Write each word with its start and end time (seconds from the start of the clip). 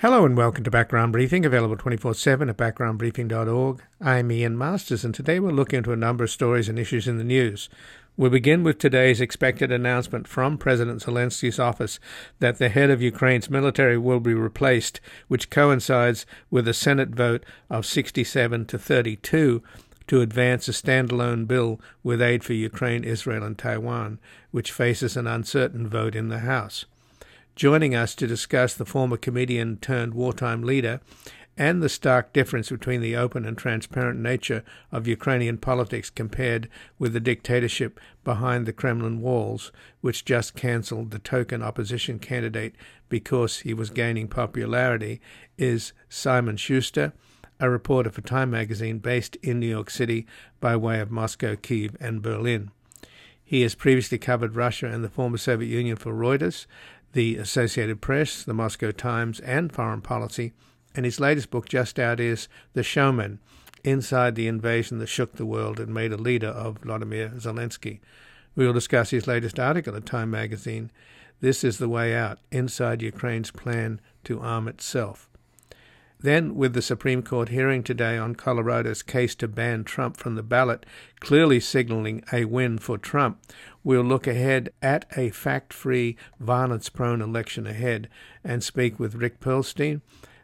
Hello 0.00 0.24
and 0.24 0.36
welcome 0.36 0.62
to 0.62 0.70
Background 0.70 1.10
Briefing, 1.10 1.44
available 1.44 1.76
24 1.76 2.14
7 2.14 2.48
at 2.48 2.56
backgroundbriefing.org. 2.56 3.82
I'm 4.00 4.30
Ian 4.30 4.56
Masters, 4.56 5.04
and 5.04 5.12
today 5.12 5.40
we'll 5.40 5.52
look 5.52 5.72
into 5.72 5.90
a 5.90 5.96
number 5.96 6.22
of 6.22 6.30
stories 6.30 6.68
and 6.68 6.78
issues 6.78 7.08
in 7.08 7.18
the 7.18 7.24
news. 7.24 7.68
We'll 8.16 8.30
begin 8.30 8.62
with 8.62 8.78
today's 8.78 9.20
expected 9.20 9.72
announcement 9.72 10.28
from 10.28 10.56
President 10.56 11.02
Zelensky's 11.02 11.58
office 11.58 11.98
that 12.38 12.58
the 12.58 12.68
head 12.68 12.90
of 12.90 13.02
Ukraine's 13.02 13.50
military 13.50 13.98
will 13.98 14.20
be 14.20 14.34
replaced, 14.34 15.00
which 15.26 15.50
coincides 15.50 16.26
with 16.48 16.68
a 16.68 16.74
Senate 16.74 17.10
vote 17.10 17.44
of 17.68 17.84
67 17.84 18.66
to 18.66 18.78
32 18.78 19.64
to 20.06 20.20
advance 20.20 20.68
a 20.68 20.70
standalone 20.70 21.44
bill 21.48 21.80
with 22.04 22.22
aid 22.22 22.44
for 22.44 22.52
Ukraine, 22.52 23.02
Israel, 23.02 23.42
and 23.42 23.58
Taiwan, 23.58 24.20
which 24.52 24.70
faces 24.70 25.16
an 25.16 25.26
uncertain 25.26 25.88
vote 25.88 26.14
in 26.14 26.28
the 26.28 26.38
House. 26.38 26.84
Joining 27.58 27.92
us 27.92 28.14
to 28.14 28.28
discuss 28.28 28.74
the 28.74 28.86
former 28.86 29.16
comedian 29.16 29.78
turned 29.78 30.14
wartime 30.14 30.62
leader 30.62 31.00
and 31.56 31.82
the 31.82 31.88
stark 31.88 32.32
difference 32.32 32.70
between 32.70 33.00
the 33.00 33.16
open 33.16 33.44
and 33.44 33.58
transparent 33.58 34.20
nature 34.20 34.62
of 34.92 35.08
Ukrainian 35.08 35.58
politics 35.58 36.08
compared 36.08 36.68
with 37.00 37.14
the 37.14 37.18
dictatorship 37.18 37.98
behind 38.22 38.64
the 38.64 38.72
Kremlin 38.72 39.20
walls, 39.20 39.72
which 40.02 40.24
just 40.24 40.54
cancelled 40.54 41.10
the 41.10 41.18
token 41.18 41.60
opposition 41.60 42.20
candidate 42.20 42.76
because 43.08 43.58
he 43.58 43.74
was 43.74 43.90
gaining 43.90 44.28
popularity, 44.28 45.20
is 45.56 45.92
Simon 46.08 46.56
Shuster, 46.56 47.12
a 47.58 47.68
reporter 47.68 48.10
for 48.10 48.20
Time 48.20 48.52
magazine 48.52 49.00
based 49.00 49.34
in 49.42 49.58
New 49.58 49.66
York 49.66 49.90
City 49.90 50.28
by 50.60 50.76
way 50.76 51.00
of 51.00 51.10
Moscow, 51.10 51.56
Kiev, 51.56 51.96
and 51.98 52.22
Berlin. 52.22 52.70
He 53.48 53.62
has 53.62 53.74
previously 53.74 54.18
covered 54.18 54.56
Russia 54.56 54.88
and 54.88 55.02
the 55.02 55.08
former 55.08 55.38
Soviet 55.38 55.70
Union 55.70 55.96
for 55.96 56.12
Reuters 56.12 56.66
the 57.12 57.36
Associated 57.36 58.00
Press, 58.00 58.42
the 58.42 58.54
Moscow 58.54 58.90
Times, 58.90 59.40
and 59.40 59.72
Foreign 59.72 60.00
Policy, 60.00 60.52
and 60.94 61.04
his 61.04 61.20
latest 61.20 61.50
book 61.50 61.68
just 61.68 61.98
out 61.98 62.20
is 62.20 62.48
The 62.74 62.82
Showman 62.82 63.38
Inside 63.84 64.34
the 64.34 64.48
Invasion 64.48 64.98
That 64.98 65.06
Shook 65.06 65.36
the 65.36 65.46
World 65.46 65.78
and 65.78 65.94
Made 65.94 66.12
a 66.12 66.16
Leader 66.16 66.48
of 66.48 66.78
Vladimir 66.78 67.30
Zelensky. 67.36 68.00
We 68.54 68.66
will 68.66 68.72
discuss 68.72 69.10
his 69.10 69.26
latest 69.26 69.58
article 69.58 69.94
at 69.94 70.06
Time 70.06 70.30
magazine, 70.30 70.90
This 71.40 71.62
is 71.62 71.78
the 71.78 71.88
Way 71.88 72.14
Out 72.14 72.38
Inside 72.50 73.02
Ukraine's 73.02 73.52
Plan 73.52 74.00
to 74.24 74.40
Arm 74.40 74.66
Itself. 74.66 75.27
Then, 76.20 76.56
with 76.56 76.72
the 76.72 76.82
Supreme 76.82 77.22
Court 77.22 77.50
hearing 77.50 77.84
today 77.84 78.18
on 78.18 78.34
Colorado's 78.34 79.02
case 79.02 79.36
to 79.36 79.46
ban 79.46 79.84
Trump 79.84 80.16
from 80.16 80.34
the 80.34 80.42
ballot, 80.42 80.84
clearly 81.20 81.60
signaling 81.60 82.24
a 82.32 82.44
win 82.44 82.78
for 82.78 82.98
Trump, 82.98 83.40
we'll 83.84 84.02
look 84.02 84.26
ahead 84.26 84.70
at 84.82 85.04
a 85.16 85.30
fact 85.30 85.72
free, 85.72 86.16
violence 86.40 86.88
prone 86.88 87.22
election 87.22 87.68
ahead 87.68 88.08
and 88.42 88.64
speak 88.64 88.98
with 88.98 89.14
Rick 89.14 89.38
Perlstein, 89.38 90.00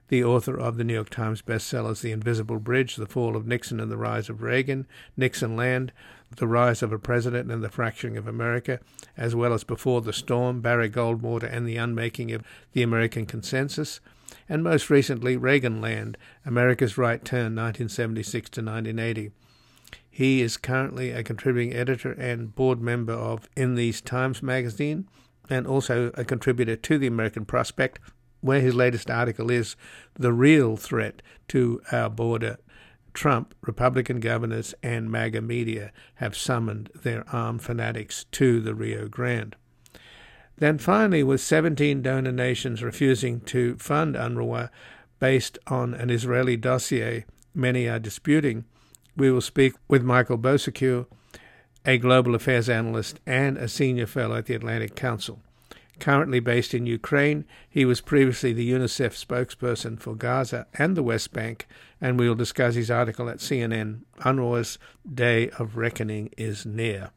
the 0.08 0.22
author 0.22 0.56
of 0.56 0.76
the 0.76 0.84
New 0.84 0.94
York 0.94 1.10
Times 1.10 1.42
bestsellers 1.42 2.02
The 2.02 2.12
Invisible 2.12 2.60
Bridge, 2.60 2.94
The 2.94 3.06
Fall 3.06 3.34
of 3.34 3.48
Nixon 3.48 3.80
and 3.80 3.90
the 3.90 3.96
Rise 3.96 4.28
of 4.28 4.42
Reagan, 4.42 4.86
Nixonland, 5.16 5.92
The 6.36 6.46
Rise 6.46 6.84
of 6.84 6.92
a 6.92 7.00
President 7.00 7.50
and 7.50 7.64
the 7.64 7.68
Fracturing 7.68 8.16
of 8.16 8.28
America, 8.28 8.78
as 9.16 9.34
well 9.34 9.52
as 9.52 9.64
Before 9.64 10.02
the 10.02 10.12
Storm, 10.12 10.60
Barry 10.60 10.88
Goldwater 10.88 11.52
and 11.52 11.66
the 11.66 11.78
Unmaking 11.78 12.30
of 12.30 12.44
the 12.74 12.82
American 12.82 13.26
Consensus 13.26 13.98
and 14.48 14.62
most 14.62 14.90
recently 14.90 15.36
Reaganland, 15.36 16.16
America's 16.44 16.98
Right 16.98 17.24
Turn, 17.24 17.54
1976 17.54 18.50
to 18.50 18.60
1980. 18.60 19.30
He 20.10 20.42
is 20.42 20.56
currently 20.56 21.10
a 21.10 21.22
contributing 21.22 21.74
editor 21.74 22.12
and 22.12 22.54
board 22.54 22.80
member 22.80 23.12
of 23.12 23.48
In 23.56 23.74
These 23.74 24.00
Times 24.00 24.42
magazine, 24.42 25.08
and 25.50 25.66
also 25.66 26.10
a 26.14 26.24
contributor 26.24 26.76
to 26.76 26.98
the 26.98 27.06
American 27.06 27.44
Prospect, 27.44 27.98
where 28.40 28.60
his 28.60 28.74
latest 28.74 29.10
article 29.10 29.50
is 29.50 29.76
The 30.14 30.32
Real 30.32 30.76
Threat 30.76 31.22
to 31.48 31.80
Our 31.90 32.10
Border. 32.10 32.58
Trump, 33.14 33.54
Republican 33.62 34.20
governors, 34.20 34.74
and 34.82 35.10
MAGA 35.10 35.40
media 35.40 35.92
have 36.16 36.36
summoned 36.36 36.90
their 36.94 37.24
armed 37.32 37.62
fanatics 37.62 38.24
to 38.32 38.60
the 38.60 38.74
Rio 38.74 39.08
Grande. 39.08 39.56
Then 40.56 40.78
finally, 40.78 41.22
with 41.22 41.40
17 41.40 42.02
donor 42.02 42.32
nations 42.32 42.82
refusing 42.82 43.40
to 43.42 43.76
fund 43.76 44.14
UNRWA 44.14 44.70
based 45.18 45.58
on 45.66 45.94
an 45.94 46.10
Israeli 46.10 46.56
dossier 46.56 47.24
many 47.54 47.88
are 47.88 47.98
disputing, 47.98 48.64
we 49.16 49.30
will 49.30 49.40
speak 49.40 49.74
with 49.88 50.02
Michael 50.02 50.38
Bociurkiw, 50.38 51.06
a 51.84 51.98
global 51.98 52.34
affairs 52.34 52.68
analyst 52.68 53.20
and 53.26 53.56
a 53.56 53.68
senior 53.68 54.06
fellow 54.06 54.36
at 54.36 54.46
the 54.46 54.54
Atlantic 54.54 54.94
Council. 54.94 55.40
Currently 56.00 56.40
based 56.40 56.74
in 56.74 56.86
Ukraine, 56.86 57.44
he 57.68 57.84
was 57.84 58.00
previously 58.00 58.52
the 58.52 58.70
UNICEF 58.72 59.14
spokesperson 59.14 60.00
for 60.00 60.14
Gaza 60.14 60.66
and 60.74 60.96
the 60.96 61.02
West 61.02 61.32
Bank, 61.32 61.68
and 62.00 62.18
we 62.18 62.28
will 62.28 62.34
discuss 62.34 62.74
his 62.74 62.90
article 62.90 63.28
at 63.28 63.38
CNN 63.38 64.00
UNRWA's 64.20 64.78
Day 65.12 65.50
of 65.50 65.76
Reckoning 65.76 66.30
is 66.36 66.66
Near. 66.66 67.10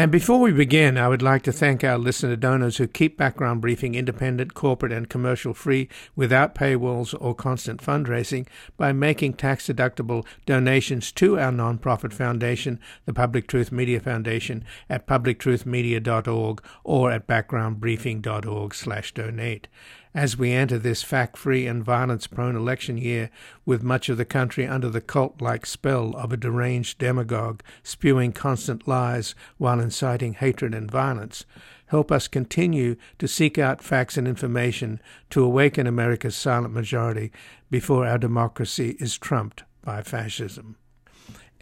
And 0.00 0.10
before 0.10 0.40
we 0.40 0.50
begin, 0.50 0.96
I 0.96 1.08
would 1.08 1.20
like 1.20 1.42
to 1.42 1.52
thank 1.52 1.84
our 1.84 1.98
listener 1.98 2.34
donors 2.34 2.78
who 2.78 2.86
keep 2.86 3.18
Background 3.18 3.60
Briefing 3.60 3.94
independent, 3.94 4.54
corporate, 4.54 4.92
and 4.92 5.10
commercial 5.10 5.52
free 5.52 5.90
without 6.16 6.54
paywalls 6.54 7.14
or 7.20 7.34
constant 7.34 7.82
fundraising 7.82 8.46
by 8.78 8.92
making 8.92 9.34
tax 9.34 9.66
deductible 9.66 10.24
donations 10.46 11.12
to 11.12 11.38
our 11.38 11.52
nonprofit 11.52 12.14
foundation, 12.14 12.80
the 13.04 13.12
Public 13.12 13.46
Truth 13.46 13.72
Media 13.72 14.00
Foundation, 14.00 14.64
at 14.88 15.06
publictruthmedia.org 15.06 16.62
or 16.82 17.10
at 17.10 17.26
backgroundbriefing.org/donate 17.26 19.68
as 20.14 20.36
we 20.36 20.52
enter 20.52 20.78
this 20.78 21.02
fact 21.02 21.36
free 21.36 21.66
and 21.66 21.84
violence 21.84 22.26
prone 22.26 22.56
election 22.56 22.98
year, 22.98 23.30
with 23.64 23.82
much 23.82 24.08
of 24.08 24.16
the 24.16 24.24
country 24.24 24.66
under 24.66 24.88
the 24.88 25.00
cult 25.00 25.40
like 25.40 25.64
spell 25.64 26.14
of 26.16 26.32
a 26.32 26.36
deranged 26.36 26.98
demagogue 26.98 27.62
spewing 27.82 28.32
constant 28.32 28.88
lies 28.88 29.34
while 29.58 29.78
inciting 29.78 30.34
hatred 30.34 30.74
and 30.74 30.90
violence. 30.90 31.44
Help 31.86 32.10
us 32.12 32.28
continue 32.28 32.96
to 33.18 33.28
seek 33.28 33.58
out 33.58 33.82
facts 33.82 34.16
and 34.16 34.26
information 34.26 35.00
to 35.28 35.44
awaken 35.44 35.86
America's 35.86 36.36
silent 36.36 36.72
majority 36.72 37.32
before 37.70 38.06
our 38.06 38.18
democracy 38.18 38.96
is 39.00 39.18
trumped 39.18 39.64
by 39.82 40.02
fascism. 40.02 40.76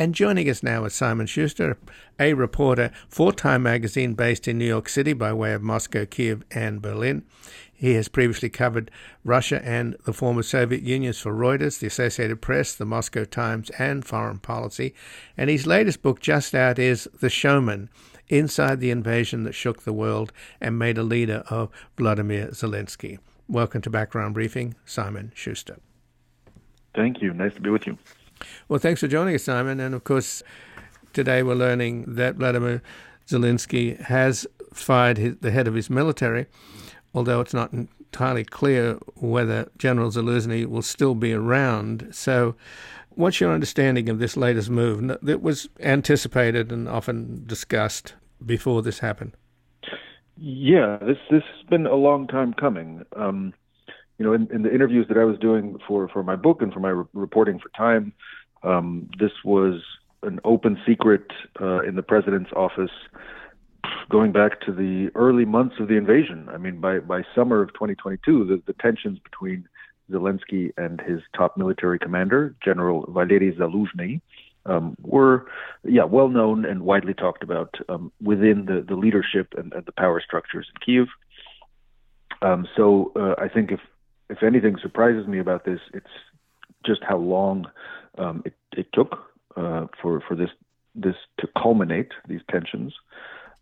And 0.00 0.14
joining 0.14 0.48
us 0.48 0.62
now 0.62 0.84
is 0.84 0.94
Simon 0.94 1.26
Shuster, 1.26 1.76
a 2.20 2.32
reporter 2.32 2.92
for 3.08 3.32
Time 3.32 3.64
magazine 3.64 4.14
based 4.14 4.46
in 4.46 4.56
New 4.56 4.64
York 4.64 4.88
City 4.88 5.12
by 5.12 5.32
way 5.32 5.52
of 5.52 5.60
Moscow, 5.60 6.06
Kiev, 6.06 6.44
and 6.52 6.80
Berlin. 6.80 7.24
He 7.72 7.94
has 7.94 8.06
previously 8.06 8.48
covered 8.48 8.92
Russia 9.24 9.60
and 9.64 9.96
the 10.04 10.12
former 10.12 10.44
Soviet 10.44 10.82
Unions 10.82 11.18
for 11.18 11.34
Reuters, 11.34 11.80
the 11.80 11.88
Associated 11.88 12.40
Press, 12.40 12.76
the 12.76 12.84
Moscow 12.84 13.24
Times, 13.24 13.70
and 13.70 14.04
Foreign 14.04 14.38
Policy. 14.38 14.94
And 15.36 15.50
his 15.50 15.66
latest 15.66 16.00
book, 16.00 16.20
just 16.20 16.54
out, 16.54 16.78
is 16.78 17.08
The 17.20 17.28
Showman 17.28 17.90
Inside 18.28 18.78
the 18.78 18.92
Invasion 18.92 19.42
That 19.42 19.54
Shook 19.56 19.82
the 19.82 19.92
World 19.92 20.32
and 20.60 20.78
Made 20.78 20.98
a 20.98 21.02
Leader 21.02 21.42
of 21.50 21.70
Vladimir 21.96 22.50
Zelensky. 22.52 23.18
Welcome 23.48 23.80
to 23.82 23.90
Background 23.90 24.34
Briefing, 24.34 24.76
Simon 24.84 25.32
Shuster. 25.34 25.78
Thank 26.94 27.20
you. 27.20 27.34
Nice 27.34 27.54
to 27.54 27.60
be 27.60 27.70
with 27.70 27.88
you. 27.88 27.98
Well, 28.68 28.78
thanks 28.78 29.00
for 29.00 29.08
joining 29.08 29.34
us, 29.34 29.44
Simon. 29.44 29.80
And 29.80 29.94
of 29.94 30.04
course, 30.04 30.42
today 31.12 31.42
we're 31.42 31.54
learning 31.54 32.04
that 32.14 32.36
Vladimir 32.36 32.82
Zelensky 33.26 34.00
has 34.02 34.46
fired 34.72 35.18
his, 35.18 35.36
the 35.40 35.50
head 35.50 35.66
of 35.66 35.74
his 35.74 35.90
military 35.90 36.46
although 37.14 37.40
it's 37.40 37.54
not 37.54 37.72
entirely 37.72 38.44
clear 38.44 38.94
whether 39.16 39.68
General 39.78 40.10
Zaluzhny 40.10 40.66
will 40.66 40.82
still 40.82 41.14
be 41.14 41.32
around. 41.32 42.08
So, 42.12 42.54
what's 43.10 43.40
your 43.40 43.52
understanding 43.52 44.08
of 44.08 44.18
this 44.18 44.36
latest 44.36 44.70
move 44.70 45.18
that 45.22 45.42
was 45.42 45.68
anticipated 45.80 46.72
and 46.72 46.88
often 46.88 47.44
discussed 47.46 48.14
before 48.44 48.82
this 48.82 49.00
happened? 49.00 49.32
Yeah, 50.36 50.98
this 50.98 51.18
this 51.30 51.42
has 51.42 51.68
been 51.68 51.86
a 51.86 51.96
long 51.96 52.28
time 52.28 52.54
coming. 52.54 53.04
Um, 53.16 53.52
you 54.18 54.24
know, 54.24 54.32
in, 54.32 54.48
in, 54.52 54.62
the 54.62 54.74
interviews 54.74 55.06
that 55.08 55.16
I 55.16 55.24
was 55.24 55.38
doing 55.38 55.78
for 55.86 56.08
for 56.08 56.22
my 56.22 56.36
book 56.36 56.60
and 56.62 56.72
for 56.72 56.80
my 56.80 56.90
re- 56.90 57.04
reporting 57.12 57.58
for 57.58 57.68
Time, 57.70 58.12
um, 58.62 59.08
this 59.18 59.30
was 59.44 59.80
an 60.22 60.40
open 60.44 60.76
secret 60.86 61.26
uh, 61.60 61.80
in 61.80 61.94
the 61.94 62.02
president's 62.02 62.50
office 62.56 62.90
going 64.10 64.32
back 64.32 64.60
to 64.62 64.72
the 64.72 65.10
early 65.14 65.44
months 65.44 65.76
of 65.78 65.88
the 65.88 65.94
invasion. 65.94 66.48
I 66.50 66.58
mean, 66.58 66.80
by 66.80 66.98
by 66.98 67.22
summer 67.34 67.62
of 67.62 67.72
2022, 67.74 68.44
the, 68.44 68.62
the 68.66 68.72
tensions 68.80 69.18
between 69.20 69.68
Zelensky 70.10 70.72
and 70.76 71.00
his 71.00 71.20
top 71.36 71.56
military 71.56 71.98
commander, 71.98 72.54
General 72.64 73.04
Valery 73.08 73.54
Zaluzhny, 73.54 74.20
um, 74.66 74.96
were, 75.02 75.46
yeah, 75.84 76.04
well 76.04 76.28
known 76.28 76.64
and 76.64 76.82
widely 76.82 77.14
talked 77.14 77.42
about 77.42 77.74
um, 77.88 78.12
within 78.22 78.66
the, 78.66 78.84
the 78.86 78.94
leadership 78.94 79.54
and, 79.56 79.72
and, 79.72 79.86
the 79.86 79.92
power 79.92 80.20
structures 80.20 80.66
in 80.68 80.80
Kiev. 80.84 81.08
Um, 82.42 82.66
so 82.76 83.12
uh, 83.16 83.34
I 83.40 83.48
think 83.48 83.72
if 83.72 83.80
if 84.30 84.42
anything 84.42 84.76
surprises 84.80 85.26
me 85.26 85.38
about 85.38 85.64
this, 85.64 85.80
it's 85.94 86.06
just 86.84 87.02
how 87.02 87.16
long 87.16 87.66
um, 88.18 88.42
it, 88.44 88.54
it 88.76 88.86
took 88.92 89.18
uh, 89.56 89.86
for 90.00 90.20
for 90.26 90.34
this 90.34 90.50
this 90.94 91.16
to 91.38 91.48
culminate 91.60 92.12
these 92.28 92.40
tensions. 92.50 92.94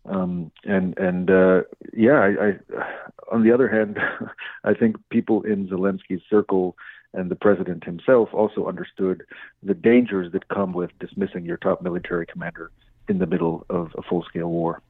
Um, 0.05 0.51
and 0.63 0.97
and 0.97 1.29
uh, 1.29 1.61
yeah, 1.93 2.19
I, 2.19 2.47
I, 2.47 2.85
on 3.31 3.43
the 3.43 3.51
other 3.51 3.67
hand, 3.67 3.97
I 4.63 4.73
think 4.73 4.97
people 5.09 5.41
in 5.43 5.67
Zelensky's 5.67 6.21
circle 6.29 6.75
and 7.13 7.31
the 7.31 7.35
president 7.35 7.83
himself 7.83 8.29
also 8.33 8.67
understood 8.67 9.23
the 9.63 9.73
dangers 9.73 10.31
that 10.33 10.47
come 10.49 10.73
with 10.73 10.91
dismissing 10.99 11.45
your 11.45 11.57
top 11.57 11.81
military 11.81 12.25
commander 12.25 12.71
in 13.09 13.19
the 13.19 13.25
middle 13.25 13.65
of 13.69 13.91
a 13.97 14.01
full 14.01 14.23
scale 14.23 14.49
war. 14.49 14.81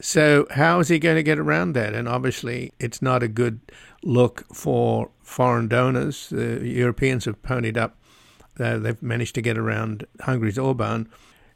So, 0.00 0.46
how 0.50 0.78
is 0.78 0.88
he 0.88 1.00
going 1.00 1.16
to 1.16 1.24
get 1.24 1.40
around 1.40 1.72
that? 1.72 1.92
And 1.92 2.08
obviously, 2.08 2.72
it's 2.78 3.02
not 3.02 3.22
a 3.22 3.28
good 3.28 3.60
look 4.02 4.44
for 4.54 5.10
foreign 5.22 5.66
donors. 5.66 6.28
The 6.28 6.66
Europeans 6.66 7.24
have 7.24 7.42
ponied 7.42 7.76
up, 7.76 7.96
uh, 8.60 8.78
they've 8.78 9.02
managed 9.02 9.34
to 9.36 9.42
get 9.42 9.58
around 9.58 10.06
Hungary's 10.20 10.58
Orban 10.58 11.08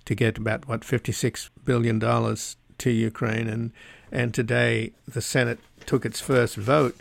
to 0.05 0.15
get 0.15 0.39
about, 0.39 0.67
what, 0.67 0.81
$56 0.81 1.51
billion 1.65 2.01
to 2.01 2.91
Ukraine. 2.91 3.49
And, 3.49 3.73
and 4.11 4.35
today, 4.35 4.93
the 5.07 5.23
Senate 5.23 5.61
took 5.87 6.05
its 6.05 6.21
first 6.21 6.57
vote 6.57 6.97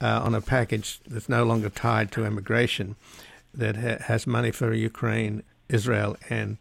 uh, 0.00 0.20
on 0.22 0.34
a 0.34 0.40
package 0.40 1.00
that's 1.06 1.28
no 1.28 1.44
longer 1.44 1.70
tied 1.70 2.10
to 2.12 2.24
immigration 2.24 2.96
that 3.52 3.76
ha- 3.76 4.04
has 4.06 4.26
money 4.26 4.50
for 4.50 4.72
Ukraine, 4.72 5.42
Israel, 5.68 6.16
and 6.28 6.58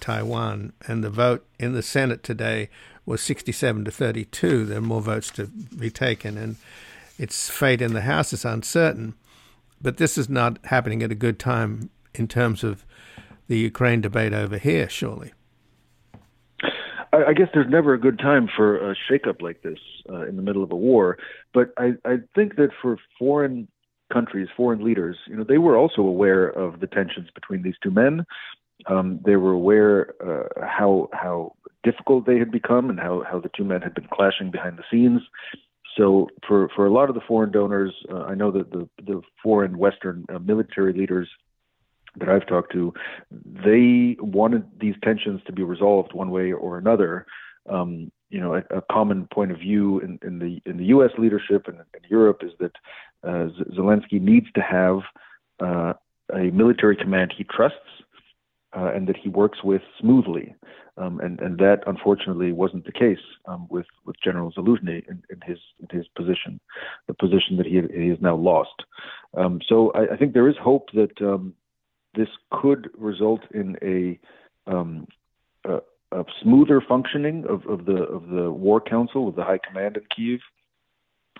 Taiwan. 0.00 0.72
And 0.86 1.02
the 1.02 1.10
vote 1.10 1.46
in 1.58 1.72
the 1.72 1.82
Senate 1.82 2.22
today 2.22 2.68
was 3.06 3.20
67 3.22 3.84
to 3.84 3.90
32. 3.90 4.64
There 4.64 4.78
are 4.78 4.80
more 4.80 5.00
votes 5.00 5.30
to 5.32 5.46
be 5.46 5.90
taken, 5.90 6.38
and 6.38 6.56
its 7.18 7.50
fate 7.50 7.82
in 7.82 7.92
the 7.92 8.02
House 8.02 8.32
is 8.32 8.44
uncertain. 8.44 9.14
But 9.80 9.98
this 9.98 10.16
is 10.16 10.28
not 10.28 10.58
happening 10.64 11.02
at 11.02 11.12
a 11.12 11.14
good 11.14 11.38
time 11.38 11.90
in 12.14 12.28
terms 12.28 12.64
of 12.64 12.84
the 13.48 13.58
Ukraine 13.58 14.00
debate 14.00 14.32
over 14.32 14.56
here, 14.56 14.88
surely. 14.88 15.32
I, 17.12 17.32
guess 17.32 17.48
there's 17.54 17.70
never 17.70 17.94
a 17.94 18.00
good 18.00 18.18
time 18.18 18.48
for 18.56 18.90
a 18.90 18.96
shakeup 19.08 19.40
like 19.40 19.62
this 19.62 19.78
uh, 20.10 20.26
in 20.26 20.36
the 20.36 20.42
middle 20.42 20.64
of 20.64 20.72
a 20.72 20.76
war. 20.76 21.18
But 21.52 21.72
I, 21.76 21.92
I 22.04 22.16
think 22.34 22.56
that 22.56 22.70
for 22.80 22.98
foreign 23.18 23.68
countries, 24.12 24.48
foreign 24.56 24.84
leaders, 24.84 25.16
you 25.26 25.36
know, 25.36 25.44
they 25.44 25.58
were 25.58 25.76
also 25.76 26.02
aware 26.02 26.48
of 26.48 26.80
the 26.80 26.86
tensions 26.86 27.28
between 27.34 27.62
these 27.62 27.74
two 27.82 27.90
men. 27.90 28.26
Um, 28.86 29.20
they 29.24 29.36
were 29.36 29.52
aware 29.52 30.14
uh, 30.20 30.66
how 30.66 31.08
how 31.12 31.54
difficult 31.84 32.26
they 32.26 32.38
had 32.38 32.50
become 32.50 32.90
and 32.90 32.98
how, 32.98 33.22
how 33.30 33.38
the 33.38 33.50
two 33.56 33.64
men 33.64 33.82
had 33.82 33.94
been 33.94 34.08
clashing 34.12 34.50
behind 34.50 34.78
the 34.78 34.84
scenes. 34.90 35.20
So 35.96 36.28
for, 36.46 36.68
for 36.74 36.86
a 36.86 36.92
lot 36.92 37.08
of 37.08 37.14
the 37.14 37.20
foreign 37.20 37.52
donors, 37.52 37.94
uh, 38.10 38.22
I 38.22 38.34
know 38.34 38.50
that 38.50 38.72
the, 38.72 38.88
the 39.04 39.22
foreign 39.42 39.78
Western 39.78 40.26
uh, 40.34 40.40
military 40.40 40.92
leaders 40.92 41.28
that 42.16 42.28
I've 42.28 42.46
talked 42.46 42.72
to, 42.72 42.92
they 43.30 44.16
wanted 44.20 44.64
these 44.80 44.94
tensions 45.02 45.40
to 45.46 45.52
be 45.52 45.62
resolved 45.62 46.12
one 46.12 46.30
way 46.30 46.52
or 46.52 46.78
another. 46.78 47.26
Um, 47.68 48.10
you 48.30 48.40
know, 48.40 48.54
a, 48.54 48.62
a, 48.76 48.82
common 48.90 49.28
point 49.32 49.52
of 49.52 49.58
view 49.58 50.00
in, 50.00 50.18
in 50.22 50.38
the 50.38 50.60
in 50.68 50.76
the 50.76 50.86
U.S. 50.86 51.10
leadership 51.18 51.66
and 51.68 51.78
in 51.78 52.00
Europe 52.10 52.42
is 52.42 52.50
that 52.58 52.72
uh, 53.22 53.48
Zelensky 53.72 54.20
needs 54.20 54.46
to 54.54 54.60
have 54.60 55.00
uh, 55.60 55.94
a 56.34 56.50
military 56.50 56.96
command 56.96 57.32
he 57.36 57.44
trusts 57.44 57.78
uh, 58.76 58.92
and 58.94 59.06
that 59.06 59.16
he 59.16 59.28
works 59.28 59.62
with 59.62 59.82
smoothly. 60.00 60.54
Um, 60.96 61.18
and, 61.18 61.40
and 61.40 61.58
that 61.58 61.80
unfortunately 61.88 62.52
wasn't 62.52 62.84
the 62.86 62.92
case 62.92 63.18
um, 63.46 63.66
with, 63.68 63.86
with 64.04 64.14
General 64.22 64.52
Zaluzhny 64.52 65.02
in, 65.08 65.22
in, 65.28 65.40
his, 65.44 65.58
in 65.80 65.96
his 65.96 66.06
position, 66.16 66.60
the 67.08 67.14
position 67.14 67.56
that 67.56 67.66
he, 67.66 67.80
he 67.92 68.08
has 68.10 68.18
now 68.20 68.36
lost. 68.36 68.84
Um, 69.36 69.60
so 69.68 69.90
I, 69.92 70.14
I, 70.14 70.16
think 70.16 70.34
there 70.34 70.48
is 70.48 70.54
hope 70.62 70.90
that 70.94 71.20
um, 71.20 71.54
this 72.14 72.28
could 72.52 72.90
result 72.96 73.40
in 73.52 73.76
a, 73.82 74.70
um, 74.70 75.08
a, 75.64 75.80
a, 76.12 76.24
smoother 76.40 76.80
functioning 76.80 77.44
of, 77.48 77.66
of, 77.66 77.86
the, 77.86 78.04
of 78.04 78.28
the 78.28 78.52
War 78.52 78.80
Council, 78.80 79.26
of 79.26 79.34
the 79.34 79.42
High 79.42 79.58
Command 79.66 79.96
in 79.96 80.04
Kiev. 80.14 80.40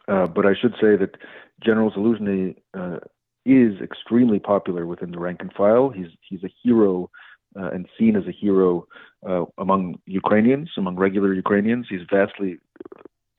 Uh, 0.08 0.26
but 0.26 0.46
I 0.46 0.54
should 0.60 0.75
say 0.81 0.96
that 0.96 1.16
General 1.62 1.92
Zaluzhny 1.92 2.56
uh, 2.75 2.98
is 3.44 3.81
extremely 3.81 4.38
popular 4.38 4.87
within 4.87 5.11
the 5.11 5.19
rank 5.19 5.41
and 5.41 5.52
file. 5.52 5.91
He's 5.91 6.08
he's 6.29 6.44
a 6.44 6.52
hero 6.62 7.11
uh, 7.58 7.70
and 7.70 7.87
seen 7.99 8.17
as 8.17 8.26
a 8.26 8.32
hero 8.32 8.87
uh, 9.29 9.44
among 9.58 9.99
Ukrainians, 10.06 10.70
among 10.76 10.96
regular 10.96 11.32
Ukrainians. 11.32 11.87
He's 11.88 12.06
vastly 12.11 12.58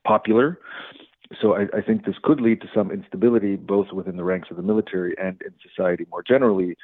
popular. 0.05 0.59
So 1.41 1.55
I, 1.55 1.63
I, 1.75 1.81
think 1.81 2.05
this 2.05 2.15
could 2.21 2.39
lead 2.39 2.61
to 2.61 2.67
some 2.73 2.91
instability, 2.91 3.55
both 3.55 3.91
within 3.91 4.15
the 4.15 4.23
ranks 4.23 4.49
of 4.51 4.57
the 4.57 4.63
military 4.63 5.15
and 5.17 5.41
in 5.41 5.53
society 5.67 6.05
more 6.11 6.23
generally. 6.23 6.77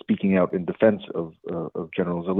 Speaking 0.00 0.36
out 0.36 0.52
in 0.52 0.64
defense 0.64 1.02
of 1.14 1.32
uh, 1.50 1.68
of 1.74 1.90
General 1.96 2.24
uh, 2.28 2.32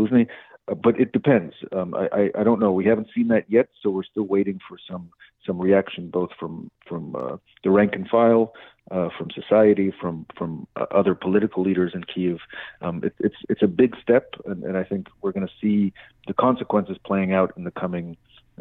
but 0.74 1.00
it 1.00 1.12
depends. 1.12 1.54
Um, 1.72 1.94
I, 1.94 2.08
I, 2.12 2.30
I 2.40 2.44
don't 2.44 2.60
know. 2.60 2.72
We 2.72 2.84
haven't 2.84 3.08
seen 3.14 3.28
that 3.28 3.44
yet, 3.48 3.68
so 3.82 3.90
we're 3.90 4.04
still 4.04 4.24
waiting 4.24 4.60
for 4.68 4.78
some 4.88 5.10
some 5.46 5.60
reaction, 5.60 6.10
both 6.10 6.30
from 6.38 6.70
from 6.86 7.14
uh, 7.16 7.36
the 7.64 7.70
rank 7.70 7.94
and 7.94 8.08
file, 8.08 8.52
uh, 8.90 9.08
from 9.16 9.30
society, 9.30 9.92
from 10.00 10.26
from 10.36 10.66
uh, 10.76 10.86
other 10.90 11.14
political 11.14 11.62
leaders 11.62 11.92
in 11.94 12.04
Kiev. 12.04 12.38
Um, 12.82 13.02
it, 13.04 13.14
it's 13.18 13.36
it's 13.48 13.62
a 13.62 13.68
big 13.68 13.96
step, 14.02 14.34
and, 14.44 14.64
and 14.64 14.76
I 14.76 14.84
think 14.84 15.08
we're 15.22 15.32
going 15.32 15.46
to 15.46 15.52
see 15.60 15.92
the 16.26 16.34
consequences 16.34 16.96
playing 17.04 17.32
out 17.32 17.52
in 17.56 17.64
the 17.64 17.70
coming 17.70 18.16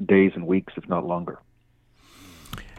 days 0.06 0.31
and 0.36 0.48
weeks, 0.48 0.74
if 0.77 0.88
not 0.88 1.06
longer. 1.06 1.39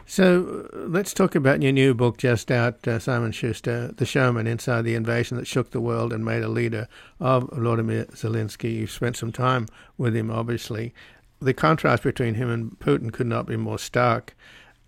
So 0.09 0.67
uh, 0.73 0.87
let's 0.87 1.13
talk 1.13 1.35
about 1.35 1.61
your 1.61 1.71
new 1.71 1.93
book 1.93 2.17
just 2.17 2.49
out, 2.49 2.87
uh, 2.87 2.97
Simon 2.97 3.31
Shuster, 3.31 3.93
The 3.95 4.07
Showman 4.07 4.47
Inside 4.47 4.81
the 4.81 4.95
Invasion 4.95 5.37
That 5.37 5.45
Shook 5.45 5.69
the 5.69 5.79
World 5.79 6.11
and 6.11 6.25
Made 6.25 6.41
a 6.41 6.47
Leader 6.47 6.87
of 7.19 7.47
Vladimir 7.53 8.05
Zelensky. 8.05 8.73
You've 8.73 8.89
spent 8.89 9.17
some 9.17 9.31
time 9.31 9.67
with 9.99 10.15
him, 10.15 10.31
obviously. 10.31 10.95
The 11.39 11.53
contrast 11.53 12.01
between 12.01 12.33
him 12.33 12.49
and 12.49 12.71
Putin 12.79 13.13
could 13.13 13.27
not 13.27 13.45
be 13.45 13.55
more 13.55 13.77
stark 13.77 14.35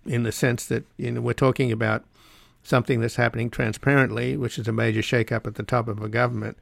in 0.04 0.24
the 0.24 0.32
sense 0.32 0.66
that 0.66 0.86
you 0.96 1.12
know, 1.12 1.20
we're 1.20 1.34
talking 1.34 1.70
about 1.70 2.04
something 2.64 3.00
that's 3.00 3.14
happening 3.14 3.48
transparently, 3.48 4.36
which 4.36 4.58
is 4.58 4.66
a 4.66 4.72
major 4.72 5.02
shakeup 5.02 5.46
at 5.46 5.54
the 5.54 5.62
top 5.62 5.86
of 5.86 6.02
a 6.02 6.08
government. 6.08 6.58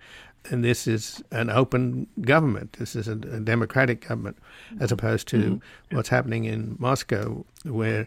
And 0.51 0.63
this 0.63 0.87
is 0.87 1.25
an 1.31 1.49
open 1.49 2.09
government. 2.21 2.75
This 2.75 2.95
is 2.95 3.09
a, 3.09 3.13
a 3.13 3.41
democratic 3.41 4.07
government, 4.07 4.37
as 4.81 4.93
opposed 4.93 5.29
to 5.29 5.39
mm-hmm. 5.39 5.97
what's 5.97 6.11
happening 6.11 6.45
in 6.45 6.77
Moscow, 6.79 7.47
where 7.65 8.07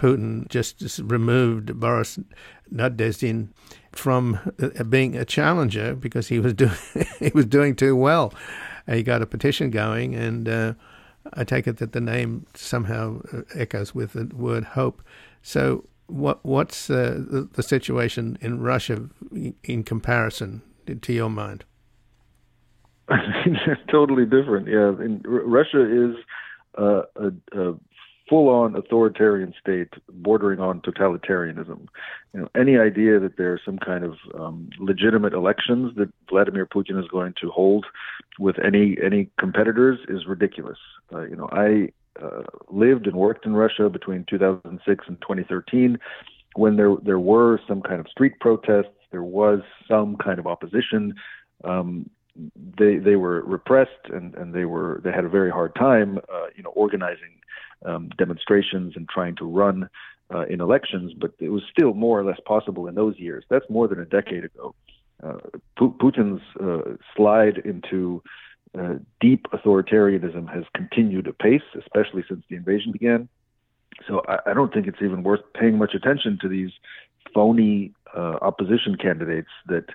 Putin 0.00 0.48
just, 0.48 0.98
removed 1.04 1.78
Boris 1.78 2.18
Nadezhdin 2.72 3.48
from 3.92 4.38
uh, 4.58 4.82
being 4.84 5.14
a 5.14 5.26
challenger 5.26 5.94
because 5.94 6.28
he 6.28 6.40
was 6.40 6.54
doing 6.62 6.72
he 7.18 7.30
was 7.34 7.44
doing 7.44 7.76
too 7.76 7.94
well. 7.94 8.32
He 8.86 9.02
got 9.02 9.20
a 9.20 9.26
petition 9.26 9.70
going, 9.70 10.14
and 10.14 10.48
uh, 10.48 10.72
I 11.34 11.44
take 11.44 11.66
it 11.66 11.76
that 11.76 11.92
the 11.92 12.00
name 12.00 12.46
somehow 12.54 13.20
uh, 13.32 13.42
echoes 13.54 13.94
with 13.94 14.14
the 14.14 14.24
word 14.34 14.64
hope. 14.64 15.02
So 15.42 15.84
what 16.06 16.42
what's 16.46 16.88
uh, 16.88 17.20
the, 17.30 17.48
the, 17.52 17.62
situation 17.62 18.38
in 18.40 18.60
Russia 18.60 19.06
in 19.64 19.84
comparison 19.84 20.62
to 20.86 21.12
your 21.12 21.28
mind? 21.28 21.66
totally 23.90 24.24
different. 24.24 24.66
Yeah, 24.66 24.90
in, 25.04 25.20
Russia 25.26 25.82
is 25.84 26.16
uh, 26.78 27.02
a, 27.16 27.32
a 27.52 27.74
full-on 28.30 28.76
authoritarian 28.76 29.52
state 29.60 29.92
bordering 30.08 30.60
on 30.60 30.80
totalitarianism. 30.80 31.86
You 32.32 32.40
know, 32.40 32.48
any 32.56 32.78
idea 32.78 33.18
that 33.18 33.36
there 33.36 33.52
are 33.52 33.60
some 33.64 33.78
kind 33.78 34.04
of 34.04 34.14
um, 34.38 34.70
legitimate 34.78 35.34
elections 35.34 35.92
that 35.96 36.08
Vladimir 36.30 36.64
Putin 36.64 36.98
is 36.98 37.08
going 37.08 37.34
to 37.42 37.50
hold 37.50 37.84
with 38.38 38.56
any 38.64 38.96
any 39.04 39.28
competitors 39.38 39.98
is 40.08 40.26
ridiculous. 40.26 40.78
Uh, 41.12 41.22
you 41.22 41.34
know, 41.34 41.48
I 41.52 41.88
uh, 42.22 42.42
lived 42.70 43.06
and 43.06 43.16
worked 43.16 43.46
in 43.46 43.54
Russia 43.54 43.88
between 43.90 44.24
2006 44.30 45.04
and 45.08 45.20
2013, 45.20 45.98
when 46.54 46.76
there 46.76 46.94
there 47.02 47.18
were 47.18 47.60
some 47.68 47.82
kind 47.82 48.00
of 48.00 48.08
street 48.08 48.38
protests, 48.40 48.94
there 49.10 49.22
was 49.22 49.60
some 49.88 50.16
kind 50.16 50.38
of 50.38 50.46
opposition. 50.46 51.14
Um, 51.64 52.08
they 52.78 52.96
they 52.96 53.16
were 53.16 53.42
repressed 53.42 54.08
and, 54.12 54.34
and 54.34 54.54
they 54.54 54.64
were 54.64 55.00
they 55.04 55.12
had 55.12 55.24
a 55.24 55.28
very 55.28 55.50
hard 55.50 55.74
time, 55.74 56.18
uh, 56.32 56.46
you 56.56 56.62
know, 56.62 56.70
organizing 56.70 57.40
um, 57.84 58.10
demonstrations 58.18 58.94
and 58.96 59.08
trying 59.08 59.36
to 59.36 59.44
run 59.44 59.88
uh, 60.32 60.46
in 60.46 60.60
elections. 60.60 61.12
But 61.18 61.32
it 61.38 61.50
was 61.50 61.62
still 61.70 61.94
more 61.94 62.18
or 62.18 62.24
less 62.24 62.40
possible 62.46 62.86
in 62.86 62.94
those 62.94 63.18
years. 63.18 63.44
That's 63.48 63.68
more 63.68 63.88
than 63.88 64.00
a 64.00 64.04
decade 64.04 64.44
ago. 64.44 64.74
Uh, 65.22 65.38
Putin's 65.78 66.42
uh, 66.60 66.96
slide 67.14 67.58
into 67.58 68.22
uh, 68.78 68.94
deep 69.20 69.46
authoritarianism 69.52 70.52
has 70.52 70.64
continued 70.74 71.26
apace, 71.26 71.62
especially 71.78 72.24
since 72.28 72.42
the 72.48 72.56
invasion 72.56 72.92
began. 72.92 73.28
So 74.06 74.22
I, 74.28 74.50
I, 74.50 74.54
don't 74.54 74.72
think 74.72 74.86
it's 74.86 75.02
even 75.02 75.22
worth 75.22 75.40
paying 75.54 75.76
much 75.76 75.92
attention 75.94 76.38
to 76.40 76.48
these 76.48 76.70
phony 77.34 77.92
uh, 78.16 78.38
opposition 78.40 78.96
candidates 78.96 79.50
that, 79.66 79.86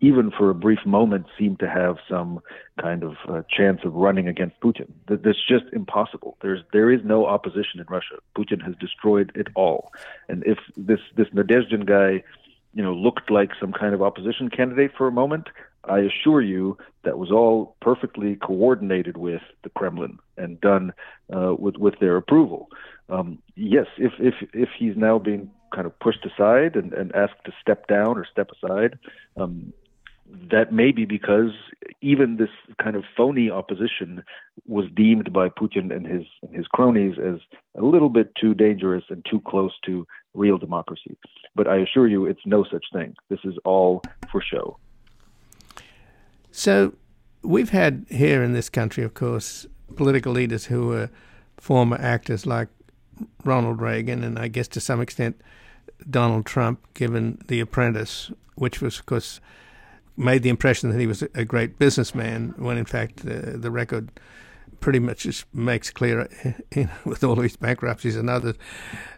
even 0.00 0.30
for 0.30 0.50
a 0.50 0.54
brief 0.54 0.84
moment, 0.86 1.26
seem 1.38 1.56
to 1.56 1.68
have 1.68 1.96
some 2.08 2.40
kind 2.80 3.02
of 3.02 3.16
uh, 3.28 3.42
chance 3.50 3.80
of 3.84 3.94
running 3.94 4.28
against 4.28 4.58
Putin. 4.60 4.88
That, 5.08 5.22
that's 5.22 5.46
just 5.46 5.64
impossible. 5.72 6.36
There's 6.40 6.60
there 6.72 6.90
is 6.90 7.00
no 7.04 7.26
opposition 7.26 7.80
in 7.80 7.86
Russia. 7.88 8.16
Putin 8.36 8.62
has 8.64 8.74
destroyed 8.80 9.32
it 9.34 9.48
all. 9.54 9.92
And 10.28 10.42
if 10.46 10.58
this 10.76 11.00
this 11.16 11.28
Nadezhdin 11.28 11.86
guy, 11.86 12.24
you 12.72 12.82
know, 12.82 12.94
looked 12.94 13.30
like 13.30 13.50
some 13.60 13.72
kind 13.72 13.94
of 13.94 14.02
opposition 14.02 14.48
candidate 14.48 14.92
for 14.96 15.06
a 15.06 15.12
moment, 15.12 15.48
I 15.84 15.98
assure 16.00 16.40
you 16.40 16.78
that 17.04 17.18
was 17.18 17.30
all 17.30 17.76
perfectly 17.80 18.36
coordinated 18.36 19.16
with 19.16 19.42
the 19.62 19.70
Kremlin 19.70 20.18
and 20.36 20.60
done 20.60 20.92
uh, 21.34 21.54
with 21.58 21.76
with 21.76 21.98
their 22.00 22.16
approval. 22.16 22.68
Um, 23.10 23.38
yes, 23.54 23.86
if 23.98 24.12
if 24.18 24.34
if 24.54 24.70
he's 24.78 24.96
now 24.96 25.18
being 25.18 25.50
kind 25.74 25.86
of 25.86 25.98
pushed 26.00 26.26
aside 26.26 26.74
and, 26.74 26.92
and 26.92 27.14
asked 27.14 27.44
to 27.44 27.52
step 27.60 27.86
down 27.86 28.18
or 28.18 28.24
step 28.24 28.50
aside, 28.50 28.98
um, 29.36 29.72
that 30.50 30.72
may 30.72 30.92
be 30.92 31.04
because 31.04 31.50
even 32.00 32.36
this 32.36 32.50
kind 32.82 32.96
of 32.96 33.04
phony 33.16 33.50
opposition 33.50 34.22
was 34.66 34.86
deemed 34.94 35.32
by 35.32 35.48
Putin 35.48 35.94
and 35.94 36.06
his 36.06 36.24
and 36.42 36.54
his 36.54 36.66
cronies 36.66 37.16
as 37.18 37.40
a 37.76 37.84
little 37.84 38.08
bit 38.08 38.32
too 38.40 38.54
dangerous 38.54 39.04
and 39.08 39.24
too 39.28 39.40
close 39.46 39.72
to 39.86 40.06
real 40.34 40.58
democracy. 40.58 41.16
But 41.54 41.66
I 41.66 41.78
assure 41.78 42.06
you, 42.06 42.26
it's 42.26 42.40
no 42.44 42.64
such 42.70 42.84
thing. 42.92 43.14
This 43.28 43.40
is 43.44 43.54
all 43.64 44.02
for 44.30 44.42
show. 44.42 44.78
So, 46.52 46.94
we've 47.42 47.70
had 47.70 48.06
here 48.08 48.42
in 48.42 48.52
this 48.52 48.68
country, 48.68 49.04
of 49.04 49.14
course, 49.14 49.66
political 49.96 50.32
leaders 50.32 50.66
who 50.66 50.88
were 50.88 51.10
former 51.56 51.96
actors 52.00 52.46
like 52.46 52.68
Ronald 53.44 53.80
Reagan 53.80 54.24
and 54.24 54.38
I 54.38 54.48
guess 54.48 54.68
to 54.68 54.80
some 54.80 55.00
extent 55.00 55.40
Donald 56.08 56.46
Trump, 56.46 56.80
given 56.94 57.38
The 57.46 57.60
Apprentice, 57.60 58.32
which 58.54 58.80
was, 58.80 58.98
of 58.98 59.06
course, 59.06 59.40
made 60.16 60.42
the 60.42 60.48
impression 60.48 60.90
that 60.90 61.00
he 61.00 61.06
was 61.06 61.22
a 61.34 61.44
great 61.44 61.78
businessman, 61.78 62.54
when 62.58 62.76
in 62.76 62.84
fact 62.84 63.24
the, 63.24 63.56
the 63.56 63.70
record 63.70 64.10
pretty 64.80 64.98
much 64.98 65.22
just 65.24 65.44
makes 65.54 65.90
clear, 65.90 66.28
you 66.74 66.84
know, 66.84 66.90
with 67.04 67.22
all 67.22 67.36
his 67.36 67.56
bankruptcies 67.56 68.16
and 68.16 68.28
others, 68.28 68.56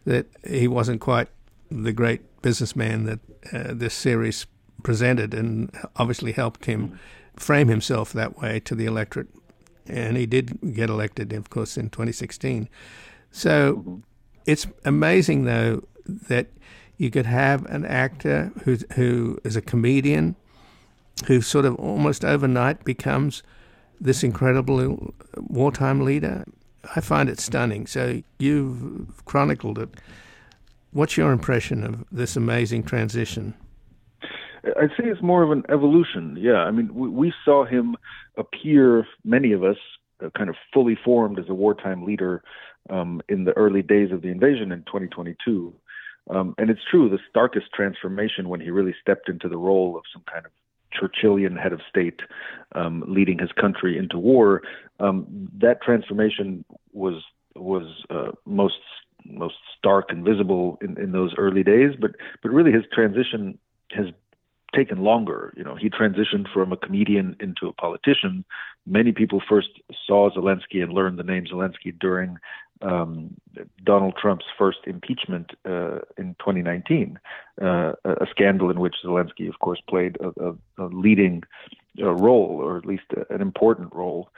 that 0.05 0.27
he 0.49 0.69
wasn't 0.69 1.01
quite 1.01 1.29
the 1.71 1.93
great 1.93 2.21
businessman 2.43 3.05
that 3.05 3.21
uh, 3.53 3.73
this 3.75 3.95
series 3.95 4.47
presented, 4.83 5.33
and 5.33 5.71
obviously 5.97 6.33
helped 6.33 6.65
him 6.65 6.99
frame 7.37 7.69
himself 7.69 8.13
that 8.13 8.39
way 8.39 8.61
to 8.61 8.75
the 8.75 8.85
electorate. 8.85 9.29
And 9.87 10.17
he 10.17 10.27
did 10.27 10.75
get 10.75 10.91
elected, 10.91 11.33
of 11.33 11.51
course, 11.51 11.77
in 11.77 11.91
2016. 11.91 12.69
So 13.31 14.03
it's 14.47 14.67
amazing, 14.85 15.45
though, 15.45 15.83
that 16.07 16.49
you 16.99 17.11
could 17.11 17.27
have 17.27 17.65
an 17.67 17.85
actor 17.85 18.53
who 18.65 18.77
who 18.95 19.39
is 19.45 19.57
a 19.57 19.63
comedian 19.63 20.37
who 21.27 21.41
sort 21.41 21.65
of 21.65 21.75
almost 21.77 22.25
overnight 22.25 22.85
becomes 22.85 23.43
this 24.01 24.23
incredible 24.23 25.15
wartime 25.37 26.01
leader. 26.01 26.45
I 26.97 27.01
find 27.01 27.29
it 27.29 27.39
stunning. 27.39 27.87
So 27.87 28.23
you've 28.39 29.25
chronicled 29.25 29.79
it. 29.79 29.89
What's 30.91 31.17
your 31.17 31.33
impression 31.33 31.85
of 31.85 32.05
this 32.11 32.37
amazing 32.37 32.83
transition? 32.83 33.55
I'd 34.65 34.91
say 34.91 35.05
it's 35.07 35.23
more 35.23 35.43
of 35.43 35.51
an 35.51 35.65
evolution. 35.69 36.37
Yeah, 36.39 36.59
I 36.59 36.71
mean, 36.71 36.93
we, 36.95 37.09
we 37.09 37.33
saw 37.45 37.65
him 37.65 37.97
appear, 38.37 39.07
many 39.25 39.53
of 39.53 39.65
us, 39.65 39.77
uh, 40.25 40.31
kind 40.37 40.49
of 40.49 40.57
fully 40.73 40.97
formed 41.05 41.39
as 41.39 41.47
a 41.49 41.55
wartime 41.55 42.05
leader 42.05 42.43
um, 42.91 43.21
in 43.29 43.45
the 43.45 43.53
early 43.53 43.83
days 43.83 44.13
of 44.13 44.23
the 44.23 44.29
invasion 44.29 44.71
in 44.71 44.81
2022. 44.81 45.75
Um, 46.31 46.55
and 46.59 46.71
it's 46.71 46.81
true, 46.91 47.09
the 47.09 47.19
starkest 47.29 47.67
transformation 47.75 48.49
when 48.49 48.61
he 48.61 48.71
really 48.71 48.95
stepped 49.01 49.29
into 49.29 49.49
the 49.49 49.57
role 49.57 49.97
of 49.97 50.05
some 50.13 50.23
kind 50.33 50.47
of 50.47 50.53
Churchillian 50.93 51.61
head 51.61 51.73
of 51.73 51.81
state 51.89 52.21
um, 52.75 53.05
leading 53.07 53.39
his 53.39 53.53
country 53.53 53.99
into 53.99 54.19
war. 54.19 54.63
Um, 55.01 55.49
that 55.59 55.83
transformation 55.83 56.65
was 56.93 57.23
was 57.55 58.05
uh, 58.11 58.33
most 58.47 58.81
most 59.25 59.55
stark 59.79 60.07
and 60.09 60.25
visible 60.25 60.79
in, 60.83 60.99
in 60.99 61.13
those 61.13 61.33
early 61.37 61.63
days, 61.63 61.95
but 62.01 62.13
but 62.43 62.51
really 62.51 62.73
his 62.73 62.85
transition 62.93 63.59
has 63.93 64.07
taken 64.75 65.03
longer. 65.03 65.53
You 65.57 65.65
know, 65.65 65.77
he 65.77 65.91
transitioned 65.91 66.51
from 66.53 66.73
a 66.73 66.77
comedian 66.77 67.37
into 67.41 67.69
a 67.69 67.73
politician. 67.73 68.45
Many 68.87 69.13
people 69.13 69.43
first 69.49 69.69
saw 70.07 70.31
Zelensky 70.31 70.83
and 70.83 70.93
learned 70.93 71.19
the 71.19 71.25
name 71.25 71.45
Zelensky 71.45 71.97
during 71.99 72.39
um, 72.83 73.37
Donald 73.85 74.15
Trump's 74.21 74.45
first 74.59 74.79
impeachment 74.87 75.53
uh, 75.65 75.99
in 76.19 76.35
2019, 76.41 77.19
uh, 77.61 77.93
a 78.05 78.27
scandal 78.31 78.71
in 78.71 78.81
which 78.81 78.97
Zelensky, 79.05 79.49
of 79.49 79.59
course, 79.61 79.81
played 79.89 80.17
a, 80.21 80.49
a, 80.49 80.85
a 80.85 80.87
leading 80.87 81.43
uh, 82.01 82.11
role, 82.11 82.59
or 82.61 82.79
at 82.79 82.87
least 82.87 83.05
an 83.31 83.41
important 83.41 83.95
role. 83.95 84.31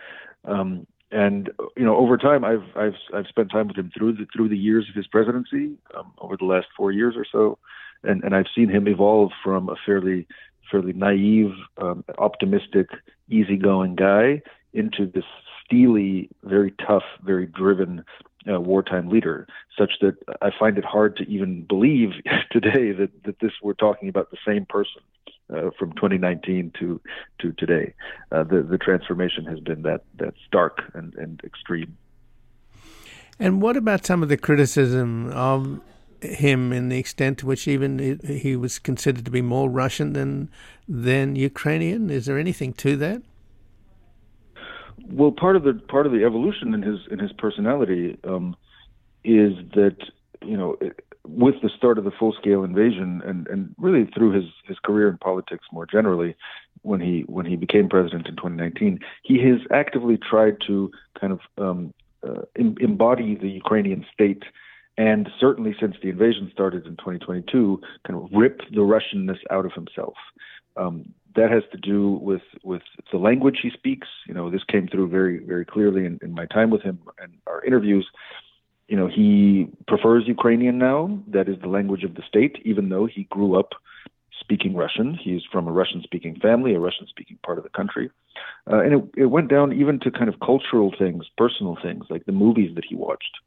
Um, 0.45 0.87
and 1.11 1.51
you 1.77 1.85
know, 1.85 1.97
over 1.97 2.17
time, 2.17 2.45
I've 2.45 2.65
I've 2.77 2.97
I've 3.15 3.27
spent 3.29 3.51
time 3.51 3.69
with 3.69 3.79
him 3.79 3.93
through 3.97 4.15
the 4.15 4.27
through 4.35 4.49
the 4.49 4.59
years 4.59 4.89
of 4.89 4.97
his 4.97 5.07
presidency, 5.07 5.77
um, 5.97 6.13
over 6.19 6.37
the 6.37 6.45
last 6.45 6.67
four 6.77 6.91
years 6.91 7.15
or 7.17 7.25
so, 7.31 7.59
and 8.03 8.25
and 8.25 8.35
I've 8.35 8.47
seen 8.55 8.69
him 8.69 8.89
evolve 8.89 9.31
from 9.43 9.69
a 9.69 9.77
fairly 9.87 10.27
fairly 10.71 10.93
naive, 10.93 11.53
um, 11.79 12.05
optimistic, 12.19 12.89
easygoing 13.31 13.95
guy 13.95 14.43
into 14.73 15.07
this 15.07 15.25
steely, 15.65 16.29
very 16.43 16.73
tough, 16.87 17.05
very 17.23 17.47
driven 17.47 18.05
uh, 18.51 18.61
wartime 18.61 19.09
leader, 19.09 19.47
such 19.79 19.93
that 20.01 20.17
I 20.43 20.51
find 20.59 20.79
it 20.79 20.85
hard 20.85 21.17
to 21.17 21.25
even 21.29 21.63
believe 21.63 22.11
today 22.51 22.93
that, 22.93 23.11
that 23.25 23.41
this 23.41 23.53
we're 23.63 23.75
talking 23.75 24.09
about 24.09 24.31
the 24.31 24.39
same 24.47 24.67
person 24.67 25.03
uh, 25.53 25.71
from 25.79 25.93
2019 25.93 26.73
to 26.81 27.01
to 27.41 27.53
today. 27.53 27.95
Uh, 28.33 28.45
the 28.45 28.63
the 28.63 28.79
transformation 28.79 29.45
has 29.45 29.61
been 29.61 29.83
that 29.83 30.05
that 30.17 30.35
stark 30.47 30.83
and, 30.95 31.15
and 31.15 31.41
extreme. 31.45 31.97
And 33.39 33.61
what 33.61 33.77
about 33.77 34.07
some 34.07 34.23
of 34.23 34.29
the 34.29 34.37
criticism 34.37 35.31
of 35.33 35.81
him 36.23 36.73
in 36.73 36.89
the 36.89 36.99
extent 36.99 37.39
to 37.39 37.47
which 37.47 37.69
even 37.69 38.21
he 38.25 38.57
was 38.57 38.79
considered 38.79 39.25
to 39.25 39.31
be 39.31 39.43
more 39.43 39.69
Russian 39.69 40.13
than 40.13 40.51
than 40.89 41.37
Ukrainian? 41.37 42.11
Is 42.11 42.27
there 42.27 42.39
anything 42.39 42.73
to 42.75 42.97
that? 42.97 43.23
Well, 45.11 45.33
part 45.33 45.57
of 45.57 45.65
the 45.65 45.75
part 45.75 46.07
of 46.07 46.13
the 46.13 46.25
evolution 46.25 46.75
in 46.75 46.83
his 46.83 47.01
in 47.11 47.19
his 47.19 47.33
personality 47.33 48.19
um, 48.25 48.57
is 49.23 49.53
that 49.75 49.97
you 50.43 50.57
know 50.57 50.77
with 51.27 51.55
the 51.63 51.71
start 51.77 51.99
of 51.99 52.05
the 52.05 52.11
full 52.11 52.33
scale 52.33 52.65
invasion 52.65 53.23
and 53.25 53.47
and 53.49 53.75
really 53.79 54.09
through 54.15 54.33
his 54.33 54.45
his 54.65 54.79
career 54.79 55.09
in 55.09 55.19
politics 55.19 55.67
more 55.73 55.87
generally 55.87 56.37
when 56.83 57.01
he 57.01 57.23
when 57.27 57.47
he 57.47 57.57
became 57.57 57.89
president 57.89 58.29
in 58.29 58.37
2019 58.37 59.01
he 59.23 59.39
has 59.39 59.61
actively 59.71 60.19
tried 60.19 60.57
to 60.67 60.91
kind 61.19 61.33
of 61.33 61.41
um, 61.59 61.95
uh, 62.23 62.43
embody 62.57 63.35
the 63.37 63.49
Ukrainian 63.49 64.05
state 64.13 64.43
and 64.97 65.29
certainly 65.41 65.75
since 65.81 65.97
the 66.03 66.11
invasion 66.11 66.51
started 66.53 66.87
in 66.87 66.97
2022 66.97 67.81
kind 68.07 68.23
of 68.23 68.29
rip 68.33 68.61
the 68.71 68.81
Russianness 68.81 69.39
out 69.51 69.67
of 69.67 69.73
himself. 69.73 70.15
Um, 70.77 71.15
that 71.37 71.51
has 71.51 71.63
to 71.73 71.79
do 71.79 72.13
with 72.23 72.43
with 72.63 72.83
the 73.13 73.19
language 73.19 73.59
he 73.63 73.71
speaks. 73.71 74.09
You 74.27 74.35
know, 74.35 74.51
this 74.51 74.65
came 74.65 74.89
through 74.89 75.09
very 75.09 75.39
very 75.39 75.65
clearly 75.65 76.05
in, 76.07 76.19
in 76.23 76.33
my 76.33 76.47
time 76.47 76.71
with 76.71 76.83
him 76.83 76.99
and 77.19 77.33
our 77.47 77.65
interviews. 77.65 78.07
You 78.89 78.97
know, 78.97 79.07
he 79.07 79.69
prefers 79.89 80.25
Ukrainian 80.27 80.79
now. 80.79 81.19
That 81.29 81.49
is 81.49 81.57
the 81.61 81.69
language 81.69 82.05
of 82.05 82.15
the 82.15 82.23
state, 82.29 82.59
even 82.65 82.91
though 82.91 83.07
he 83.07 83.25
grew 83.25 83.59
up 83.59 83.71
speaking 84.39 84.75
Russian. 84.75 85.15
He's 85.15 85.43
from 85.51 85.67
a 85.67 85.73
Russian 85.73 86.03
speaking 86.03 86.39
family, 86.41 86.75
a 86.75 86.81
Russian 86.81 87.07
speaking 87.07 87.39
part 87.45 87.59
of 87.59 87.65
the 87.65 87.71
country. 87.71 88.11
Uh, 88.71 88.81
and 88.81 88.93
it, 88.95 89.23
it 89.23 89.27
went 89.27 89.49
down 89.49 89.73
even 89.73 89.99
to 90.01 90.11
kind 90.11 90.29
of 90.29 90.41
cultural 90.41 90.93
things, 90.99 91.25
personal 91.39 91.79
things, 91.83 92.05
like 92.11 92.27
the 92.27 92.33
movies 92.33 92.75
that 92.75 92.85
he 92.85 92.95
watched. 92.95 93.39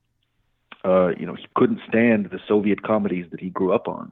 Uh, 0.83 1.09
you 1.19 1.25
know, 1.25 1.35
he 1.35 1.45
couldn't 1.55 1.81
stand 1.87 2.29
the 2.31 2.39
Soviet 2.47 2.81
comedies 2.81 3.25
that 3.31 3.39
he 3.39 3.49
grew 3.49 3.73
up 3.73 3.87
on 3.87 4.11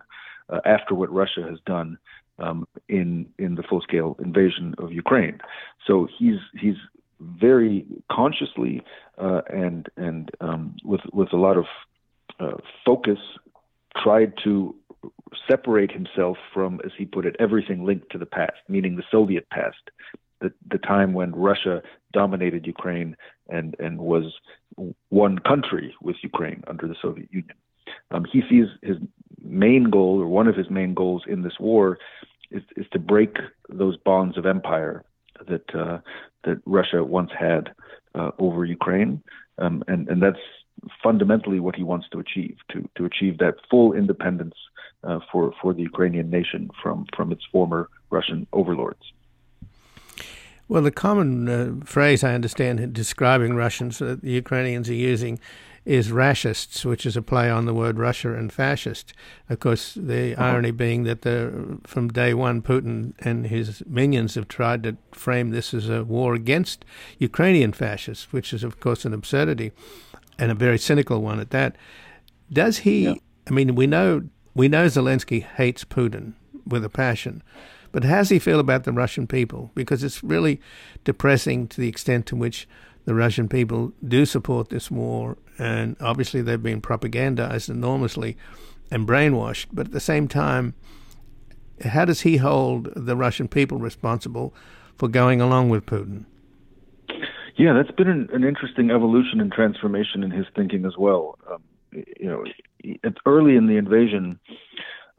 uh, 0.50 0.60
after 0.66 0.94
what 0.94 1.12
Russia 1.12 1.42
has 1.50 1.60
done 1.66 1.98
um, 2.40 2.68
in 2.90 3.28
in 3.38 3.56
the 3.56 3.64
full 3.64 3.82
scale 3.82 4.16
invasion 4.20 4.76
of 4.78 4.92
Ukraine. 4.92 5.40
So 5.86 6.08
he's 6.18 6.40
he's 6.60 6.76
very 7.20 7.86
consciously 8.12 8.84
uh, 9.18 9.42
and 9.50 9.88
and 9.98 10.32
um, 10.42 10.76
with 10.84 11.02
with 11.14 11.32
a 11.34 11.38
lot 11.38 11.58
of 11.58 11.66
uh, 12.40 12.58
focus 12.86 13.20
tried 14.04 14.34
to 14.44 14.76
separate 15.48 15.92
himself 15.92 16.38
from, 16.54 16.82
as 16.84 16.92
he 16.98 17.06
put 17.06 17.26
it, 17.26 17.36
everything 17.40 17.86
linked 17.86 18.12
to 18.12 18.18
the 18.18 18.26
past, 18.26 18.58
meaning 18.68 18.96
the 18.96 19.04
Soviet 19.12 19.50
past, 19.50 19.92
the 20.42 20.52
the 20.70 20.78
time 20.78 21.14
when 21.14 21.32
Russia 21.34 21.82
dominated 22.14 22.66
Ukraine 22.66 23.16
and 23.50 23.76
and 23.80 24.00
was 24.00 24.34
one 25.10 25.40
country 25.40 25.96
with 26.02 26.18
Ukraine 26.22 26.64
under 26.68 26.88
the 26.88 26.96
Soviet 27.02 27.30
Union. 27.32 27.56
Um, 28.12 28.26
he 28.32 28.42
sees 28.50 28.68
his 28.82 28.98
main 29.46 29.86
goal, 29.90 30.22
or 30.22 30.28
one 30.28 30.48
of 30.48 30.56
his 30.56 30.70
main 30.70 30.94
goals 30.94 31.24
in 31.28 31.42
this 31.44 31.60
war, 31.60 31.98
is, 32.52 32.64
is 32.76 32.86
to 32.94 33.00
break 33.00 33.38
those 33.70 33.98
bonds 33.98 34.38
of 34.38 34.46
empire 34.46 35.04
that 35.48 35.76
uh, 35.76 36.00
that 36.44 36.62
Russia 36.66 37.04
once 37.04 37.32
had 37.38 37.72
uh, 38.14 38.32
over 38.40 38.66
Ukraine, 38.66 39.22
um, 39.58 39.84
and 39.88 40.08
and 40.08 40.22
that's 40.22 40.40
fundamentally 41.04 41.60
what 41.60 41.76
he 41.76 41.84
wants 41.84 42.08
to 42.12 42.20
achieve 42.20 42.58
to 42.72 42.88
to 42.96 43.06
achieve 43.06 43.38
that 43.40 43.56
full 43.70 43.94
independence 43.94 44.56
uh, 45.04 45.20
for 45.32 45.54
for 45.62 45.74
the 45.74 45.82
Ukrainian 45.82 46.30
nation 46.30 46.70
from 46.82 47.06
from 47.16 47.32
its 47.32 47.44
former 47.52 47.90
Russian 48.10 48.48
overlords. 48.54 49.12
Well, 50.68 50.82
the 50.82 50.92
common 50.92 51.48
uh, 51.48 51.86
phrase 51.86 52.24
I 52.24 52.34
understand 52.34 52.92
describing 52.94 53.56
Russians 53.56 54.00
that 54.00 54.22
the 54.22 54.32
Ukrainians 54.32 54.90
are 54.90 54.94
using 54.94 55.40
is 55.86 56.12
Rashists, 56.12 56.84
which 56.84 57.06
is 57.06 57.16
a 57.16 57.22
play 57.22 57.50
on 57.50 57.66
the 57.66 57.74
word 57.74 58.00
Russia 58.00 58.34
and 58.34 58.52
fascist. 58.52 59.14
Of 59.50 59.60
course, 59.60 59.94
the 59.94 60.34
uh-huh. 60.34 60.44
irony 60.44 60.72
being 60.72 61.04
that 61.04 61.22
the, 61.22 61.80
from 61.86 62.10
day 62.10 62.34
one, 62.34 62.62
Putin 62.64 63.14
and 63.20 63.48
his 63.48 63.84
minions 63.86 64.34
have 64.36 64.48
tried 64.48 64.84
to 64.84 64.98
frame 65.12 65.52
this 65.52 65.74
as 65.74 65.88
a 65.88 66.04
war 66.04 66.34
against 66.34 66.84
Ukrainian 67.20 67.72
fascists, 67.72 68.34
which 68.34 68.52
is, 68.52 68.64
of 68.64 68.80
course, 68.80 69.06
an 69.06 69.14
absurdity 69.14 69.72
and 70.40 70.52
a 70.52 70.56
very 70.56 70.80
cynical 70.80 71.22
one 71.22 71.40
at 71.40 71.52
that. 71.52 71.76
Does 72.52 72.80
he? 72.80 73.04
Yeah. 73.06 73.16
I 73.48 73.52
mean, 73.52 73.76
we 73.76 73.86
know 73.86 74.24
we 74.56 74.68
know 74.68 74.86
Zelensky 74.88 75.44
hates 75.44 75.86
Putin 75.86 76.34
with 76.66 76.84
a 76.84 76.90
passion, 76.90 77.44
but 77.92 78.04
how 78.04 78.18
does 78.18 78.30
he 78.30 78.40
feel 78.40 78.60
about 78.60 78.86
the 78.86 78.92
Russian 78.92 79.28
people? 79.28 79.72
Because 79.76 80.04
it's 80.04 80.24
really 80.24 80.60
depressing 81.04 81.68
to 81.68 81.82
the 81.82 81.88
extent 81.88 82.26
to 82.28 82.36
which 82.36 82.68
the 83.06 83.14
Russian 83.14 83.48
people 83.48 83.94
do 84.06 84.26
support 84.26 84.70
this 84.70 84.90
war, 84.90 85.38
and 85.58 85.96
obviously 86.00 86.42
they've 86.42 86.62
been 86.62 86.82
propagandized 86.82 87.70
enormously 87.70 88.38
and 88.92 89.08
brainwashed. 89.08 89.68
But 89.72 89.88
at 89.88 89.94
the 89.94 90.00
same 90.00 90.28
time, 90.28 90.74
how 91.84 92.06
does 92.06 92.22
he 92.22 92.38
hold 92.38 92.92
the 92.96 93.16
Russian 93.16 93.48
people 93.48 93.78
responsible 93.78 94.54
for 94.98 95.08
going 95.08 95.42
along 95.42 95.70
with 95.70 95.86
Putin? 95.86 96.26
Yeah, 97.58 97.74
that's 97.74 97.96
been 97.96 98.10
an, 98.10 98.30
an 98.34 98.44
interesting 98.44 98.92
evolution 98.92 99.40
and 99.40 99.52
transformation 99.52 100.24
in 100.24 100.32
his 100.32 100.46
thinking 100.56 100.86
as 100.86 100.94
well. 100.98 101.38
Um, 101.50 101.64
you 101.92 102.28
know, 102.28 102.44
early 103.26 103.56
in 103.56 103.68
the 103.68 103.78
invasion, 103.78 104.40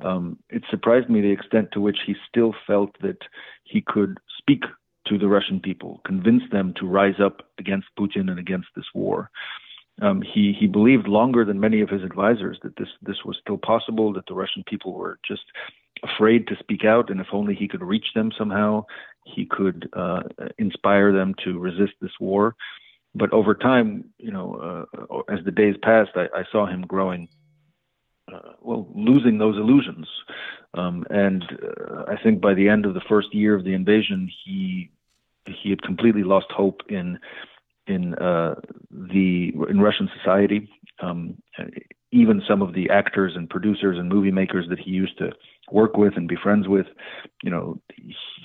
um, 0.05 0.39
it 0.51 0.63
surprised 0.71 1.09
me 1.09 1.23
the 1.23 1.33
extent 1.33 1.69
to 1.73 1.81
which 1.81 1.97
he 2.07 2.15
still 2.29 2.55
felt 2.67 2.91
that 3.01 3.19
he 3.65 3.81
could 3.81 4.19
speak 4.39 4.65
to 5.07 5.19
the 5.19 5.29
Russian 5.29 5.61
people, 5.61 6.01
convince 6.05 6.43
them 6.51 6.75
to 6.79 6.87
rise 6.87 7.21
up 7.23 7.43
against 7.59 7.87
Putin 7.99 8.29
and 8.29 8.39
against 8.39 8.69
this 8.75 8.87
war. 8.95 9.31
Um, 10.03 10.21
he 10.23 10.53
he 10.59 10.67
believed 10.67 11.09
longer 11.09 11.45
than 11.45 11.59
many 11.59 11.81
of 11.81 11.89
his 11.89 12.03
advisors 12.03 12.59
that 12.63 12.77
this 12.77 12.89
this 13.03 13.25
was 13.25 13.39
still 13.41 13.59
possible, 13.59 14.13
that 14.13 14.27
the 14.27 14.35
Russian 14.35 14.63
people 14.67 14.93
were 14.93 15.19
just 15.27 15.45
afraid 16.03 16.47
to 16.49 16.57
speak 16.57 16.85
out, 16.85 17.11
and 17.11 17.21
if 17.21 17.29
only 17.33 17.55
he 17.55 17.69
could 17.69 17.83
reach 17.83 18.09
them 18.15 18.31
somehow, 18.37 18.85
he 19.25 19.47
could 19.47 19.89
uh, 19.95 20.23
inspire 20.59 21.13
them 21.13 21.35
to 21.45 21.59
resist 21.59 21.95
this 22.01 22.13
war. 22.21 22.55
But 23.15 23.33
over 23.33 23.55
time, 23.55 24.05
you 24.19 24.31
know, 24.31 24.87
uh, 24.99 25.33
as 25.33 25.43
the 25.45 25.51
days 25.51 25.77
passed, 25.83 26.11
I, 26.15 26.27
I 26.35 26.45
saw 26.53 26.67
him 26.67 26.83
growing, 26.83 27.29
uh, 28.31 28.53
well, 28.61 28.87
losing 28.95 29.39
those 29.39 29.57
illusions. 29.57 30.07
Um, 30.75 31.07
and 31.09 31.43
uh, 31.43 32.05
I 32.09 32.17
think 32.23 32.43
by 32.43 32.53
the 32.53 32.69
end 32.69 32.85
of 32.85 32.93
the 32.93 33.01
first 33.09 33.35
year 33.35 33.55
of 33.55 33.65
the 33.65 33.73
invasion, 33.73 34.31
he 34.45 34.91
he 35.47 35.71
had 35.71 35.81
completely 35.81 36.25
lost 36.25 36.51
hope 36.51 36.83
in 36.89 37.19
in 37.87 38.15
uh, 38.17 38.57
the 38.91 39.36
in 39.69 39.81
Russian 39.81 40.09
society. 40.17 40.69
Um, 41.01 41.37
even 42.13 42.43
some 42.49 42.63
of 42.63 42.73
the 42.73 42.89
actors 42.89 43.33
and 43.37 43.51
producers 43.51 43.99
and 43.99 44.09
movie 44.09 44.31
makers 44.31 44.67
that 44.71 44.79
he 44.79 44.91
used 44.91 45.19
to 45.19 45.33
work 45.71 45.97
with 45.97 46.17
and 46.17 46.29
be 46.29 46.37
friends 46.37 46.69
with, 46.69 46.87
you 47.43 47.51
know, 47.51 47.81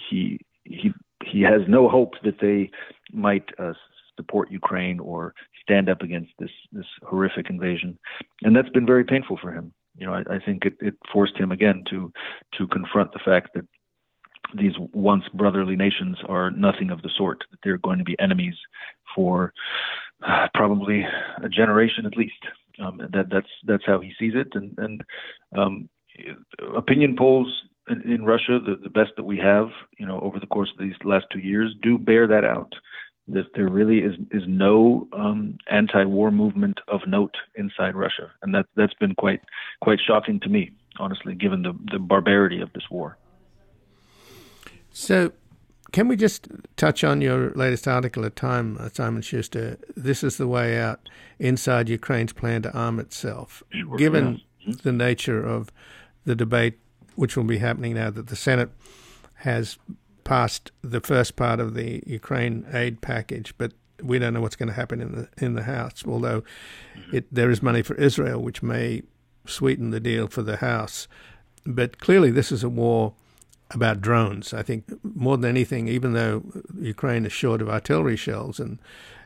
he 0.10 0.40
he 0.64 0.92
he 1.24 1.42
has 1.42 1.62
no 1.68 1.88
hope 1.88 2.14
that 2.24 2.40
they 2.42 2.70
might 3.14 3.48
uh, 3.60 3.74
support 4.18 4.52
Ukraine 4.52 5.00
or 5.00 5.34
stand 5.62 5.90
up 5.90 6.02
against 6.02 6.32
this 6.40 6.52
this 6.72 6.86
horrific 7.04 7.50
invasion, 7.50 7.98
and 8.44 8.56
that's 8.56 8.70
been 8.70 8.86
very 8.86 9.04
painful 9.04 9.38
for 9.42 9.52
him. 9.52 9.74
You 9.98 10.08
know, 10.08 10.14
I, 10.14 10.36
I 10.36 10.40
think 10.40 10.66
it, 10.66 10.76
it 10.80 10.96
forced 11.14 11.38
him 11.38 11.52
again 11.52 11.84
to 11.90 12.12
to 12.58 12.68
confront 12.68 13.14
the 13.14 13.20
fact 13.20 13.52
that 13.56 13.66
these 14.58 14.74
once 14.94 15.24
brotherly 15.34 15.76
nations 15.76 16.18
are 16.28 16.52
nothing 16.52 16.90
of 16.92 17.02
the 17.02 17.10
sort. 17.16 17.44
That 17.52 17.60
they're 17.64 17.78
going 17.78 18.00
to 18.00 18.04
be 18.04 18.20
enemies 18.20 18.56
for 19.16 19.54
probably 20.54 21.06
a 21.44 21.50
generation 21.50 22.06
at 22.06 22.18
least. 22.18 22.44
Um, 22.80 23.00
that 23.14 23.30
that's 23.30 23.50
that's 23.66 23.86
how 23.86 24.00
he 24.00 24.14
sees 24.18 24.34
it, 24.36 24.48
and 24.54 24.74
and 24.78 25.04
um, 25.56 25.90
opinion 26.76 27.16
polls 27.16 27.64
in, 27.90 28.02
in 28.02 28.26
Russia, 28.26 28.60
the, 28.60 28.76
the 28.82 28.90
best 28.90 29.12
that 29.18 29.24
we 29.24 29.38
have, 29.38 29.70
you 29.98 30.06
know, 30.06 30.20
over 30.22 30.40
the 30.40 30.48
course 30.48 30.72
of 30.72 30.84
these 30.84 30.96
last 31.04 31.26
two 31.32 31.40
years, 31.40 31.76
do 31.82 31.98
bear 31.98 32.28
that 32.28 32.46
out. 32.46 32.74
That 33.28 33.46
there 33.56 33.70
really 33.70 34.00
is 34.00 34.16
is 34.32 34.44
no 34.48 35.08
um, 35.14 35.58
anti-war 35.70 36.32
movement 36.32 36.80
of 36.88 37.02
note 37.08 37.36
inside 37.56 37.96
Russia, 37.96 38.32
and 38.42 38.54
that 38.56 38.66
that's 38.76 38.96
been 38.96 39.14
quite 39.14 39.42
quite 39.80 40.00
shocking 40.06 40.40
to 40.42 40.50
me, 40.50 40.72
honestly, 40.98 41.36
given 41.36 41.62
the 41.62 41.74
the 41.92 42.00
barbarity 42.00 42.62
of 42.62 42.74
this 42.74 42.84
war. 42.90 43.18
So, 44.92 45.32
can 45.92 46.08
we 46.08 46.16
just 46.16 46.48
touch 46.78 47.04
on 47.04 47.22
your 47.22 47.52
latest 47.52 47.88
article 47.88 48.26
at 48.26 48.36
Time, 48.36 48.78
uh, 48.80 48.90
Simon 48.90 49.22
Shuster? 49.22 49.78
This 49.96 50.24
is 50.24 50.38
the 50.38 50.48
way 50.48 50.80
out 50.80 51.10
inside 51.40 51.90
Ukraine's 51.90 52.34
plan 52.34 52.62
to 52.64 52.74
arm 52.74 53.00
itself. 53.00 53.64
Sure, 53.72 53.98
Given 53.98 54.42
yeah. 54.60 54.76
the 54.84 54.92
nature 54.92 55.44
of 55.44 55.72
the 56.26 56.36
debate, 56.36 56.80
which 57.16 57.36
will 57.36 57.44
be 57.44 57.58
happening 57.58 57.96
now 57.96 58.10
that 58.10 58.28
the 58.28 58.36
Senate 58.36 58.70
has 59.36 59.78
passed 60.24 60.72
the 60.82 61.02
first 61.02 61.36
part 61.36 61.60
of 61.60 61.74
the 61.74 62.04
Ukraine 62.06 62.66
aid 62.72 63.02
package, 63.02 63.54
but 63.58 63.74
we 64.02 64.18
don't 64.18 64.34
know 64.34 64.42
what's 64.42 64.56
going 64.56 64.70
to 64.70 64.76
happen 64.76 65.02
in 65.02 65.12
the 65.12 65.30
in 65.44 65.56
the 65.56 65.64
House. 65.64 66.04
Although 66.08 66.42
mm-hmm. 66.42 67.18
it, 67.18 67.26
there 67.34 67.52
is 67.52 67.62
money 67.62 67.82
for 67.82 67.96
Israel, 67.96 68.42
which 68.42 68.64
may 68.64 69.04
sweeten 69.46 69.90
the 69.90 70.00
deal 70.00 70.28
for 70.28 70.42
the 70.42 70.58
House, 70.58 71.08
but 71.66 72.00
clearly 72.00 72.32
this 72.32 72.52
is 72.52 72.64
a 72.64 72.70
war 72.70 73.14
about 73.74 74.02
drones. 74.02 74.54
I 74.54 74.64
think 74.64 74.86
more 75.04 75.38
than 75.38 75.50
anything, 75.50 75.88
even 75.88 76.14
though 76.14 76.44
Ukraine 76.80 77.26
is 77.26 77.32
short 77.34 77.62
of 77.62 77.70
artillery 77.70 78.18
shells, 78.18 78.60
and 78.60 78.80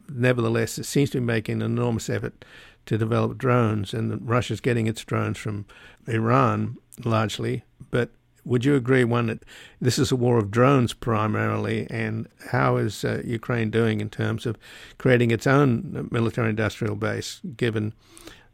nevertheless 0.09 0.77
it 0.77 0.85
seems 0.85 1.09
to 1.11 1.19
be 1.19 1.25
making 1.25 1.61
an 1.61 1.71
enormous 1.71 2.09
effort 2.09 2.45
to 2.85 2.97
develop 2.97 3.37
drones, 3.37 3.93
and 3.93 4.27
Russia's 4.27 4.61
getting 4.61 4.87
its 4.87 5.03
drones 5.03 5.37
from 5.37 5.65
Iran 6.07 6.77
largely. 7.03 7.63
But 7.89 8.11
would 8.43 8.63
you 8.63 8.75
agree, 8.75 9.03
one, 9.03 9.25
that 9.27 9.43
this 9.81 9.97
is 9.97 10.11
a 10.11 10.15
war 10.15 10.37
of 10.37 10.51
drones 10.51 10.93
primarily, 10.93 11.87
and 11.89 12.27
how 12.51 12.77
is 12.77 13.03
uh, 13.03 13.23
Ukraine 13.25 13.71
doing 13.71 14.01
in 14.01 14.09
terms 14.09 14.45
of 14.45 14.57
creating 14.99 15.31
its 15.31 15.47
own 15.47 16.07
military 16.11 16.51
industrial 16.51 16.95
base, 16.95 17.41
given 17.57 17.93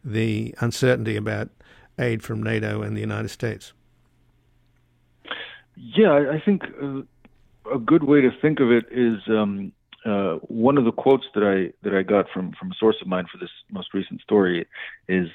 the 0.04 0.56
uncertainty 0.60 1.17
about 1.17 1.49
aid 1.99 2.23
from 2.23 2.41
NATO 2.41 2.82
and 2.82 2.95
the 2.95 3.01
United 3.01 3.30
States? 3.30 3.73
Yeah, 5.76 6.32
I 6.32 6.42
think 6.44 6.64
uh, 6.82 7.02
a 7.74 7.80
good 7.80 8.04
way 8.04 8.22
to 8.22 8.30
think 8.42 8.60
of 8.60 8.72
it 8.72 8.86
is 8.92 9.20
um, 9.28 9.72
uh, 10.06 10.36
one 10.48 10.78
of 10.78 10.86
the 10.86 10.92
quotes 10.92 11.26
that 11.34 11.44
I 11.44 11.74
that 11.84 11.96
I 11.96 12.04
got 12.04 12.26
from 12.34 12.54
from 12.60 12.72
a 12.72 12.76
source 12.80 12.98
of 13.02 13.08
mine 13.08 13.26
for 13.32 13.38
this 13.38 13.50
most 13.72 13.94
recent 13.94 14.22
story 14.22 14.68
is 15.08 15.28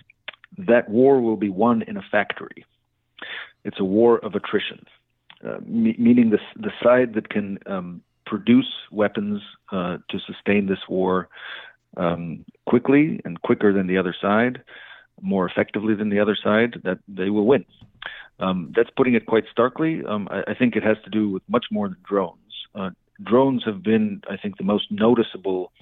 that 0.58 0.88
war 0.88 1.20
will 1.20 1.36
be 1.36 1.50
won 1.50 1.82
in 1.82 1.96
a 1.96 2.02
factory. 2.10 2.64
It's 3.64 3.80
a 3.80 3.84
war 3.84 4.18
of 4.18 4.34
attrition, 4.34 4.84
uh, 5.46 5.58
me- 5.64 5.96
meaning 5.98 6.30
the 6.30 6.38
the 6.56 6.72
side 6.82 7.14
that 7.14 7.28
can 7.28 7.58
um, 7.66 8.02
produce 8.26 8.70
weapons 8.90 9.40
uh, 9.72 9.98
to 10.10 10.18
sustain 10.26 10.66
this 10.66 10.80
war 10.88 11.28
um, 11.96 12.44
quickly 12.66 13.20
and 13.24 13.40
quicker 13.42 13.72
than 13.72 13.86
the 13.86 13.98
other 13.98 14.14
side, 14.20 14.62
more 15.20 15.46
effectively 15.48 15.94
than 15.94 16.10
the 16.10 16.20
other 16.20 16.36
side, 16.36 16.80
that 16.84 16.98
they 17.08 17.30
will 17.30 17.46
win. 17.46 17.64
Um, 18.38 18.72
that's 18.76 18.90
putting 18.96 19.14
it 19.14 19.26
quite 19.26 19.44
starkly. 19.50 20.04
Um, 20.04 20.28
I, 20.30 20.50
I, 20.50 20.54
think 20.54 20.76
it 20.76 20.82
has 20.82 20.98
to 21.04 21.10
do 21.10 21.30
with 21.30 21.42
much 21.48 21.66
more 21.70 21.88
than 21.88 21.96
drones. 22.06 22.52
Uh, 22.74 22.90
drones 23.22 23.64
have 23.64 23.82
been, 23.82 24.20
I 24.28 24.36
think, 24.36 24.58
the 24.58 24.64
most 24.64 24.90
noticeable 24.90 25.72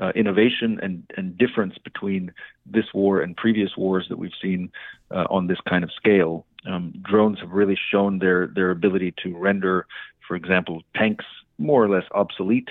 uh, 0.00 0.10
innovation 0.14 0.78
and, 0.82 1.02
and, 1.16 1.36
difference 1.38 1.74
between 1.82 2.30
this 2.66 2.84
war 2.92 3.20
and 3.20 3.36
previous 3.36 3.76
wars 3.76 4.06
that 4.08 4.18
we've 4.18 4.30
seen 4.40 4.70
uh, 5.10 5.24
on 5.30 5.46
this 5.46 5.58
kind 5.68 5.82
of 5.82 5.90
scale. 5.92 6.44
Um, 6.66 6.92
drones 7.02 7.40
have 7.40 7.50
really 7.50 7.78
shown 7.90 8.18
their 8.18 8.48
their 8.48 8.70
ability 8.70 9.14
to 9.22 9.36
render, 9.36 9.86
for 10.26 10.36
example, 10.36 10.82
tanks 10.94 11.24
more 11.58 11.82
or 11.82 11.88
less 11.88 12.04
obsolete. 12.12 12.68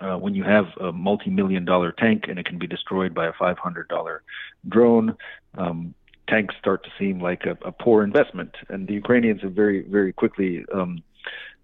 Uh, 0.00 0.16
when 0.16 0.34
you 0.34 0.44
have 0.44 0.66
a 0.80 0.92
multi-million 0.92 1.64
dollar 1.64 1.90
tank 1.90 2.24
and 2.28 2.38
it 2.38 2.44
can 2.44 2.58
be 2.58 2.66
destroyed 2.66 3.14
by 3.14 3.26
a 3.26 3.32
$500 3.32 4.18
drone, 4.68 5.16
um, 5.56 5.94
tanks 6.28 6.54
start 6.58 6.84
to 6.84 6.90
seem 6.98 7.20
like 7.20 7.44
a, 7.46 7.56
a, 7.66 7.72
poor 7.72 8.02
investment. 8.02 8.54
And 8.68 8.86
the 8.86 8.94
Ukrainians 8.94 9.40
have 9.42 9.52
very, 9.52 9.82
very 9.88 10.12
quickly 10.12 10.64
um, 10.74 11.02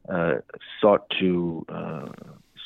uh, 0.09 0.35
sought 0.81 1.09
to 1.21 1.65
uh, 1.69 2.09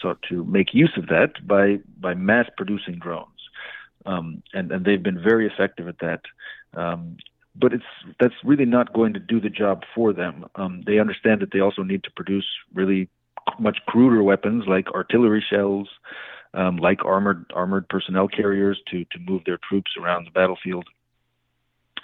sought 0.00 0.20
to 0.29 0.44
make 0.44 0.74
use 0.74 0.92
of 0.96 1.09
that 1.09 1.46
by 1.46 1.79
by 2.00 2.14
mass 2.14 2.46
producing 2.57 2.98
drones, 2.98 3.40
um, 4.05 4.42
and 4.52 4.70
and 4.72 4.85
they've 4.85 5.02
been 5.02 5.22
very 5.22 5.46
effective 5.46 5.88
at 5.88 5.98
that. 5.98 6.20
Um, 6.74 7.16
but 7.55 7.72
it's 7.72 7.85
that's 8.20 8.35
really 8.44 8.66
not 8.66 8.92
going 8.92 9.14
to 9.14 9.20
do 9.20 9.40
the 9.40 9.48
job 9.50 9.85
for 9.94 10.12
them. 10.12 10.46
Um, 10.57 10.83
they 10.87 10.98
understand 10.98 11.40
that 11.40 11.52
they 11.52 11.61
also 11.61 11.83
need 11.83 12.05
to 12.05 12.11
produce 12.11 12.46
really 12.74 13.09
much 13.59 13.79
cruder 13.87 14.23
weapons 14.23 14.65
like 14.67 14.89
artillery 14.91 15.45
shells, 15.51 15.89
um, 16.55 16.77
like 16.77 17.05
armored 17.05 17.45
armored 17.55 17.89
personnel 17.89 18.29
carriers 18.29 18.79
to 18.91 19.05
to 19.13 19.19
move 19.29 19.43
their 19.45 19.59
troops 19.69 19.93
around 20.01 20.27
the 20.27 20.31
battlefield 20.31 20.87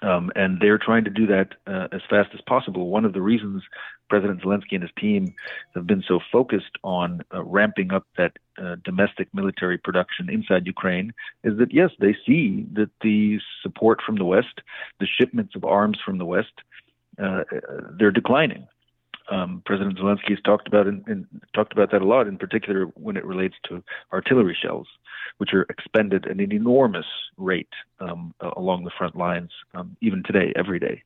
Um, 0.02 0.32
and 0.34 0.58
they're 0.60 0.78
trying 0.78 1.04
to 1.04 1.10
do 1.10 1.26
that 1.26 1.48
uh, 1.66 1.88
as 1.92 2.00
fast 2.10 2.30
as 2.34 2.40
possible. 2.42 2.88
One 2.90 3.04
of 3.04 3.12
the 3.12 3.20
reasons 3.22 3.62
President 4.08 4.42
Zelensky 4.42 4.72
and 4.72 4.82
his 4.82 4.90
team 4.98 5.34
have 5.74 5.86
been 5.86 6.02
so 6.06 6.18
focused 6.30 6.76
on 6.82 7.22
uh, 7.32 7.42
ramping 7.44 7.92
up 7.92 8.04
that 8.16 8.32
uh, 8.62 8.76
domestic 8.84 9.28
military 9.32 9.78
production 9.78 10.28
inside 10.28 10.66
Ukraine 10.66 11.12
is 11.44 11.56
that, 11.58 11.72
yes, 11.72 11.90
they 11.98 12.16
see 12.26 12.66
that 12.72 12.90
the 13.00 13.38
support 13.62 14.00
from 14.04 14.16
the 14.16 14.24
West, 14.24 14.60
the 14.98 15.06
shipments 15.06 15.54
of 15.54 15.64
arms 15.64 15.98
from 16.04 16.18
the 16.18 16.24
West, 16.24 16.52
uh, 17.22 17.44
they're 17.98 18.10
declining. 18.10 18.66
Um, 19.30 19.62
President 19.64 19.98
Zelensky 19.98 20.30
has 20.30 20.40
talked 20.44 20.66
about 20.66 20.86
talked 21.54 21.72
about 21.72 21.90
that 21.92 22.02
a 22.02 22.06
lot, 22.06 22.26
in 22.26 22.38
particular 22.38 22.86
when 22.94 23.16
it 23.16 23.24
relates 23.24 23.54
to 23.68 23.82
artillery 24.12 24.56
shells, 24.60 24.88
which 25.38 25.52
are 25.54 25.62
expended 25.68 26.26
at 26.26 26.32
an 26.32 26.52
enormous 26.52 27.06
rate 27.36 27.72
um, 28.00 28.34
along 28.56 28.84
the 28.84 28.90
front 28.96 29.16
lines, 29.16 29.50
um, 29.74 29.96
even 30.00 30.22
today, 30.24 30.52
every 30.56 30.78
day. 30.78 31.02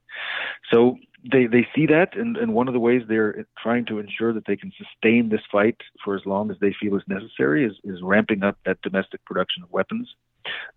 So 0.73 0.97
they 1.31 1.47
they 1.47 1.67
see 1.75 1.87
that, 1.87 2.17
and, 2.17 2.37
and 2.37 2.55
one 2.55 2.69
of 2.69 2.75
the 2.75 2.81
ways 2.81 3.03
they're 3.09 3.47
trying 3.63 3.85
to 3.87 3.99
ensure 3.99 4.33
that 4.33 4.47
they 4.47 4.57
can 4.57 4.73
sustain 4.77 5.29
this 5.29 5.41
fight 5.51 5.77
for 6.05 6.17
as 6.17 6.25
long 6.25 6.51
as 6.51 6.57
they 6.61 6.75
feel 6.81 6.97
is 6.97 7.03
necessary 7.09 7.65
is, 7.65 7.73
is 7.85 8.03
ramping 8.03 8.43
up 8.43 8.59
that 8.65 8.81
domestic 8.83 9.25
production 9.25 9.63
of 9.63 9.71
weapons. 9.73 10.09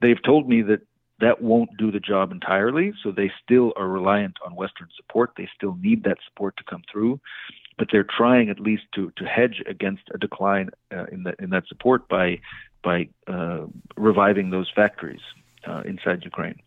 They've 0.01 0.21
told 0.23 0.49
me 0.49 0.61
that 0.63 0.81
that 1.21 1.41
won't 1.41 1.75
do 1.77 1.91
the 1.91 1.99
job 1.99 2.31
entirely, 2.31 2.93
so 3.03 3.11
they 3.11 3.31
still 3.43 3.73
are 3.75 3.87
reliant 3.87 4.37
on 4.45 4.55
Western 4.55 4.87
support. 4.95 5.31
They 5.37 5.49
still 5.55 5.75
need 5.79 6.03
that 6.03 6.17
support 6.27 6.55
to 6.57 6.63
come 6.63 6.83
through, 6.91 7.19
but 7.77 7.87
they're 7.91 8.07
trying 8.17 8.49
at 8.49 8.59
least 8.59 8.83
to 8.95 9.11
to 9.17 9.25
hedge 9.25 9.61
against 9.67 10.03
a 10.13 10.17
decline 10.17 10.69
uh, 10.91 11.05
in 11.11 11.23
that 11.23 11.35
in 11.39 11.49
that 11.51 11.67
support 11.67 12.07
by 12.07 12.39
by 12.83 13.09
uh, 13.27 13.65
reviving 13.97 14.49
those 14.49 14.71
factories 14.73 15.21
uh, 15.67 15.81
inside 15.85 16.23
Ukraine. 16.23 16.59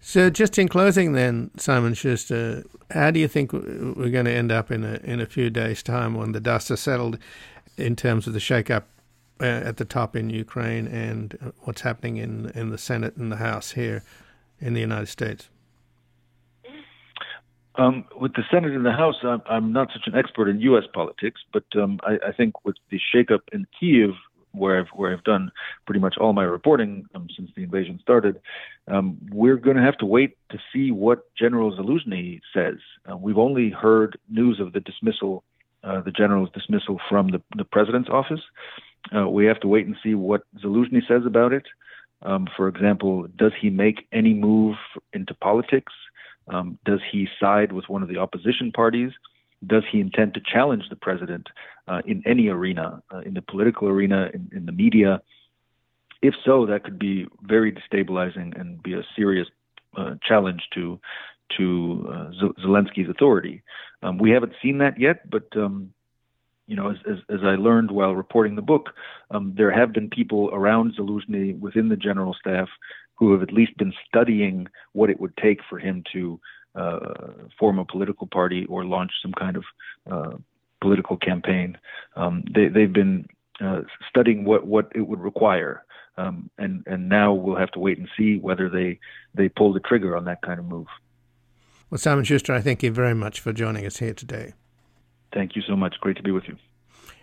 So, 0.00 0.30
just 0.30 0.56
in 0.56 0.68
closing, 0.68 1.12
then, 1.12 1.50
Simon 1.56 1.94
Shuster, 1.94 2.62
how 2.92 3.10
do 3.10 3.18
you 3.18 3.26
think 3.26 3.52
we're 3.52 4.10
going 4.10 4.26
to 4.26 4.32
end 4.32 4.52
up 4.52 4.70
in 4.70 4.84
a 4.84 5.00
in 5.02 5.20
a 5.20 5.26
few 5.26 5.50
days' 5.50 5.82
time 5.82 6.14
when 6.14 6.32
the 6.32 6.40
dust 6.40 6.68
has 6.68 6.80
settled 6.80 7.18
in 7.76 7.96
terms 7.96 8.26
of 8.26 8.32
the 8.32 8.40
shake-up 8.40 8.86
at 9.40 9.76
the 9.76 9.84
top 9.84 10.16
in 10.16 10.30
Ukraine 10.30 10.86
and 10.86 11.52
what's 11.60 11.82
happening 11.82 12.16
in 12.16 12.50
in 12.54 12.70
the 12.70 12.78
Senate 12.78 13.16
and 13.16 13.30
the 13.30 13.36
House 13.36 13.72
here 13.72 14.02
in 14.60 14.74
the 14.74 14.80
United 14.80 15.08
States? 15.08 15.48
Um, 17.78 18.06
with 18.18 18.32
the 18.32 18.42
Senate 18.50 18.72
and 18.72 18.86
the 18.86 18.92
House, 18.92 19.16
I'm, 19.22 19.42
I'm, 19.50 19.72
not 19.72 19.88
such 19.92 20.06
an 20.06 20.14
expert 20.14 20.48
in 20.48 20.60
U.S. 20.60 20.84
politics, 20.94 21.42
but 21.52 21.64
um, 21.74 22.00
I, 22.04 22.18
I, 22.28 22.32
think 22.32 22.64
with 22.64 22.76
the 22.90 22.98
shakeup 23.14 23.40
in 23.52 23.66
Kiev 23.78 24.12
where 24.52 24.78
I've 24.78 24.88
where 24.94 25.12
I've 25.12 25.24
done 25.24 25.52
pretty 25.84 26.00
much 26.00 26.16
all 26.18 26.32
my 26.32 26.44
reporting 26.44 27.06
um, 27.14 27.28
since 27.36 27.50
the 27.54 27.62
invasion 27.62 27.98
started, 28.00 28.40
um, 28.88 29.18
we're 29.30 29.56
going 29.56 29.76
to 29.76 29.82
have 29.82 29.98
to 29.98 30.06
wait 30.06 30.38
to 30.50 30.58
see 30.72 30.90
what 30.90 31.26
General 31.36 31.76
Zaluzhny 31.76 32.40
says. 32.54 32.76
Uh, 33.10 33.16
we've 33.16 33.36
only 33.36 33.68
heard 33.68 34.18
news 34.30 34.58
of 34.58 34.72
the 34.72 34.80
dismissal, 34.80 35.44
uh, 35.84 36.00
the 36.00 36.12
general's 36.12 36.50
dismissal 36.54 36.98
from 37.10 37.28
the, 37.28 37.42
the 37.56 37.64
president's 37.64 38.08
office. 38.08 38.40
Uh, 39.14 39.28
we 39.28 39.46
have 39.46 39.60
to 39.60 39.68
wait 39.68 39.86
and 39.86 39.96
see 40.02 40.14
what 40.14 40.42
Zaluzhny 40.62 41.06
says 41.06 41.22
about 41.26 41.52
it. 41.52 41.64
Um, 42.22 42.48
for 42.56 42.68
example, 42.68 43.26
does 43.36 43.52
he 43.60 43.70
make 43.70 44.06
any 44.12 44.34
move 44.34 44.76
into 45.12 45.34
politics? 45.34 45.92
Um, 46.48 46.78
does 46.84 47.00
he 47.10 47.28
side 47.38 47.72
with 47.72 47.88
one 47.88 48.02
of 48.02 48.08
the 48.08 48.18
opposition 48.18 48.72
parties? 48.72 49.12
does 49.66 49.84
he 49.90 50.00
intend 50.00 50.34
to 50.34 50.40
challenge 50.40 50.84
the 50.90 50.96
president 50.96 51.48
uh, 51.88 52.02
in 52.06 52.22
any 52.26 52.48
arena, 52.48 53.02
uh, 53.12 53.20
in 53.20 53.34
the 53.34 53.42
political 53.42 53.88
arena, 53.88 54.30
in, 54.34 54.50
in, 54.54 54.66
the 54.66 54.72
media? 54.72 55.22
If 56.22 56.34
so, 56.44 56.66
that 56.66 56.84
could 56.84 56.98
be 56.98 57.26
very 57.42 57.72
destabilizing 57.72 58.58
and 58.60 58.82
be 58.82 58.94
a 58.94 59.02
serious 59.14 59.48
uh, 59.96 60.14
challenge 60.26 60.62
to 60.74 61.00
to 61.56 62.08
uh, 62.12 62.30
Zelensky's 62.66 63.08
authority. 63.08 63.62
Um, 64.02 64.18
we 64.18 64.32
haven't 64.32 64.54
seen 64.60 64.78
that 64.78 64.98
yet, 64.98 65.30
but 65.30 65.44
um, 65.54 65.92
you 66.66 66.76
know, 66.76 66.90
as, 66.90 66.96
as, 67.08 67.18
as, 67.28 67.40
I 67.42 67.54
learned 67.54 67.90
while 67.90 68.14
reporting 68.14 68.56
the 68.56 68.62
book, 68.62 68.90
um, 69.30 69.54
there 69.56 69.70
have 69.70 69.92
been 69.92 70.10
people 70.10 70.50
around 70.52 70.94
Zelensky 70.98 71.58
within 71.58 71.88
the 71.88 71.96
general 71.96 72.34
staff 72.34 72.68
who 73.14 73.32
have 73.32 73.42
at 73.42 73.52
least 73.52 73.76
been 73.76 73.92
studying 74.06 74.66
what 74.92 75.10
it 75.10 75.20
would 75.20 75.36
take 75.36 75.60
for 75.68 75.78
him 75.78 76.02
to 76.12 76.40
uh, 76.74 76.98
form 77.58 77.78
a 77.78 77.84
political 77.84 78.26
party 78.26 78.66
or 78.66 78.84
launch 78.84 79.12
some 79.22 79.32
kind 79.32 79.56
of 79.56 79.64
uh, 80.10 80.36
political 80.80 81.16
campaign. 81.16 81.78
Um, 82.16 82.44
they, 82.52 82.68
they've 82.68 82.92
been 82.92 83.26
uh, 83.60 83.82
studying 84.08 84.44
what, 84.44 84.66
what 84.66 84.92
it 84.94 85.06
would 85.06 85.20
require. 85.20 85.84
Um, 86.18 86.50
and, 86.58 86.82
and 86.86 87.08
now 87.08 87.32
we'll 87.32 87.56
have 87.56 87.70
to 87.72 87.78
wait 87.78 87.98
and 87.98 88.08
see 88.16 88.38
whether 88.38 88.68
they, 88.68 88.98
they 89.34 89.48
pull 89.48 89.72
the 89.72 89.80
trigger 89.80 90.16
on 90.16 90.24
that 90.24 90.42
kind 90.42 90.58
of 90.58 90.66
move. 90.66 90.86
Well, 91.90 91.98
Simon 91.98 92.24
Shuster, 92.24 92.52
I 92.52 92.60
thank 92.60 92.82
you 92.82 92.90
very 92.90 93.14
much 93.14 93.40
for 93.40 93.52
joining 93.52 93.86
us 93.86 93.98
here 93.98 94.14
today. 94.14 94.54
Thank 95.36 95.54
you 95.54 95.60
so 95.60 95.76
much. 95.76 96.00
Great 96.00 96.16
to 96.16 96.22
be 96.22 96.30
with 96.30 96.48
you. 96.48 96.56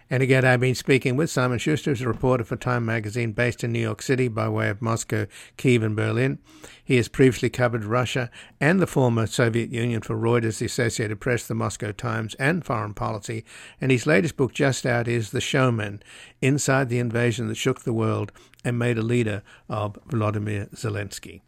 And 0.07 0.21
again, 0.21 0.45
I've 0.45 0.59
been 0.59 0.75
speaking 0.75 1.15
with 1.15 1.31
Simon 1.31 1.57
Shuster, 1.57 1.89
who's 1.89 2.01
a 2.01 2.07
reporter 2.07 2.43
for 2.43 2.55
Time 2.55 2.85
magazine 2.85 3.31
based 3.31 3.63
in 3.63 3.71
New 3.71 3.79
York 3.79 4.03
City 4.03 4.27
by 4.27 4.47
way 4.49 4.69
of 4.69 4.83
Moscow, 4.83 5.25
Kiev, 5.57 5.81
and 5.81 5.95
Berlin. 5.95 6.37
He 6.83 6.97
has 6.97 7.07
previously 7.07 7.49
covered 7.49 7.83
Russia 7.83 8.29
and 8.61 8.79
the 8.79 8.85
former 8.85 9.25
Soviet 9.25 9.71
Union 9.71 10.01
for 10.01 10.15
Reuters, 10.15 10.59
the 10.59 10.67
Associated 10.67 11.19
Press, 11.19 11.47
the 11.47 11.55
Moscow 11.55 11.91
Times, 11.91 12.35
and 12.35 12.63
Foreign 12.63 12.93
Policy. 12.93 13.45
And 13.81 13.91
his 13.91 14.05
latest 14.05 14.37
book, 14.37 14.53
just 14.53 14.85
out, 14.85 15.07
is 15.07 15.31
The 15.31 15.41
Showman 15.41 16.03
Inside 16.39 16.89
the 16.89 16.99
Invasion 16.99 17.47
That 17.47 17.55
Shook 17.55 17.81
the 17.81 17.93
World 17.93 18.31
and 18.63 18.77
Made 18.77 18.99
a 18.99 19.01
Leader 19.01 19.41
of 19.67 19.97
Vladimir 20.05 20.67
Zelensky. 20.75 21.41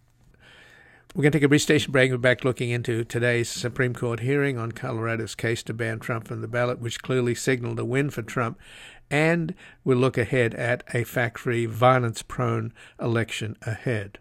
We're 1.15 1.21
going 1.21 1.32
to 1.32 1.38
take 1.38 1.45
a 1.45 1.47
brief 1.47 1.62
station 1.62 1.93
break. 1.93 2.12
We're 2.12 2.17
back 2.17 2.43
looking 2.43 2.71
into 2.71 3.06
today's 3.06 3.47
Supreme 3.47 3.93
Court 3.93 4.19
hearing 4.19 4.58
on 4.58 4.73
Colorado's 4.73 5.34
case 5.34 5.63
to 5.63 5.73
ban 5.73 5.99
Trump 5.99 6.28
from 6.28 6.41
the 6.41 6.47
ballot, 6.49 6.80
which 6.80 7.01
clearly 7.01 7.34
signaled 7.34 7.80
a 7.80 7.86
win 7.86 8.10
for 8.10 8.21
Trump. 8.21 8.60
And 9.10 9.56
we'll 9.86 9.97
look 9.97 10.17
ahead 10.17 10.54
at 10.56 10.84
a 10.93 11.06
fact 11.06 11.39
free, 11.39 11.67
violence 11.67 12.21
prone 12.21 12.73
election 12.99 13.56
ahead. 13.62 14.19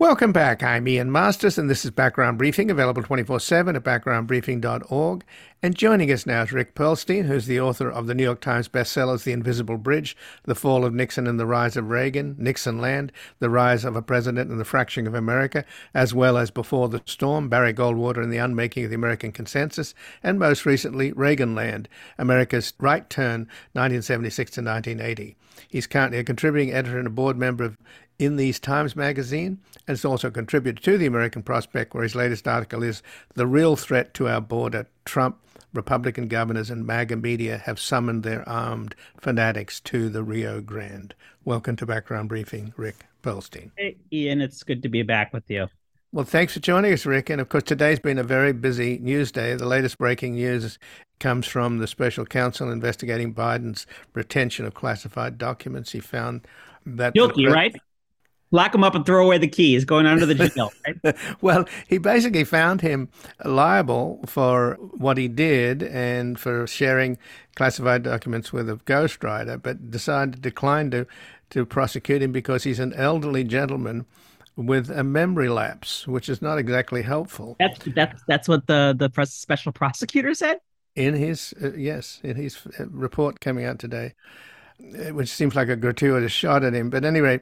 Welcome 0.00 0.32
back. 0.32 0.62
I'm 0.62 0.88
Ian 0.88 1.12
Masters, 1.12 1.58
and 1.58 1.68
this 1.68 1.84
is 1.84 1.90
Background 1.90 2.38
Briefing, 2.38 2.70
available 2.70 3.02
24 3.02 3.38
7 3.38 3.76
at 3.76 3.84
backgroundbriefing.org. 3.84 5.24
And 5.62 5.74
joining 5.76 6.10
us 6.10 6.24
now 6.24 6.40
is 6.40 6.52
Rick 6.52 6.74
Perlstein, 6.74 7.26
who's 7.26 7.44
the 7.44 7.60
author 7.60 7.90
of 7.90 8.06
the 8.06 8.14
New 8.14 8.22
York 8.22 8.40
Times 8.40 8.66
bestsellers 8.66 9.24
The 9.24 9.32
Invisible 9.32 9.76
Bridge, 9.76 10.16
The 10.44 10.54
Fall 10.54 10.86
of 10.86 10.94
Nixon 10.94 11.26
and 11.26 11.38
the 11.38 11.44
Rise 11.44 11.76
of 11.76 11.90
Reagan, 11.90 12.34
Nixonland, 12.38 13.12
The 13.40 13.50
Rise 13.50 13.84
of 13.84 13.94
a 13.94 14.00
President 14.00 14.50
and 14.50 14.58
the 14.58 14.64
Fracturing 14.64 15.06
of 15.06 15.14
America, 15.14 15.66
as 15.92 16.14
well 16.14 16.38
as 16.38 16.50
Before 16.50 16.88
the 16.88 17.02
Storm, 17.04 17.50
Barry 17.50 17.74
Goldwater 17.74 18.22
and 18.22 18.32
the 18.32 18.38
Unmaking 18.38 18.84
of 18.84 18.90
the 18.90 18.96
American 18.96 19.32
Consensus, 19.32 19.92
and 20.22 20.38
most 20.38 20.64
recently, 20.64 21.12
Reaganland, 21.12 21.88
America's 22.16 22.72
Right 22.78 23.10
Turn, 23.10 23.40
1976 23.74 24.52
to 24.52 24.62
1980. 24.62 25.36
He's 25.68 25.86
currently 25.86 26.18
a 26.18 26.24
contributing 26.24 26.72
editor 26.72 26.96
and 26.96 27.06
a 27.06 27.10
board 27.10 27.36
member 27.36 27.64
of 27.64 27.76
in 28.20 28.36
these 28.36 28.60
Times 28.60 28.94
magazine, 28.94 29.58
and 29.88 29.96
has 29.96 30.04
also 30.04 30.30
contributed 30.30 30.84
to 30.84 30.98
the 30.98 31.06
American 31.06 31.42
Prospect, 31.42 31.94
where 31.94 32.02
his 32.02 32.14
latest 32.14 32.46
article 32.46 32.82
is 32.82 33.02
The 33.34 33.46
Real 33.46 33.76
Threat 33.76 34.12
to 34.14 34.28
Our 34.28 34.42
Border 34.42 34.86
Trump, 35.06 35.38
Republican 35.72 36.28
governors, 36.28 36.68
and 36.68 36.86
MAGA 36.86 37.16
media 37.16 37.56
have 37.64 37.80
summoned 37.80 38.22
their 38.22 38.46
armed 38.46 38.94
fanatics 39.18 39.80
to 39.80 40.10
the 40.10 40.22
Rio 40.22 40.60
Grande. 40.60 41.14
Welcome 41.46 41.76
to 41.76 41.86
Background 41.86 42.28
Briefing, 42.28 42.74
Rick 42.76 43.06
Perlstein. 43.22 43.70
Hey, 43.78 43.96
Ian, 44.12 44.42
it's 44.42 44.62
good 44.64 44.82
to 44.82 44.90
be 44.90 45.02
back 45.02 45.32
with 45.32 45.48
you. 45.48 45.68
Well, 46.12 46.26
thanks 46.26 46.52
for 46.52 46.60
joining 46.60 46.92
us, 46.92 47.06
Rick. 47.06 47.30
And 47.30 47.40
of 47.40 47.48
course, 47.48 47.62
today's 47.62 48.00
been 48.00 48.18
a 48.18 48.22
very 48.22 48.52
busy 48.52 48.98
news 48.98 49.32
day. 49.32 49.54
The 49.54 49.64
latest 49.64 49.96
breaking 49.96 50.34
news 50.34 50.78
comes 51.20 51.46
from 51.46 51.78
the 51.78 51.86
special 51.86 52.26
counsel 52.26 52.70
investigating 52.70 53.32
Biden's 53.32 53.86
retention 54.12 54.66
of 54.66 54.74
classified 54.74 55.38
documents. 55.38 55.92
He 55.92 56.00
found 56.00 56.46
that 56.84 57.14
guilty, 57.14 57.46
right? 57.46 57.74
Lock 58.50 58.74
him 58.74 58.82
up 58.82 58.94
and 58.94 59.06
throw 59.06 59.24
away 59.24 59.38
the 59.38 59.48
keys 59.48 59.84
going 59.84 60.06
under 60.06 60.26
the 60.26 60.34
jail 60.48 60.72
right? 60.86 61.16
well 61.40 61.64
he 61.88 61.98
basically 61.98 62.44
found 62.44 62.80
him 62.80 63.08
liable 63.44 64.20
for 64.26 64.76
what 64.92 65.16
he 65.16 65.28
did 65.28 65.82
and 65.82 66.38
for 66.38 66.66
sharing 66.66 67.16
classified 67.54 68.02
documents 68.02 68.52
with 68.52 68.68
a 68.68 68.76
ghostwriter 68.76 69.60
but 69.60 69.90
decided 69.90 70.34
to 70.34 70.40
decline 70.40 70.90
to 70.90 71.06
to 71.50 71.66
prosecute 71.66 72.22
him 72.22 72.32
because 72.32 72.64
he's 72.64 72.78
an 72.78 72.92
elderly 72.94 73.44
gentleman 73.44 74.06
with 74.56 74.90
a 74.90 75.02
memory 75.02 75.48
lapse, 75.48 76.06
which 76.06 76.28
is 76.28 76.42
not 76.42 76.58
exactly 76.58 77.02
helpful. 77.02 77.56
That's 77.58 77.78
that's 77.94 78.22
that's 78.26 78.48
what 78.48 78.66
the 78.66 78.94
the 78.96 79.10
press, 79.10 79.32
special 79.32 79.72
prosecutor 79.72 80.34
said 80.34 80.58
in 80.96 81.14
his 81.14 81.54
uh, 81.62 81.72
yes 81.72 82.20
in 82.22 82.36
his 82.36 82.58
uh, 82.78 82.86
report 82.88 83.40
coming 83.40 83.64
out 83.64 83.78
today, 83.78 84.14
which 85.12 85.28
seems 85.28 85.54
like 85.54 85.68
a 85.68 85.76
gratuitous 85.76 86.32
shot 86.32 86.64
at 86.64 86.74
him. 86.74 86.90
But 86.90 87.04
anyway, 87.04 87.40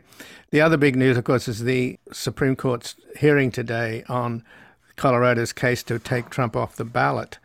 the 0.51 0.61
other 0.61 0.77
big 0.77 0.97
news, 0.97 1.17
of 1.17 1.25
course, 1.25 1.49
is 1.49 1.65
the 1.65 1.99
Supreme 2.13 2.57
Court's 2.57 2.97
hearing 3.19 3.51
today 3.51 4.05
on 4.09 4.45
Colorado's 4.97 5.53
case 5.53 5.83
to 5.85 5.99
take 5.99 6.31
Trump 6.31 6.57
off 6.57 6.77
the 6.77 6.85
ballot. 6.85 7.39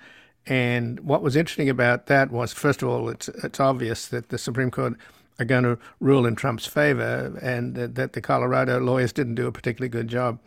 And 0.45 0.99
what 1.01 1.21
was 1.21 1.35
interesting 1.35 1.69
about 1.69 2.07
that 2.07 2.31
was, 2.31 2.51
first 2.51 2.81
of 2.81 2.89
all, 2.89 3.09
it's 3.09 3.29
it's 3.29 3.59
obvious 3.59 4.07
that 4.07 4.29
the 4.29 4.37
Supreme 4.37 4.71
Court 4.71 4.95
are 5.39 5.45
going 5.45 5.63
to 5.63 5.79
rule 5.99 6.25
in 6.25 6.35
Trump's 6.35 6.65
favor, 6.65 7.37
and 7.41 7.75
that 7.75 8.13
the 8.13 8.21
Colorado 8.21 8.79
lawyers 8.79 9.13
didn't 9.13 9.35
do 9.35 9.47
a 9.47 9.51
particularly 9.51 9.89
good 9.89 10.07
job. 10.07 10.39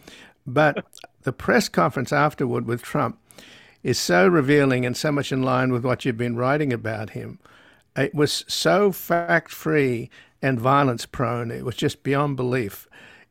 But 0.46 0.84
the 1.22 1.32
press 1.32 1.68
conference 1.68 2.12
afterward 2.12 2.66
with 2.66 2.82
Trump 2.82 3.18
is 3.82 3.98
so 3.98 4.28
revealing 4.28 4.84
and 4.84 4.96
so 4.96 5.10
much 5.12 5.32
in 5.32 5.42
line 5.42 5.72
with 5.72 5.84
what 5.84 6.04
you've 6.04 6.16
been 6.16 6.36
writing 6.36 6.72
about 6.72 7.10
him. 7.10 7.38
It 7.96 8.14
was 8.14 8.44
so 8.46 8.92
fact 8.92 9.50
free 9.50 10.10
and 10.42 10.60
violence 10.60 11.06
prone. 11.06 11.50
It 11.50 11.64
was 11.64 11.76
just 11.76 12.02
beyond 12.02 12.36
belief. 12.36 12.88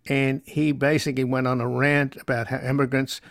And 0.07 0.41
he 0.45 0.71
basically 0.71 1.23
went 1.23 1.47
on 1.47 1.61
a 1.61 1.67
rant 1.67 2.15
about 2.15 2.47
how 2.47 2.59
immigrants 2.59 3.21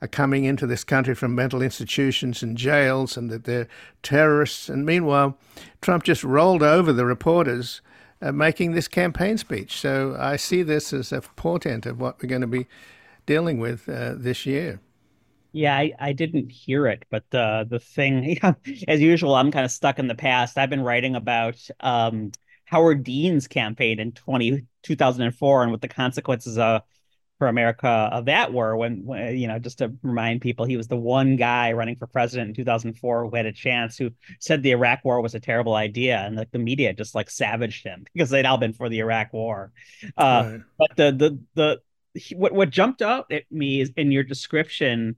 are 0.00 0.08
coming 0.08 0.44
into 0.44 0.66
this 0.66 0.84
country 0.84 1.14
from 1.14 1.34
mental 1.34 1.62
institutions 1.62 2.42
and 2.42 2.56
jails 2.56 3.16
and 3.16 3.30
that 3.30 3.44
they're 3.44 3.68
terrorists. 4.02 4.68
And 4.68 4.84
meanwhile, 4.84 5.38
Trump 5.80 6.04
just 6.04 6.24
rolled 6.24 6.62
over 6.62 6.92
the 6.92 7.06
reporters 7.06 7.80
uh, 8.20 8.32
making 8.32 8.72
this 8.72 8.88
campaign 8.88 9.38
speech. 9.38 9.78
So 9.80 10.16
I 10.18 10.36
see 10.36 10.62
this 10.62 10.92
as 10.92 11.12
a 11.12 11.20
portent 11.20 11.86
of 11.86 12.00
what 12.00 12.22
we're 12.22 12.28
going 12.28 12.40
to 12.40 12.46
be 12.46 12.66
dealing 13.26 13.58
with 13.58 13.88
uh, 13.88 14.14
this 14.16 14.46
year. 14.46 14.80
Yeah, 15.54 15.76
I, 15.76 15.92
I 16.00 16.12
didn't 16.12 16.50
hear 16.50 16.88
it, 16.88 17.04
but 17.10 17.24
the 17.30 17.64
the 17.70 17.78
thing, 17.78 18.38
as 18.88 19.00
usual, 19.00 19.36
I'm 19.36 19.52
kind 19.52 19.64
of 19.64 19.70
stuck 19.70 20.00
in 20.00 20.08
the 20.08 20.16
past. 20.16 20.58
I've 20.58 20.68
been 20.68 20.82
writing 20.82 21.14
about 21.14 21.56
um, 21.78 22.32
Howard 22.64 23.04
Dean's 23.04 23.46
campaign 23.46 24.00
in 24.00 24.10
20, 24.10 24.66
2004 24.82 25.62
and 25.62 25.70
what 25.70 25.80
the 25.80 25.86
consequences 25.86 26.58
of 26.58 26.82
for 27.38 27.46
America 27.46 27.88
of 27.88 28.24
that 28.24 28.52
were 28.52 28.76
when, 28.76 29.04
when, 29.04 29.36
you 29.36 29.46
know 29.46 29.60
just 29.60 29.78
to 29.78 29.92
remind 30.02 30.40
people 30.40 30.64
he 30.64 30.76
was 30.76 30.88
the 30.88 30.96
one 30.96 31.36
guy 31.36 31.72
running 31.72 31.96
for 31.96 32.06
president 32.08 32.48
in 32.48 32.54
2004 32.54 33.24
who 33.24 33.36
had 33.36 33.46
a 33.46 33.52
chance 33.52 33.96
who 33.96 34.10
said 34.40 34.62
the 34.62 34.70
Iraq 34.72 35.04
war 35.04 35.20
was 35.20 35.34
a 35.34 35.40
terrible 35.40 35.74
idea 35.74 36.18
and 36.18 36.36
like 36.36 36.50
the 36.50 36.58
media 36.58 36.92
just 36.92 37.14
like 37.14 37.30
savaged 37.30 37.84
him 37.84 38.04
because 38.12 38.30
they'd 38.30 38.46
all 38.46 38.58
been 38.58 38.72
for 38.72 38.88
the 38.88 38.98
Iraq 38.98 39.32
war 39.32 39.72
uh, 40.16 40.50
right. 40.52 40.60
but 40.78 40.96
the 40.96 41.12
the 41.12 41.38
the 41.54 42.36
what 42.36 42.52
what 42.52 42.70
jumped 42.70 43.02
out 43.02 43.30
at 43.32 43.44
me 43.50 43.80
is 43.80 43.92
in 43.96 44.12
your 44.12 44.22
description 44.22 45.16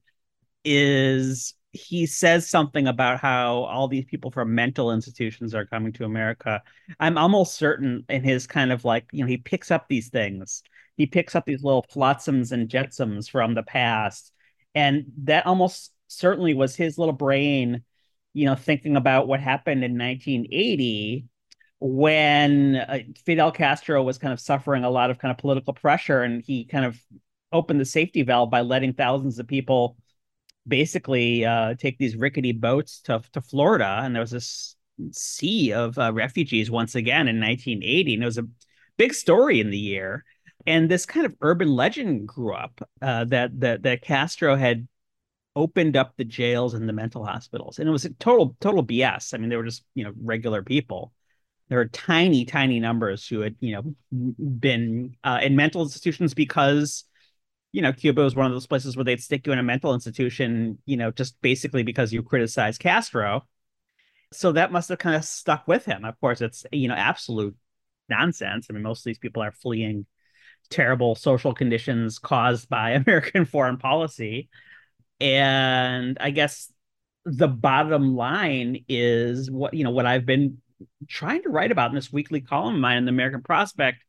is 0.66 1.54
he 1.72 2.06
says 2.06 2.48
something 2.48 2.86
about 2.86 3.20
how 3.20 3.64
all 3.64 3.86
these 3.88 4.06
people 4.06 4.30
from 4.30 4.54
mental 4.54 4.92
institutions 4.92 5.54
are 5.54 5.66
coming 5.66 5.92
to 5.92 6.04
America. 6.04 6.62
I'm 6.98 7.18
almost 7.18 7.54
certain 7.54 8.04
in 8.08 8.24
his 8.24 8.46
kind 8.46 8.72
of 8.72 8.84
like, 8.84 9.06
you 9.12 9.22
know, 9.22 9.28
he 9.28 9.36
picks 9.36 9.70
up 9.70 9.86
these 9.88 10.08
things 10.08 10.62
he 10.96 11.06
picks 11.06 11.34
up 11.34 11.44
these 11.44 11.62
little 11.62 11.84
flotsams 11.94 12.52
and 12.52 12.68
jetsams 12.68 13.30
from 13.30 13.54
the 13.54 13.62
past 13.62 14.32
and 14.74 15.04
that 15.18 15.46
almost 15.46 15.92
certainly 16.08 16.54
was 16.54 16.74
his 16.74 16.98
little 16.98 17.14
brain 17.14 17.82
you 18.34 18.46
know 18.46 18.54
thinking 18.54 18.96
about 18.96 19.28
what 19.28 19.40
happened 19.40 19.84
in 19.84 19.98
1980 19.98 21.26
when 21.78 22.76
uh, 22.76 22.98
Fidel 23.26 23.52
Castro 23.52 24.02
was 24.02 24.16
kind 24.16 24.32
of 24.32 24.40
suffering 24.40 24.84
a 24.84 24.90
lot 24.90 25.10
of 25.10 25.18
kind 25.18 25.30
of 25.30 25.38
political 25.38 25.74
pressure 25.74 26.22
and 26.22 26.42
he 26.42 26.64
kind 26.64 26.86
of 26.86 26.98
opened 27.52 27.80
the 27.80 27.84
safety 27.84 28.22
valve 28.22 28.50
by 28.50 28.62
letting 28.62 28.94
thousands 28.94 29.38
of 29.38 29.46
people 29.46 29.96
basically 30.66 31.44
uh, 31.44 31.74
take 31.74 31.98
these 31.98 32.16
rickety 32.16 32.52
boats 32.52 33.00
to, 33.02 33.22
to 33.32 33.40
Florida 33.40 34.00
and 34.02 34.14
there 34.14 34.20
was 34.20 34.30
this 34.30 34.76
sea 35.12 35.72
of 35.72 35.98
uh, 35.98 36.12
refugees 36.12 36.70
once 36.70 36.94
again 36.94 37.28
in 37.28 37.40
1980 37.40 38.14
and 38.14 38.22
it 38.22 38.26
was 38.26 38.38
a 38.38 38.48
big 38.96 39.12
story 39.12 39.60
in 39.60 39.70
the 39.70 39.78
year 39.78 40.24
and 40.66 40.90
this 40.90 41.06
kind 41.06 41.24
of 41.24 41.34
urban 41.40 41.68
legend 41.68 42.26
grew 42.26 42.54
up 42.54 42.80
uh, 43.00 43.24
that 43.24 43.58
that 43.60 43.82
that 43.82 44.02
Castro 44.02 44.56
had 44.56 44.86
opened 45.54 45.96
up 45.96 46.14
the 46.16 46.24
jails 46.24 46.74
and 46.74 46.88
the 46.88 46.92
mental 46.92 47.24
hospitals, 47.24 47.78
and 47.78 47.88
it 47.88 47.92
was 47.92 48.04
a 48.04 48.10
total 48.14 48.56
total 48.60 48.84
BS. 48.84 49.32
I 49.32 49.38
mean, 49.38 49.48
they 49.48 49.56
were 49.56 49.64
just 49.64 49.84
you 49.94 50.04
know 50.04 50.12
regular 50.22 50.62
people. 50.62 51.12
There 51.68 51.78
were 51.78 51.86
tiny 51.86 52.44
tiny 52.44 52.80
numbers 52.80 53.26
who 53.26 53.40
had 53.40 53.56
you 53.60 53.74
know 53.74 54.32
been 54.38 55.16
uh, 55.24 55.40
in 55.42 55.56
mental 55.56 55.82
institutions 55.82 56.34
because 56.34 57.04
you 57.76 57.82
know 57.82 57.92
Cuba 57.92 58.22
was 58.22 58.34
one 58.34 58.46
of 58.46 58.52
those 58.52 58.66
places 58.66 58.96
where 58.96 59.04
they'd 59.04 59.20
stick 59.22 59.46
you 59.46 59.52
in 59.52 59.58
a 59.58 59.62
mental 59.62 59.92
institution, 59.92 60.78
you 60.86 60.96
know, 60.96 61.10
just 61.10 61.38
basically 61.42 61.82
because 61.82 62.10
you 62.10 62.22
criticize 62.22 62.78
Castro. 62.78 63.44
So 64.32 64.52
that 64.52 64.72
must 64.72 64.88
have 64.88 64.98
kind 64.98 65.14
of 65.14 65.26
stuck 65.26 65.68
with 65.68 65.84
him. 65.84 66.06
Of 66.06 66.18
course, 66.18 66.40
it's 66.40 66.64
you 66.72 66.88
know 66.88 66.94
absolute 66.94 67.54
nonsense. 68.08 68.68
I 68.70 68.72
mean, 68.72 68.82
most 68.82 69.00
of 69.00 69.04
these 69.04 69.18
people 69.18 69.42
are 69.42 69.52
fleeing 69.52 70.06
terrible 70.70 71.16
social 71.16 71.52
conditions 71.52 72.18
caused 72.18 72.70
by 72.70 72.90
American 73.06 73.44
foreign 73.44 73.76
policy. 73.76 74.48
And 75.20 76.16
I 76.18 76.30
guess 76.30 76.72
the 77.26 77.48
bottom 77.48 78.16
line 78.16 78.86
is 78.88 79.50
what 79.50 79.74
you 79.74 79.84
know 79.84 79.90
what 79.90 80.06
I've 80.06 80.24
been 80.24 80.62
trying 81.06 81.42
to 81.42 81.50
write 81.50 81.72
about 81.72 81.90
in 81.90 81.94
this 81.94 82.10
weekly 82.10 82.40
column 82.40 82.76
of 82.76 82.80
mine 82.80 82.96
in 82.96 83.04
the 83.04 83.10
American 83.10 83.42
Prospect 83.42 84.02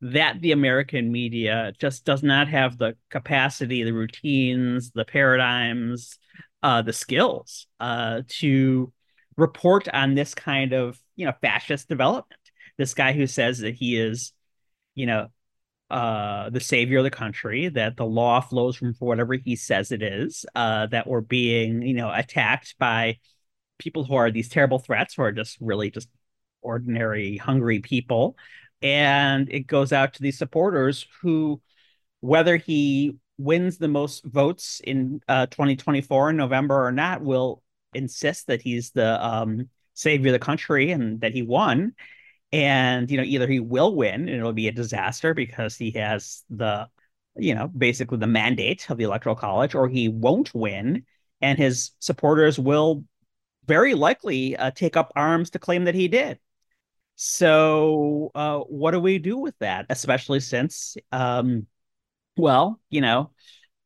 that 0.00 0.40
the 0.40 0.52
American 0.52 1.10
media 1.10 1.72
just 1.80 2.04
does 2.04 2.22
not 2.22 2.48
have 2.48 2.78
the 2.78 2.96
capacity, 3.10 3.82
the 3.82 3.92
routines, 3.92 4.90
the 4.92 5.04
paradigms, 5.04 6.18
uh, 6.62 6.82
the 6.82 6.92
skills 6.92 7.66
uh, 7.80 8.22
to 8.28 8.92
report 9.36 9.88
on 9.88 10.14
this 10.14 10.34
kind 10.34 10.72
of 10.72 10.98
you 11.16 11.26
know 11.26 11.32
fascist 11.40 11.88
development. 11.88 12.40
This 12.76 12.94
guy 12.94 13.12
who 13.12 13.26
says 13.26 13.58
that 13.58 13.74
he 13.74 13.96
is, 13.98 14.32
you 14.94 15.06
know, 15.06 15.28
uh, 15.90 16.50
the 16.50 16.60
savior 16.60 16.98
of 16.98 17.04
the 17.04 17.10
country, 17.10 17.68
that 17.68 17.96
the 17.96 18.04
law 18.04 18.40
flows 18.40 18.76
from 18.76 18.94
whatever 18.98 19.34
he 19.34 19.56
says 19.56 19.90
it 19.90 20.02
is, 20.02 20.44
uh, 20.54 20.86
that 20.86 21.06
we're 21.06 21.20
being, 21.20 21.82
you 21.82 21.94
know, 21.94 22.12
attacked 22.12 22.76
by 22.78 23.18
people 23.78 24.04
who 24.04 24.14
are 24.14 24.30
these 24.30 24.48
terrible 24.48 24.78
threats, 24.78 25.14
who 25.14 25.22
are 25.22 25.32
just 25.32 25.56
really 25.60 25.90
just 25.90 26.08
ordinary, 26.60 27.36
hungry 27.36 27.80
people. 27.80 28.36
And 28.82 29.50
it 29.50 29.66
goes 29.66 29.92
out 29.92 30.14
to 30.14 30.22
these 30.22 30.38
supporters 30.38 31.06
who, 31.20 31.60
whether 32.20 32.56
he 32.56 33.16
wins 33.36 33.78
the 33.78 33.88
most 33.88 34.24
votes 34.24 34.80
in 34.84 35.20
uh, 35.28 35.46
2024 35.46 36.30
in 36.30 36.36
November 36.36 36.86
or 36.86 36.92
not, 36.92 37.22
will 37.22 37.62
insist 37.94 38.46
that 38.48 38.62
he's 38.62 38.90
the 38.90 39.24
um, 39.24 39.68
savior 39.94 40.28
of 40.28 40.40
the 40.40 40.44
country 40.44 40.90
and 40.92 41.20
that 41.20 41.32
he 41.32 41.42
won. 41.42 41.94
And 42.52 43.10
you 43.10 43.18
know 43.18 43.24
either 43.24 43.46
he 43.46 43.60
will 43.60 43.94
win 43.94 44.22
and 44.22 44.30
it'll 44.30 44.54
be 44.54 44.68
a 44.68 44.72
disaster 44.72 45.34
because 45.34 45.76
he 45.76 45.90
has 45.92 46.44
the 46.48 46.88
you 47.36 47.54
know 47.54 47.68
basically 47.68 48.16
the 48.16 48.26
mandate 48.26 48.88
of 48.88 48.96
the 48.96 49.04
electoral 49.04 49.34
college 49.34 49.74
or 49.74 49.86
he 49.86 50.08
won't 50.08 50.54
win 50.54 51.04
and 51.42 51.58
his 51.58 51.90
supporters 51.98 52.58
will 52.58 53.04
very 53.66 53.92
likely 53.92 54.56
uh, 54.56 54.70
take 54.70 54.96
up 54.96 55.12
arms 55.14 55.50
to 55.50 55.58
claim 55.58 55.84
that 55.84 55.94
he 55.94 56.08
did 56.08 56.38
so 57.20 58.30
uh, 58.36 58.60
what 58.60 58.92
do 58.92 59.00
we 59.00 59.18
do 59.18 59.36
with 59.36 59.58
that 59.58 59.86
especially 59.90 60.38
since 60.38 60.96
um, 61.10 61.66
well 62.36 62.80
you 62.90 63.00
know 63.00 63.30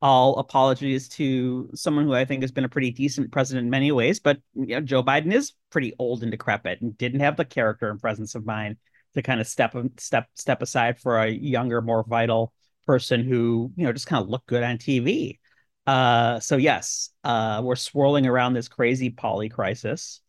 all 0.02 0.38
apologies 0.38 1.08
to 1.08 1.70
someone 1.74 2.04
who 2.04 2.12
I 2.12 2.24
think 2.24 2.42
has 2.42 2.50
been 2.50 2.64
a 2.64 2.68
pretty 2.68 2.90
decent 2.90 3.30
president 3.30 3.66
in 3.66 3.70
many 3.70 3.92
ways, 3.92 4.18
but 4.18 4.38
you 4.54 4.66
know, 4.66 4.80
Joe 4.80 5.02
Biden 5.02 5.32
is 5.32 5.52
pretty 5.70 5.94
old 5.96 6.22
and 6.22 6.32
decrepit 6.32 6.80
and 6.82 6.98
didn't 6.98 7.20
have 7.20 7.36
the 7.36 7.44
character 7.44 7.88
and 7.88 8.00
presence 8.00 8.34
of 8.34 8.44
mind 8.44 8.78
to 9.14 9.22
kind 9.22 9.40
of 9.40 9.46
step 9.46 9.74
step 9.98 10.26
step 10.34 10.60
aside 10.60 10.98
for 10.98 11.18
a 11.18 11.28
younger, 11.30 11.80
more 11.80 12.04
vital 12.06 12.52
person 12.84 13.24
who 13.24 13.72
you 13.76 13.86
know 13.86 13.92
just 13.92 14.08
kind 14.08 14.22
of 14.22 14.28
looked 14.28 14.48
good 14.48 14.64
on 14.64 14.76
TV. 14.76 15.38
Uh, 15.86 16.40
so 16.40 16.56
yes, 16.56 17.10
uh, 17.22 17.60
we're 17.64 17.76
swirling 17.76 18.26
around 18.26 18.54
this 18.54 18.68
crazy 18.68 19.10
poly 19.10 19.48
crisis. 19.48 20.20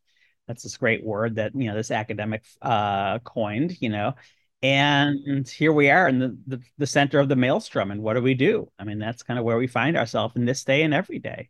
That's 0.48 0.64
this 0.64 0.78
great 0.78 1.04
word 1.04 1.36
that 1.36 1.56
you 1.56 1.66
know 1.66 1.76
this 1.76 1.92
academic 1.92 2.44
uh, 2.62 3.20
coined. 3.20 3.82
You 3.82 3.90
know, 3.90 4.16
and 4.64 5.48
here 5.48 5.74
we 5.74 5.90
are 5.90 6.08
in 6.08 6.20
the, 6.20 6.38
the, 6.48 6.62
the 6.78 6.88
center 6.88 7.20
of 7.20 7.28
the 7.28 7.36
maelstrom 7.36 7.92
and 7.92 8.02
what 8.02 8.14
do 8.14 8.22
we 8.22 8.34
do 8.34 8.68
i 8.80 8.84
mean 8.84 8.98
that's 8.98 9.22
kind 9.22 9.38
of 9.38 9.46
where 9.46 9.58
we 9.58 9.68
find 9.68 9.96
ourselves 9.98 10.36
in 10.36 10.46
this 10.46 10.64
day 10.64 10.82
and 10.82 10.94
every 10.94 11.20
day 11.20 11.50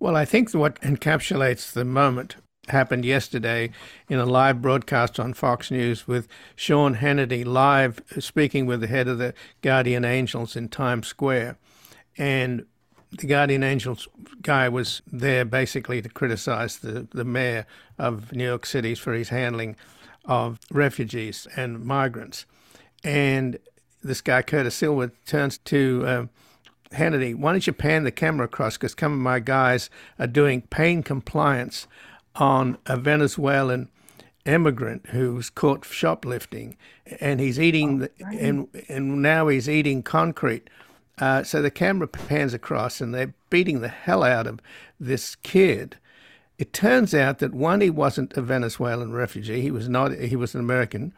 well 0.00 0.16
i 0.16 0.24
think 0.24 0.52
what 0.52 0.80
encapsulates 0.80 1.72
the 1.72 1.84
moment 1.84 2.36
happened 2.68 3.04
yesterday 3.04 3.70
in 4.08 4.18
a 4.18 4.24
live 4.24 4.62
broadcast 4.62 5.20
on 5.20 5.34
fox 5.34 5.70
news 5.70 6.08
with 6.08 6.26
sean 6.56 6.96
hannity 6.96 7.44
live 7.44 8.00
speaking 8.18 8.64
with 8.64 8.80
the 8.80 8.86
head 8.86 9.06
of 9.06 9.18
the 9.18 9.34
guardian 9.60 10.04
angels 10.04 10.56
in 10.56 10.68
times 10.68 11.06
square 11.06 11.58
and 12.16 12.64
the 13.12 13.26
Guardian 13.26 13.62
Angels 13.62 14.08
guy 14.42 14.68
was 14.68 15.02
there 15.10 15.44
basically 15.44 16.00
to 16.02 16.08
criticize 16.08 16.78
the, 16.78 17.08
the 17.10 17.24
mayor 17.24 17.66
of 17.98 18.32
New 18.32 18.44
York 18.44 18.66
City 18.66 18.94
for 18.94 19.12
his 19.12 19.30
handling 19.30 19.76
of 20.24 20.58
refugees 20.70 21.46
and 21.56 21.84
migrants. 21.84 22.46
And 23.02 23.58
this 24.02 24.20
guy 24.20 24.42
Curtis 24.42 24.80
Sliwa, 24.80 25.10
turns 25.26 25.58
to 25.58 26.04
uh, 26.06 26.26
Hannity, 26.94 27.34
why 27.34 27.52
don't 27.52 27.66
you 27.66 27.72
pan 27.72 28.04
the 28.04 28.10
camera 28.10 28.46
across? 28.46 28.76
Because 28.76 28.94
some 28.98 29.12
of 29.12 29.18
my 29.18 29.38
guys 29.38 29.90
are 30.18 30.26
doing 30.26 30.62
pain 30.62 31.02
compliance 31.02 31.86
on 32.36 32.78
a 32.86 32.96
Venezuelan 32.96 33.88
immigrant 34.46 35.06
who's 35.10 35.50
caught 35.50 35.84
shoplifting, 35.84 36.76
and 37.20 37.40
he's 37.40 37.60
eating, 37.60 37.98
the, 37.98 38.10
and 38.38 38.68
and 38.88 39.22
now 39.22 39.48
he's 39.48 39.68
eating 39.68 40.02
concrete. 40.02 40.68
Uh, 41.20 41.42
so 41.42 41.62
the 41.62 41.70
camera 41.70 42.08
pans 42.08 42.54
across, 42.54 43.00
and 43.00 43.14
they're 43.14 43.34
beating 43.50 43.80
the 43.80 43.88
hell 43.88 44.24
out 44.24 44.46
of 44.46 44.60
this 44.98 45.36
kid. 45.36 45.96
It 46.58 46.72
turns 46.72 47.14
out 47.14 47.38
that 47.38 47.54
one, 47.54 47.80
he 47.80 47.90
wasn't 47.90 48.36
a 48.36 48.42
Venezuelan 48.42 49.12
refugee; 49.12 49.60
he 49.60 49.70
was 49.70 49.88
not. 49.88 50.12
He 50.12 50.36
was 50.36 50.54
an 50.54 50.60
American. 50.60 51.12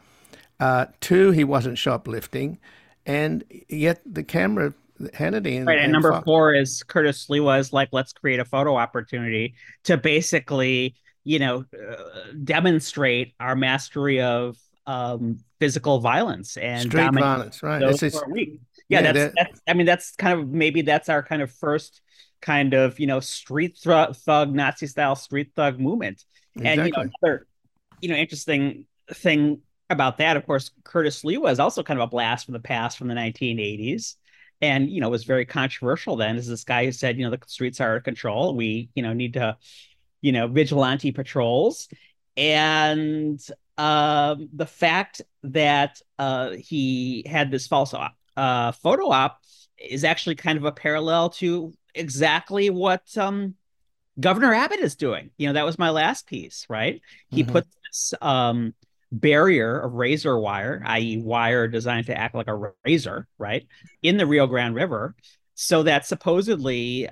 Uh, 0.60 0.86
two, 1.00 1.30
he 1.30 1.44
wasn't 1.44 1.78
shoplifting, 1.78 2.58
and 3.06 3.44
yet 3.68 4.00
the 4.04 4.22
camera 4.22 4.74
Hannity. 5.10 5.56
And, 5.56 5.66
right, 5.66 5.78
and, 5.78 5.84
and 5.84 5.92
number 5.92 6.12
Fox. 6.12 6.24
four 6.24 6.54
is 6.54 6.82
Curtis 6.82 7.26
Sliwa 7.26 7.58
is 7.58 7.72
like, 7.72 7.88
let's 7.92 8.12
create 8.12 8.40
a 8.40 8.44
photo 8.44 8.76
opportunity 8.76 9.54
to 9.84 9.96
basically, 9.96 10.94
you 11.24 11.38
know, 11.38 11.64
uh, 11.74 11.96
demonstrate 12.44 13.34
our 13.40 13.56
mastery 13.56 14.20
of 14.20 14.56
um, 14.86 15.38
physical 15.58 16.00
violence 16.00 16.56
and 16.56 16.82
street 16.82 17.12
violence. 17.12 17.62
Right. 17.62 17.80
Those 17.80 18.02
is, 18.02 18.22
weak. 18.28 18.60
Yeah, 18.92 19.00
yeah 19.00 19.12
that's, 19.12 19.35
that, 19.35 19.46
that's. 19.48 19.61
I 19.66 19.74
mean, 19.74 19.87
that's 19.87 20.12
kind 20.16 20.38
of 20.38 20.48
maybe 20.48 20.83
that's 20.83 21.09
our 21.09 21.22
kind 21.22 21.42
of 21.42 21.50
first 21.50 22.00
kind 22.40 22.74
of 22.74 23.00
you 23.00 23.07
know 23.07 23.20
street 23.20 23.78
th- 23.83 24.16
thug 24.16 24.55
Nazi 24.55 24.87
style 24.87 25.16
street 25.16 25.52
thug 25.57 25.81
movement. 25.81 26.24
Exactly. 26.57 26.70
And 26.70 26.87
you 26.87 26.92
know, 26.92 27.11
another 27.22 27.46
you 28.00 28.09
know 28.11 28.16
interesting 28.16 28.87
thing 29.11 29.61
about 29.90 30.18
that, 30.18 30.37
of 30.37 30.46
course, 30.46 30.70
Curtis 30.85 31.22
Sliwa 31.22 31.42
was 31.42 31.61
also 31.61 31.83
kind 31.83 31.98
of 31.98 32.05
a 32.05 32.11
blast 32.11 32.46
from 32.46 32.52
the 32.52 32.61
past 32.61 32.98
from 32.98 33.09
the 33.09 33.14
1980s 33.14 34.16
and 34.61 34.88
you 34.88 35.00
know 35.00 35.11
was 35.11 35.24
very 35.24 35.44
controversial 35.44 36.16
then 36.16 36.37
is 36.37 36.46
this 36.46 36.62
guy 36.62 36.85
who 36.85 36.92
said 36.92 37.18
you 37.18 37.24
know 37.24 37.31
the 37.31 37.40
streets 37.46 37.81
are 37.81 37.90
out 37.90 37.96
of 37.96 38.05
control 38.05 38.55
we 38.55 38.88
you 38.94 39.02
know 39.02 39.12
need 39.12 39.35
to 39.35 39.57
you 40.20 40.31
know 40.31 40.46
vigilante 40.46 41.11
patrols 41.11 41.88
and 42.37 43.44
um, 43.78 44.48
the 44.52 44.66
fact 44.66 45.22
that 45.42 46.00
uh, 46.18 46.50
he 46.50 47.24
had 47.26 47.50
this 47.50 47.66
false 47.66 47.94
uh, 48.36 48.72
photo 48.72 49.10
op 49.10 49.40
is 49.78 50.04
actually 50.04 50.36
kind 50.36 50.58
of 50.58 50.64
a 50.64 50.72
parallel 50.72 51.30
to 51.30 51.72
exactly 51.94 52.70
what 52.70 53.02
um, 53.16 53.54
Governor 54.18 54.54
Abbott 54.54 54.80
is 54.80 54.94
doing. 54.94 55.30
You 55.36 55.48
know, 55.48 55.54
that 55.54 55.64
was 55.64 55.78
my 55.78 55.90
last 55.90 56.26
piece, 56.26 56.66
right? 56.68 57.00
He 57.30 57.42
mm-hmm. 57.42 57.52
put 57.52 57.66
this 57.86 58.14
um, 58.20 58.74
barrier 59.10 59.78
of 59.78 59.92
razor 59.92 60.38
wire, 60.38 60.82
i.e., 60.86 61.18
wire 61.18 61.68
designed 61.68 62.06
to 62.06 62.16
act 62.16 62.34
like 62.34 62.48
a 62.48 62.72
razor, 62.84 63.28
right, 63.38 63.66
in 64.02 64.16
the 64.16 64.26
Rio 64.26 64.46
Grande 64.46 64.74
River, 64.74 65.14
so 65.54 65.82
that 65.82 66.06
supposedly 66.06 67.08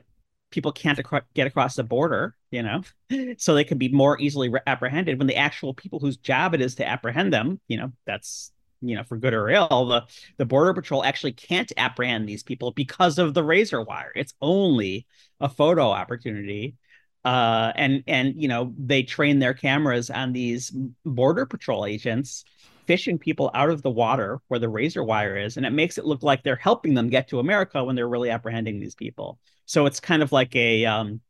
people 0.50 0.72
can't 0.72 0.98
ac- 0.98 1.24
get 1.34 1.46
across 1.46 1.76
the 1.76 1.84
border, 1.84 2.34
you 2.50 2.62
know, 2.62 2.82
so 3.38 3.54
they 3.54 3.64
can 3.64 3.78
be 3.78 3.88
more 3.88 4.18
easily 4.20 4.48
re- 4.48 4.60
apprehended 4.66 5.18
when 5.18 5.26
the 5.26 5.36
actual 5.36 5.74
people 5.74 5.98
whose 5.98 6.16
job 6.16 6.54
it 6.54 6.60
is 6.60 6.74
to 6.76 6.86
apprehend 6.86 7.32
them, 7.32 7.60
you 7.68 7.76
know, 7.76 7.92
that's 8.06 8.52
you 8.80 8.96
know 8.96 9.04
for 9.04 9.16
good 9.16 9.34
or 9.34 9.48
ill 9.48 9.86
the 9.86 10.04
the 10.38 10.46
border 10.46 10.72
patrol 10.74 11.04
actually 11.04 11.32
can't 11.32 11.72
apprehend 11.76 12.28
these 12.28 12.42
people 12.42 12.72
because 12.72 13.18
of 13.18 13.34
the 13.34 13.44
razor 13.44 13.82
wire. 13.82 14.12
It's 14.14 14.34
only 14.40 15.06
a 15.40 15.48
photo 15.48 15.90
opportunity 15.90 16.76
uh, 17.24 17.72
and 17.76 18.02
and 18.06 18.40
you 18.40 18.48
know 18.48 18.72
they 18.78 19.02
train 19.02 19.38
their 19.38 19.54
cameras 19.54 20.10
on 20.10 20.32
these 20.32 20.72
border 21.04 21.46
patrol 21.46 21.84
agents 21.84 22.44
fishing 22.86 23.18
people 23.18 23.50
out 23.54 23.70
of 23.70 23.82
the 23.82 23.90
water 23.90 24.40
where 24.48 24.58
the 24.58 24.68
razor 24.68 25.04
wire 25.04 25.36
is 25.36 25.56
and 25.56 25.66
it 25.66 25.70
makes 25.70 25.98
it 25.98 26.06
look 26.06 26.22
like 26.22 26.42
they're 26.42 26.56
helping 26.56 26.94
them 26.94 27.08
get 27.08 27.28
to 27.28 27.38
america 27.38 27.84
when 27.84 27.94
they're 27.94 28.08
really 28.08 28.30
apprehending 28.30 28.80
these 28.80 28.94
people. 28.94 29.38
So 29.66 29.86
it's 29.86 30.00
kind 30.00 30.22
of 30.22 30.32
like 30.32 30.56
a 30.56 30.86
um, 30.86 31.20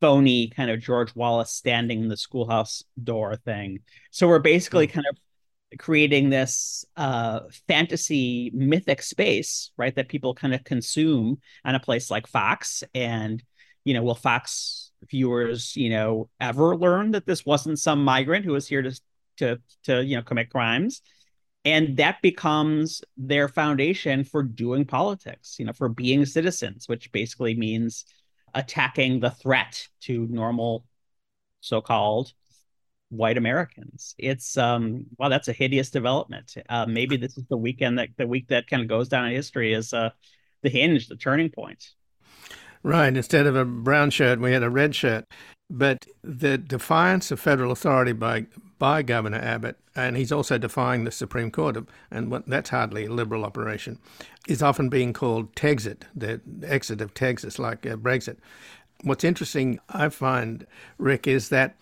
phony 0.00 0.48
kind 0.48 0.70
of 0.70 0.80
george 0.80 1.14
wallace 1.14 1.52
standing 1.52 2.02
in 2.02 2.08
the 2.08 2.16
schoolhouse 2.16 2.82
door 3.02 3.36
thing. 3.36 3.80
So 4.10 4.26
we're 4.26 4.40
basically 4.40 4.86
hmm. 4.86 4.94
kind 4.94 5.06
of 5.08 5.16
creating 5.78 6.30
this 6.30 6.84
uh, 6.96 7.40
fantasy 7.66 8.50
mythic 8.54 9.02
space 9.02 9.72
right 9.76 9.94
that 9.96 10.08
people 10.08 10.34
kind 10.34 10.54
of 10.54 10.64
consume 10.64 11.38
on 11.64 11.74
a 11.74 11.80
place 11.80 12.10
like 12.10 12.26
fox. 12.26 12.84
And 12.94 13.42
you 13.86 13.94
know 13.94 14.02
will 14.02 14.16
fox 14.16 14.90
viewers, 15.08 15.76
you 15.76 15.90
know, 15.90 16.28
ever 16.40 16.76
learn 16.76 17.12
that 17.12 17.24
this 17.24 17.46
wasn't 17.46 17.78
some 17.78 18.04
migrant 18.04 18.44
who 18.44 18.52
was 18.52 18.66
here 18.66 18.82
to 18.82 19.00
to 19.36 19.58
to 19.84 20.04
you 20.04 20.16
know 20.16 20.22
commit 20.22 20.50
crimes, 20.50 21.02
and 21.64 21.96
that 21.96 22.20
becomes 22.20 23.02
their 23.16 23.48
foundation 23.48 24.24
for 24.24 24.42
doing 24.42 24.84
politics, 24.84 25.56
you 25.58 25.64
know, 25.64 25.72
for 25.72 25.88
being 25.88 26.26
citizens, 26.26 26.88
which 26.88 27.12
basically 27.12 27.54
means 27.54 28.04
attacking 28.54 29.20
the 29.20 29.30
threat 29.30 29.86
to 30.00 30.26
normal 30.30 30.84
so-called 31.60 32.32
white 33.10 33.38
Americans. 33.38 34.14
It's 34.18 34.56
um 34.56 35.06
well, 35.18 35.30
that's 35.30 35.48
a 35.48 35.52
hideous 35.52 35.90
development. 35.90 36.54
Uh, 36.68 36.86
maybe 36.86 37.16
this 37.16 37.36
is 37.38 37.44
the 37.48 37.56
weekend 37.56 37.98
that 37.98 38.08
the 38.16 38.26
week 38.26 38.48
that 38.48 38.68
kind 38.68 38.82
of 38.82 38.88
goes 38.88 39.08
down 39.08 39.26
in 39.26 39.32
history 39.32 39.72
is 39.72 39.92
uh, 39.92 40.10
the 40.62 40.70
hinge, 40.70 41.08
the 41.08 41.16
turning 41.16 41.50
point. 41.50 41.90
Right. 42.82 43.16
Instead 43.16 43.46
of 43.46 43.56
a 43.56 43.64
brown 43.64 44.10
shirt, 44.10 44.40
we 44.40 44.52
had 44.52 44.62
a 44.62 44.70
red 44.70 44.94
shirt. 44.94 45.26
But 45.68 46.06
the 46.22 46.56
defiance 46.58 47.32
of 47.32 47.40
federal 47.40 47.72
authority 47.72 48.12
by 48.12 48.46
by 48.78 49.02
Governor 49.02 49.38
Abbott, 49.38 49.78
and 49.94 50.16
he's 50.16 50.30
also 50.30 50.58
defying 50.58 51.04
the 51.04 51.10
Supreme 51.10 51.50
Court, 51.50 51.78
and 52.10 52.44
that's 52.46 52.70
hardly 52.70 53.06
a 53.06 53.12
liberal 53.12 53.44
operation, 53.44 53.98
is 54.46 54.62
often 54.62 54.88
being 54.88 55.12
called 55.12 55.54
Texit, 55.54 56.02
the 56.14 56.40
exit 56.62 57.00
of 57.00 57.14
Texas, 57.14 57.58
like 57.58 57.86
uh, 57.86 57.96
Brexit. 57.96 58.36
What's 59.02 59.24
interesting, 59.24 59.80
I 59.88 60.10
find, 60.10 60.66
Rick, 60.98 61.26
is 61.26 61.48
that 61.48 61.76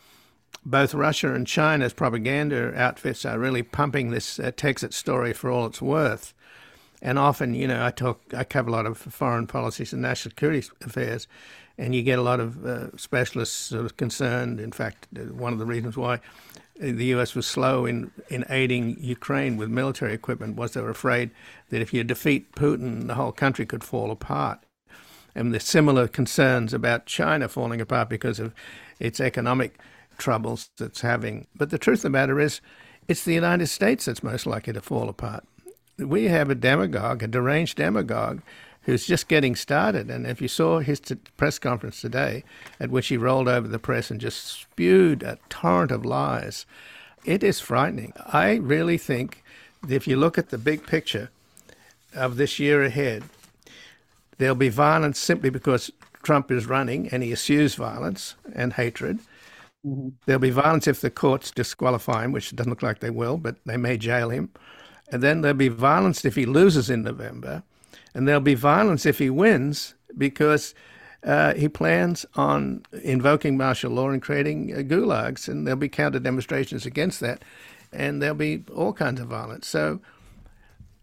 both 0.65 0.95
Russia 0.95 1.35
and 1.35 1.47
China's 1.47 1.93
propaganda 1.93 2.73
outfits 2.75 3.25
are 3.25 3.39
really 3.39 3.63
pumping 3.63 4.11
this 4.11 4.39
uh, 4.39 4.51
Texit 4.53 4.93
story 4.93 5.33
for 5.33 5.51
all 5.51 5.67
it's 5.67 5.83
worth. 5.83 6.33
And 7.03 7.19
often, 7.19 7.55
you 7.55 7.69
know, 7.69 7.85
I 7.85 7.91
talk, 7.91 8.23
I 8.35 8.45
cover 8.45 8.71
a 8.71 8.73
lot 8.73 8.87
of 8.87 8.97
foreign 8.97 9.47
policies 9.47 9.93
and 9.93 10.01
national 10.01 10.31
security 10.31 10.67
affairs, 10.83 11.27
and 11.77 11.95
you 11.95 12.03
get 12.03 12.19
a 12.19 12.23
lot 12.23 12.41
of 12.41 12.65
uh, 12.65 12.97
specialists 12.97 13.57
sort 13.57 13.85
of 13.85 13.97
concerned. 13.99 14.59
In 14.59 14.73
fact, 14.73 15.09
uh, 15.15 15.21
one 15.25 15.53
of 15.53 15.59
the 15.59 15.67
reasons 15.67 15.99
why 15.99 16.21
the 16.77 17.05
U.S. 17.07 17.35
was 17.35 17.47
slow 17.47 17.85
in, 17.85 18.11
in 18.29 18.45
aiding 18.49 18.97
Ukraine 18.99 19.57
with 19.57 19.69
military 19.69 20.15
equipment 20.15 20.57
was 20.57 20.73
they 20.73 20.81
were 20.81 20.91
afraid 20.91 21.31
that 21.69 21.83
if 21.83 21.93
you 21.93 22.03
defeat 22.05 22.53
Putin, 22.53 23.07
the 23.07 23.15
whole 23.15 23.33
country 23.33 23.67
could 23.67 23.85
fall 23.85 24.11
apart. 24.11 24.61
And 25.35 25.53
there's 25.53 25.65
similar 25.65 26.09
concerns 26.09 26.73
about 26.73 27.07
China 27.07 27.49
falling 27.49 27.81
apart 27.81 28.09
because 28.09 28.41
of 28.41 28.55
its 28.99 29.21
economic 29.21 29.79
troubles 30.19 30.71
that's 30.79 31.01
having. 31.01 31.47
But 31.55 31.71
the 31.71 31.79
truth 31.79 32.01
of 32.01 32.03
the 32.03 32.11
matter 32.11 32.41
is, 32.41 32.61
it's 33.09 33.25
the 33.25 33.35
United 33.35 33.67
States 33.67 34.07
that's 34.07 34.23
most 34.23 34.47
likely 34.47 34.73
to 34.73 34.81
fall 34.81 35.09
apart 35.09 35.45
we 35.99 36.25
have 36.25 36.51
a 36.51 36.55
demagogue, 36.55 37.23
a 37.23 37.29
deranged 37.29 37.77
demagogue, 37.77 38.41
who's 38.83 39.07
just 39.07 39.29
getting 39.29 39.57
started. 39.57 40.11
And 40.11 40.27
if 40.27 40.43
you 40.43 40.49
saw 40.49 40.81
his 40.81 41.01
t- 41.01 41.17
press 41.37 41.59
conference 41.59 42.01
today, 42.01 42.45
at 42.79 42.91
which 42.91 43.09
he 43.09 43.17
rolled 43.17 43.49
over 43.49 43.67
the 43.67 43.79
press 43.79 44.11
and 44.11 44.21
just 44.21 44.45
spewed 44.45 45.23
a 45.23 45.39
torrent 45.49 45.91
of 45.91 46.05
lies, 46.05 46.67
it 47.25 47.43
is 47.43 47.61
frightening. 47.61 48.13
I 48.27 48.57
really 48.57 48.99
think 48.99 49.43
if 49.89 50.07
you 50.07 50.17
look 50.17 50.37
at 50.37 50.51
the 50.51 50.59
big 50.59 50.87
picture 50.87 51.31
of 52.15 52.37
this 52.37 52.59
year 52.59 52.83
ahead, 52.83 53.25
there'll 54.37 54.55
be 54.55 54.69
violence 54.69 55.19
simply 55.19 55.49
because 55.49 55.91
Trump 56.23 56.51
is 56.51 56.67
running 56.67 57.09
and 57.09 57.23
he 57.23 57.33
eschews 57.33 57.77
violence 57.77 58.35
and 58.55 58.75
hatred. 58.75 59.21
Mm-hmm. 59.87 60.09
There'll 60.27 60.41
be 60.41 60.51
violence 60.51 60.87
if 60.87 61.01
the 61.01 61.11
courts 61.11 61.51
disqualify 61.51 62.25
him, 62.25 62.33
which 62.33 62.55
doesn't 62.55 62.71
look 62.71 62.83
like 62.83 63.01
they 63.01 63.11
will, 63.11 63.37
but 63.37 63.57
they 63.67 63.77
may 63.77 63.97
jail 63.97 64.31
him. 64.31 64.51
And 65.11 65.23
then 65.23 65.43
there'll 65.43 65.57
be 65.57 65.69
violence 65.69 66.25
if 66.25 66.35
he 66.35 66.47
loses 66.47 66.89
in 66.89 67.03
November. 67.03 67.63
And 68.15 68.27
there'll 68.27 68.41
be 68.41 68.55
violence 68.55 69.05
if 69.05 69.19
he 69.19 69.29
wins 69.29 69.95
because 70.17 70.75
uh, 71.23 71.55
he 71.55 71.69
plans 71.69 72.25
on 72.35 72.85
invoking 73.03 73.57
martial 73.57 73.91
law 73.93 74.09
and 74.09 74.23
creating 74.23 74.73
uh, 74.73 74.79
gulags. 74.79 75.49
And 75.49 75.67
there'll 75.67 75.79
be 75.79 75.89
counter 75.89 76.19
demonstrations 76.19 76.87
against 76.87 77.21
that. 77.21 77.45
And 77.93 78.23
there'll 78.23 78.35
be 78.35 78.65
all 78.75 78.93
kinds 78.93 79.21
of 79.21 79.29
violence. 79.29 79.67
So, 79.67 80.01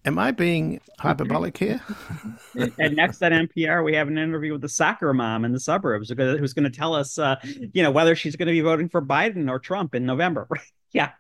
am 0.05 0.19
I 0.19 0.31
being 0.31 0.79
hyperbolic 0.99 1.57
here? 1.57 1.81
and 2.79 2.95
next 2.95 3.21
at 3.21 3.31
NPR, 3.31 3.83
we 3.83 3.95
have 3.95 4.07
an 4.07 4.17
interview 4.17 4.53
with 4.53 4.61
the 4.61 4.69
soccer 4.69 5.13
mom 5.13 5.45
in 5.45 5.51
the 5.51 5.59
suburbs 5.59 6.09
who's 6.09 6.53
going 6.53 6.71
to 6.71 6.77
tell 6.77 6.93
us, 6.93 7.17
uh, 7.17 7.35
you 7.73 7.83
know, 7.83 7.91
whether 7.91 8.15
she's 8.15 8.35
going 8.35 8.47
to 8.47 8.53
be 8.53 8.61
voting 8.61 8.89
for 8.89 9.01
Biden 9.01 9.49
or 9.49 9.59
Trump 9.59 9.95
in 9.95 10.05
November. 10.05 10.47
yeah. 10.91 11.11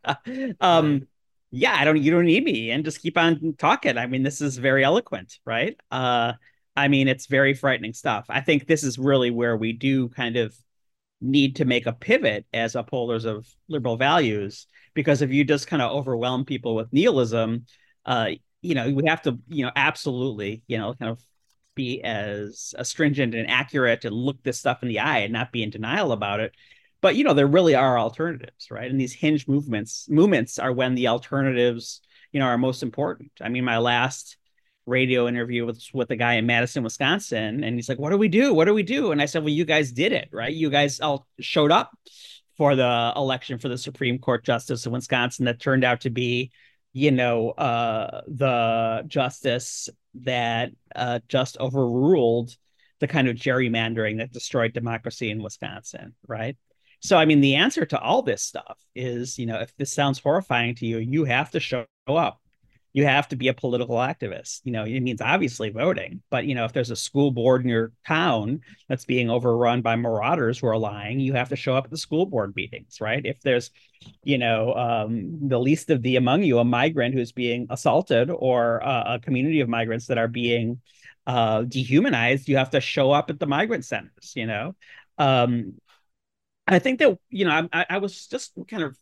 Um, 0.59 1.07
yeah, 1.51 1.75
I 1.77 1.83
don't 1.83 2.01
you 2.01 2.11
don't 2.11 2.25
need 2.25 2.43
me 2.43 2.71
and 2.71 2.85
just 2.85 3.01
keep 3.01 3.17
on 3.17 3.55
talking. 3.57 3.97
I 3.97 4.07
mean, 4.07 4.23
this 4.23 4.41
is 4.41 4.57
very 4.57 4.83
eloquent, 4.83 5.37
right? 5.45 5.77
Uh 5.91 6.33
I 6.75 6.87
mean, 6.87 7.09
it's 7.09 7.25
very 7.27 7.53
frightening 7.53 7.93
stuff. 7.93 8.25
I 8.29 8.39
think 8.39 8.65
this 8.65 8.83
is 8.83 8.97
really 8.97 9.29
where 9.29 9.57
we 9.57 9.73
do 9.73 10.07
kind 10.09 10.37
of 10.37 10.55
need 11.19 11.57
to 11.57 11.65
make 11.65 11.85
a 11.85 11.93
pivot 11.93 12.45
as 12.53 12.75
upholders 12.75 13.25
of 13.25 13.45
liberal 13.67 13.97
values 13.97 14.67
because 14.93 15.21
if 15.21 15.31
you 15.31 15.43
just 15.43 15.67
kind 15.67 15.81
of 15.81 15.91
overwhelm 15.91 16.45
people 16.45 16.73
with 16.75 16.93
nihilism, 16.93 17.65
uh 18.05 18.31
you 18.61 18.75
know, 18.75 18.89
we 18.91 19.07
have 19.07 19.21
to, 19.23 19.39
you 19.47 19.65
know, 19.65 19.71
absolutely, 19.75 20.63
you 20.67 20.77
know, 20.77 20.93
kind 20.93 21.11
of 21.11 21.23
be 21.75 22.01
as 22.03 22.73
astringent 22.77 23.33
and 23.33 23.49
accurate 23.49 24.05
and 24.05 24.15
look 24.15 24.41
this 24.43 24.59
stuff 24.59 24.83
in 24.83 24.89
the 24.89 24.99
eye 24.99 25.19
and 25.19 25.33
not 25.33 25.51
be 25.51 25.63
in 25.63 25.69
denial 25.69 26.11
about 26.11 26.39
it. 26.39 26.53
But 27.01 27.15
you 27.15 27.23
know, 27.23 27.33
there 27.33 27.47
really 27.47 27.75
are 27.75 27.97
alternatives, 27.97 28.69
right? 28.69 28.89
And 28.89 28.99
these 28.99 29.13
hinge 29.13 29.47
movements 29.47 30.07
movements 30.09 30.59
are 30.59 30.71
when 30.71 30.95
the 30.95 31.07
alternatives, 31.07 32.01
you 32.31 32.39
know, 32.39 32.45
are 32.45 32.57
most 32.57 32.83
important. 32.83 33.31
I 33.41 33.49
mean, 33.49 33.63
my 33.63 33.79
last 33.79 34.37
radio 34.85 35.27
interview 35.27 35.65
with 35.65 35.83
with 35.93 36.11
a 36.11 36.15
guy 36.15 36.33
in 36.33 36.45
Madison, 36.45 36.83
Wisconsin, 36.83 37.63
and 37.63 37.75
he's 37.75 37.89
like, 37.89 37.99
"What 37.99 38.11
do 38.11 38.17
we 38.17 38.27
do? 38.27 38.53
What 38.53 38.65
do 38.65 38.73
we 38.73 38.83
do?" 38.83 39.11
And 39.11 39.21
I 39.21 39.25
said, 39.25 39.43
"Well, 39.43 39.53
you 39.53 39.65
guys 39.65 39.91
did 39.91 40.11
it, 40.11 40.29
right? 40.31 40.53
You 40.53 40.69
guys 40.69 40.99
all 40.99 41.27
showed 41.39 41.71
up 41.71 41.91
for 42.57 42.75
the 42.75 43.13
election 43.15 43.57
for 43.57 43.69
the 43.69 43.77
Supreme 43.77 44.19
Court 44.19 44.43
justice 44.45 44.85
in 44.85 44.91
Wisconsin 44.91 45.45
that 45.45 45.59
turned 45.59 45.83
out 45.83 46.01
to 46.01 46.11
be, 46.11 46.51
you 46.93 47.11
know, 47.11 47.51
uh, 47.51 48.21
the 48.27 49.03
justice 49.07 49.89
that 50.15 50.71
uh, 50.95 51.19
just 51.27 51.57
overruled 51.59 52.55
the 52.99 53.07
kind 53.07 53.27
of 53.27 53.35
gerrymandering 53.35 54.17
that 54.17 54.31
destroyed 54.31 54.73
democracy 54.73 55.31
in 55.31 55.41
Wisconsin, 55.41 56.13
right? 56.27 56.57
So, 56.99 57.17
I 57.17 57.25
mean, 57.25 57.41
the 57.41 57.55
answer 57.55 57.85
to 57.85 57.99
all 57.99 58.21
this 58.21 58.43
stuff 58.43 58.77
is, 58.93 59.39
you 59.39 59.47
know, 59.47 59.59
if 59.59 59.75
this 59.75 59.91
sounds 59.91 60.19
horrifying 60.19 60.75
to 60.75 60.85
you, 60.85 60.99
you 60.99 61.25
have 61.25 61.49
to 61.51 61.59
show 61.59 61.85
up 62.07 62.39
you 62.93 63.05
have 63.05 63.27
to 63.29 63.35
be 63.35 63.47
a 63.47 63.53
political 63.53 63.95
activist. 63.95 64.61
You 64.63 64.73
know, 64.73 64.83
it 64.83 64.99
means 64.99 65.21
obviously 65.21 65.69
voting, 65.69 66.21
but 66.29 66.45
you 66.45 66.55
know, 66.55 66.65
if 66.65 66.73
there's 66.73 66.91
a 66.91 66.95
school 66.95 67.31
board 67.31 67.63
in 67.63 67.69
your 67.69 67.91
town 68.05 68.61
that's 68.89 69.05
being 69.05 69.29
overrun 69.29 69.81
by 69.81 69.95
marauders 69.95 70.59
who 70.59 70.67
are 70.67 70.77
lying, 70.77 71.19
you 71.19 71.33
have 71.33 71.49
to 71.49 71.55
show 71.55 71.75
up 71.75 71.85
at 71.85 71.91
the 71.91 71.97
school 71.97 72.25
board 72.25 72.53
meetings, 72.55 72.99
right? 72.99 73.25
If 73.25 73.41
there's, 73.41 73.71
you 74.23 74.37
know, 74.37 74.73
um, 74.73 75.47
the 75.47 75.59
least 75.59 75.89
of 75.89 76.01
the 76.01 76.17
among 76.17 76.43
you, 76.43 76.59
a 76.59 76.65
migrant 76.65 77.15
who's 77.15 77.31
being 77.31 77.67
assaulted 77.69 78.29
or 78.29 78.83
uh, 78.85 79.15
a 79.15 79.19
community 79.19 79.61
of 79.61 79.69
migrants 79.69 80.07
that 80.07 80.17
are 80.17 80.27
being 80.27 80.81
uh, 81.27 81.61
dehumanized, 81.61 82.49
you 82.49 82.57
have 82.57 82.71
to 82.71 82.81
show 82.81 83.11
up 83.11 83.29
at 83.29 83.39
the 83.39 83.47
migrant 83.47 83.85
centers. 83.85 84.33
You 84.35 84.47
know, 84.47 84.75
um, 85.17 85.75
I 86.67 86.79
think 86.79 86.99
that 86.99 87.17
you 87.29 87.45
know, 87.45 87.69
I, 87.71 87.85
I 87.89 87.97
was 87.99 88.27
just 88.27 88.51
kind 88.69 88.83
of 88.83 88.97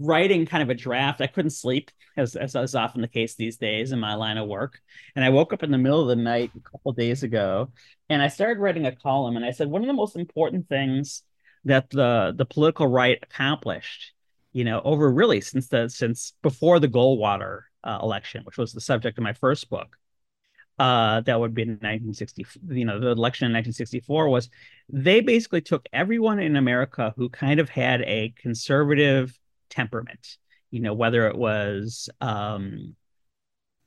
writing 0.00 0.46
kind 0.46 0.62
of 0.62 0.70
a 0.70 0.74
draft. 0.74 1.20
I 1.20 1.26
couldn't 1.26 1.50
sleep, 1.50 1.90
as, 2.16 2.34
as 2.34 2.54
is 2.54 2.74
often 2.74 3.02
the 3.02 3.08
case 3.08 3.34
these 3.34 3.58
days 3.58 3.92
in 3.92 4.00
my 4.00 4.14
line 4.14 4.38
of 4.38 4.48
work. 4.48 4.80
And 5.14 5.24
I 5.24 5.28
woke 5.28 5.52
up 5.52 5.62
in 5.62 5.70
the 5.70 5.78
middle 5.78 6.00
of 6.00 6.08
the 6.08 6.16
night 6.16 6.50
a 6.56 6.70
couple 6.70 6.92
days 6.92 7.22
ago, 7.22 7.70
and 8.08 8.22
I 8.22 8.28
started 8.28 8.60
writing 8.60 8.86
a 8.86 8.96
column. 8.96 9.36
And 9.36 9.44
I 9.44 9.52
said 9.52 9.68
one 9.68 9.82
of 9.82 9.86
the 9.86 9.92
most 9.92 10.16
important 10.16 10.68
things 10.68 11.22
that 11.64 11.90
the 11.90 12.32
the 12.36 12.46
political 12.46 12.86
right 12.86 13.18
accomplished, 13.22 14.14
you 14.52 14.64
know, 14.64 14.80
over 14.82 15.12
really 15.12 15.42
since 15.42 15.68
the 15.68 15.88
since 15.88 16.32
before 16.42 16.80
the 16.80 16.88
Goldwater 16.88 17.62
uh, 17.84 17.98
election, 18.02 18.42
which 18.44 18.56
was 18.56 18.72
the 18.72 18.80
subject 18.80 19.18
of 19.18 19.24
my 19.24 19.34
first 19.34 19.68
book. 19.68 19.96
Uh, 20.78 21.20
that 21.20 21.38
would 21.38 21.52
be 21.52 21.60
in 21.60 21.72
1960, 21.72 22.46
you 22.70 22.86
know, 22.86 22.98
the 22.98 23.08
election 23.10 23.44
in 23.44 23.52
1964 23.52 24.30
was 24.30 24.48
they 24.88 25.20
basically 25.20 25.60
took 25.60 25.86
everyone 25.92 26.38
in 26.38 26.56
America 26.56 27.12
who 27.18 27.28
kind 27.28 27.60
of 27.60 27.68
had 27.68 28.00
a 28.00 28.32
conservative 28.38 29.38
temperament. 29.70 30.36
You 30.70 30.80
know, 30.80 30.94
whether 30.94 31.26
it 31.26 31.36
was 31.36 32.08
um, 32.20 32.94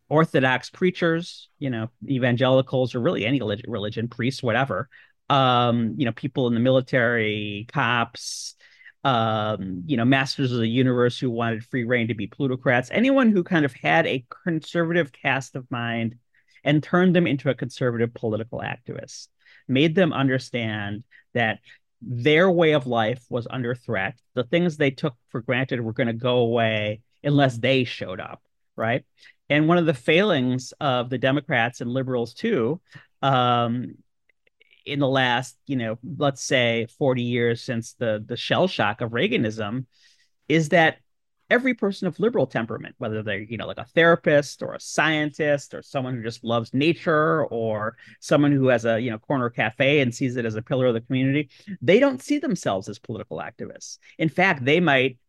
Orthodox 0.10 0.70
preachers, 0.70 1.50
you 1.60 1.70
know, 1.70 1.90
evangelicals, 2.08 2.94
or 2.94 3.00
really 3.00 3.26
any 3.26 3.42
religion, 3.68 4.08
priests, 4.08 4.44
whatever. 4.44 4.90
Um, 5.30 5.96
you 5.98 6.06
know, 6.06 6.12
people 6.12 6.48
in 6.48 6.54
the 6.54 6.60
military, 6.60 7.68
cops, 7.72 8.56
um, 9.04 9.84
you 9.86 9.98
know, 9.98 10.06
masters 10.06 10.52
of 10.52 10.60
the 10.60 10.68
universe 10.68 11.20
who 11.20 11.30
wanted 11.30 11.66
free 11.66 11.84
reign 11.84 12.08
to 12.08 12.14
be 12.14 12.28
plutocrats, 12.28 12.90
anyone 12.92 13.32
who 13.32 13.44
kind 13.44 13.66
of 13.66 13.74
had 13.74 14.08
a 14.08 14.26
conservative 14.44 15.12
cast 15.12 15.56
of 15.56 15.70
mind 15.70 16.16
and 16.64 16.82
turned 16.82 17.16
them 17.16 17.28
into 17.28 17.50
a 17.50 17.56
conservative 17.56 18.14
political 18.14 18.60
activist, 18.60 19.28
made 19.68 19.96
them 19.96 20.14
understand 20.14 21.04
that 21.34 21.60
their 22.06 22.50
way 22.52 22.74
of 22.74 22.88
life 22.88 23.24
was 23.30 23.48
under 23.50 23.76
threat. 23.76 24.16
The 24.34 24.44
things 24.44 24.78
they 24.78 24.92
took 24.92 25.16
for 25.30 25.42
granted 25.42 25.82
were 25.82 25.94
going 25.94 26.08
to 26.08 26.14
go 26.14 26.38
away 26.38 27.02
unless 27.24 27.58
they 27.58 27.84
showed 27.86 28.20
up, 28.20 28.42
right? 28.76 29.06
And 29.50 29.68
one 29.68 29.78
of 29.78 29.86
the 29.86 29.94
failings 29.94 30.74
of 30.80 31.10
the 31.10 31.18
Democrats 31.18 31.82
and 31.82 31.90
liberals 31.92 32.34
too, 32.34 32.82
um, 33.22 33.96
in 34.86 35.00
the 35.00 35.08
last, 35.08 35.58
you 35.66 35.78
know, 35.78 35.98
let's 36.18 36.44
say 36.44 36.88
40 36.98 37.22
years 37.22 37.62
since 37.62 37.94
the 37.94 38.24
the 38.26 38.36
shell 38.36 38.68
shock 38.68 39.00
of 39.00 39.12
Reaganism, 39.12 39.86
is 40.50 40.70
that 40.70 40.98
every 41.54 41.76
person 41.76 42.08
of 42.08 42.20
liberal 42.20 42.48
temperament, 42.48 42.96
whether 42.98 43.22
they're, 43.22 43.44
you 43.44 43.58
know, 43.58 43.68
like 43.68 43.78
a 43.78 43.86
therapist 43.86 44.64
or 44.64 44.74
a 44.74 44.80
scientist 44.80 45.76
or 45.76 45.84
someone 45.84 46.16
who 46.16 46.24
just 46.24 46.44
loves 46.44 46.74
nature 46.74 47.46
or 47.46 47.96
someone 48.20 48.52
who 48.52 48.68
has 48.70 48.86
a, 48.86 49.00
you 49.00 49.12
know, 49.12 49.20
corner 49.20 49.52
cafe 49.52 50.00
and 50.00 50.16
sees 50.16 50.36
it 50.36 50.46
as 50.46 50.56
a 50.56 50.64
pillar 50.64 50.88
of 50.88 50.96
the 50.96 51.02
community, 51.02 51.52
they 51.80 52.00
don't 52.00 52.24
see 52.24 52.40
themselves 52.40 52.90
as 52.90 52.98
political 52.98 53.38
activists. 53.38 54.00
In 54.18 54.30
fact, 54.30 54.66
they 54.66 54.80
might 54.80 55.20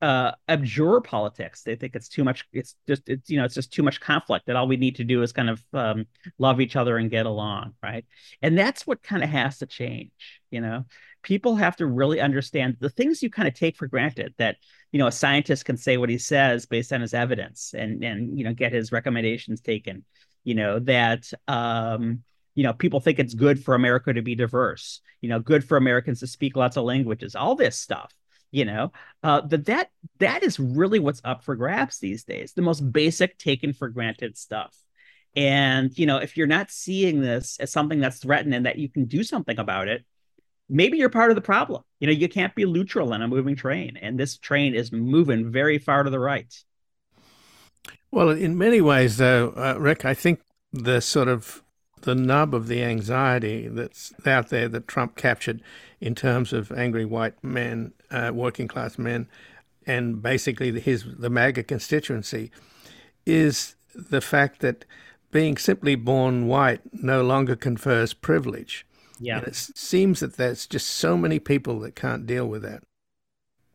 uh, 0.00 0.32
abjure 0.48 1.00
politics. 1.00 1.62
They 1.62 1.74
think 1.74 1.96
it's 1.96 2.08
too 2.08 2.22
much. 2.22 2.46
It's 2.52 2.76
just 2.88 3.08
it's 3.08 3.28
you 3.28 3.38
know 3.38 3.44
it's 3.44 3.54
just 3.54 3.72
too 3.72 3.82
much 3.82 4.00
conflict. 4.00 4.46
That 4.46 4.56
all 4.56 4.68
we 4.68 4.76
need 4.76 4.96
to 4.96 5.04
do 5.04 5.22
is 5.22 5.32
kind 5.32 5.50
of 5.50 5.62
um, 5.74 6.06
love 6.38 6.60
each 6.60 6.76
other 6.76 6.96
and 6.96 7.10
get 7.10 7.26
along, 7.26 7.74
right? 7.82 8.06
And 8.40 8.56
that's 8.56 8.86
what 8.86 9.02
kind 9.02 9.22
of 9.22 9.28
has 9.28 9.58
to 9.58 9.66
change. 9.66 10.40
You 10.50 10.62
know, 10.62 10.86
people 11.22 11.56
have 11.56 11.76
to 11.76 11.86
really 11.86 12.20
understand 12.20 12.76
the 12.80 12.88
things 12.88 13.22
you 13.22 13.30
kind 13.30 13.48
of 13.48 13.54
take 13.54 13.76
for 13.76 13.86
granted 13.86 14.34
that 14.38 14.56
you 14.92 14.98
know 14.98 15.06
a 15.06 15.12
scientist 15.12 15.64
can 15.64 15.76
say 15.76 15.96
what 15.96 16.08
he 16.08 16.18
says 16.18 16.66
based 16.66 16.92
on 16.92 17.00
his 17.00 17.14
evidence 17.14 17.74
and 17.76 18.02
and 18.04 18.38
you 18.38 18.44
know 18.44 18.54
get 18.54 18.72
his 18.72 18.92
recommendations 18.92 19.60
taken. 19.60 20.04
You 20.44 20.54
know 20.54 20.78
that 20.80 21.30
um 21.48 22.22
you 22.54 22.64
know 22.64 22.72
people 22.72 23.00
think 23.00 23.18
it's 23.18 23.34
good 23.34 23.62
for 23.62 23.74
america 23.74 24.12
to 24.12 24.22
be 24.22 24.34
diverse 24.34 25.00
you 25.20 25.28
know 25.28 25.38
good 25.38 25.64
for 25.64 25.76
americans 25.76 26.20
to 26.20 26.26
speak 26.26 26.56
lots 26.56 26.76
of 26.76 26.84
languages 26.84 27.36
all 27.36 27.54
this 27.54 27.76
stuff 27.76 28.12
you 28.50 28.64
know? 28.64 28.92
Uh 29.22 29.42
that 29.42 29.66
that 29.66 29.90
that 30.18 30.42
is 30.42 30.58
really 30.58 30.98
what's 30.98 31.20
up 31.24 31.44
for 31.44 31.54
grabs 31.56 31.98
these 31.98 32.24
days 32.24 32.52
the 32.52 32.62
most 32.62 32.80
basic 32.92 33.38
taken 33.38 33.72
for 33.72 33.88
granted 33.88 34.36
stuff. 34.36 34.76
And 35.36 35.96
you 35.96 36.06
know 36.06 36.16
if 36.16 36.36
you're 36.36 36.46
not 36.46 36.70
seeing 36.70 37.20
this 37.20 37.58
as 37.60 37.70
something 37.70 38.00
that's 38.00 38.18
threatened 38.18 38.54
and 38.54 38.66
that 38.66 38.78
you 38.78 38.88
can 38.88 39.04
do 39.04 39.22
something 39.22 39.58
about 39.58 39.88
it 39.88 40.04
maybe 40.70 40.96
you're 40.98 41.10
part 41.10 41.30
of 41.30 41.34
the 41.34 41.42
problem. 41.42 41.82
You 41.98 42.06
know, 42.06 42.12
you 42.12 42.28
can't 42.28 42.54
be 42.54 42.64
neutral 42.64 43.12
in 43.12 43.22
a 43.22 43.28
moving 43.28 43.56
train, 43.56 43.98
and 44.00 44.18
this 44.18 44.36
train 44.38 44.74
is 44.74 44.92
moving 44.92 45.50
very 45.50 45.78
far 45.78 46.02
to 46.02 46.10
the 46.10 46.18
right. 46.18 46.54
Well, 48.10 48.30
in 48.30 48.56
many 48.56 48.80
ways, 48.80 49.18
though, 49.18 49.52
uh, 49.56 49.76
Rick, 49.78 50.04
I 50.04 50.14
think 50.14 50.40
the 50.72 51.00
sort 51.00 51.28
of 51.28 51.62
the 52.02 52.14
nub 52.14 52.54
of 52.54 52.66
the 52.66 52.82
anxiety 52.82 53.68
that's 53.68 54.12
out 54.26 54.48
there 54.48 54.68
that 54.68 54.88
Trump 54.88 55.16
captured 55.16 55.60
in 56.00 56.14
terms 56.14 56.52
of 56.52 56.72
angry 56.72 57.04
white 57.04 57.42
men, 57.44 57.92
uh, 58.10 58.30
working 58.32 58.68
class 58.68 58.98
men, 58.98 59.28
and 59.86 60.22
basically 60.22 60.78
his 60.80 61.04
the 61.18 61.30
MAGA 61.30 61.64
constituency, 61.64 62.50
is 63.26 63.76
the 63.94 64.20
fact 64.20 64.60
that 64.60 64.84
being 65.30 65.56
simply 65.56 65.94
born 65.94 66.46
white 66.46 66.80
no 66.92 67.22
longer 67.22 67.54
confers 67.54 68.12
privilege. 68.12 68.86
Yeah. 69.20 69.38
And 69.38 69.48
it 69.48 69.54
seems 69.54 70.20
that 70.20 70.36
there's 70.36 70.66
just 70.66 70.86
so 70.86 71.16
many 71.16 71.38
people 71.38 71.78
that 71.80 71.94
can't 71.94 72.26
deal 72.26 72.46
with 72.46 72.62
that. 72.62 72.82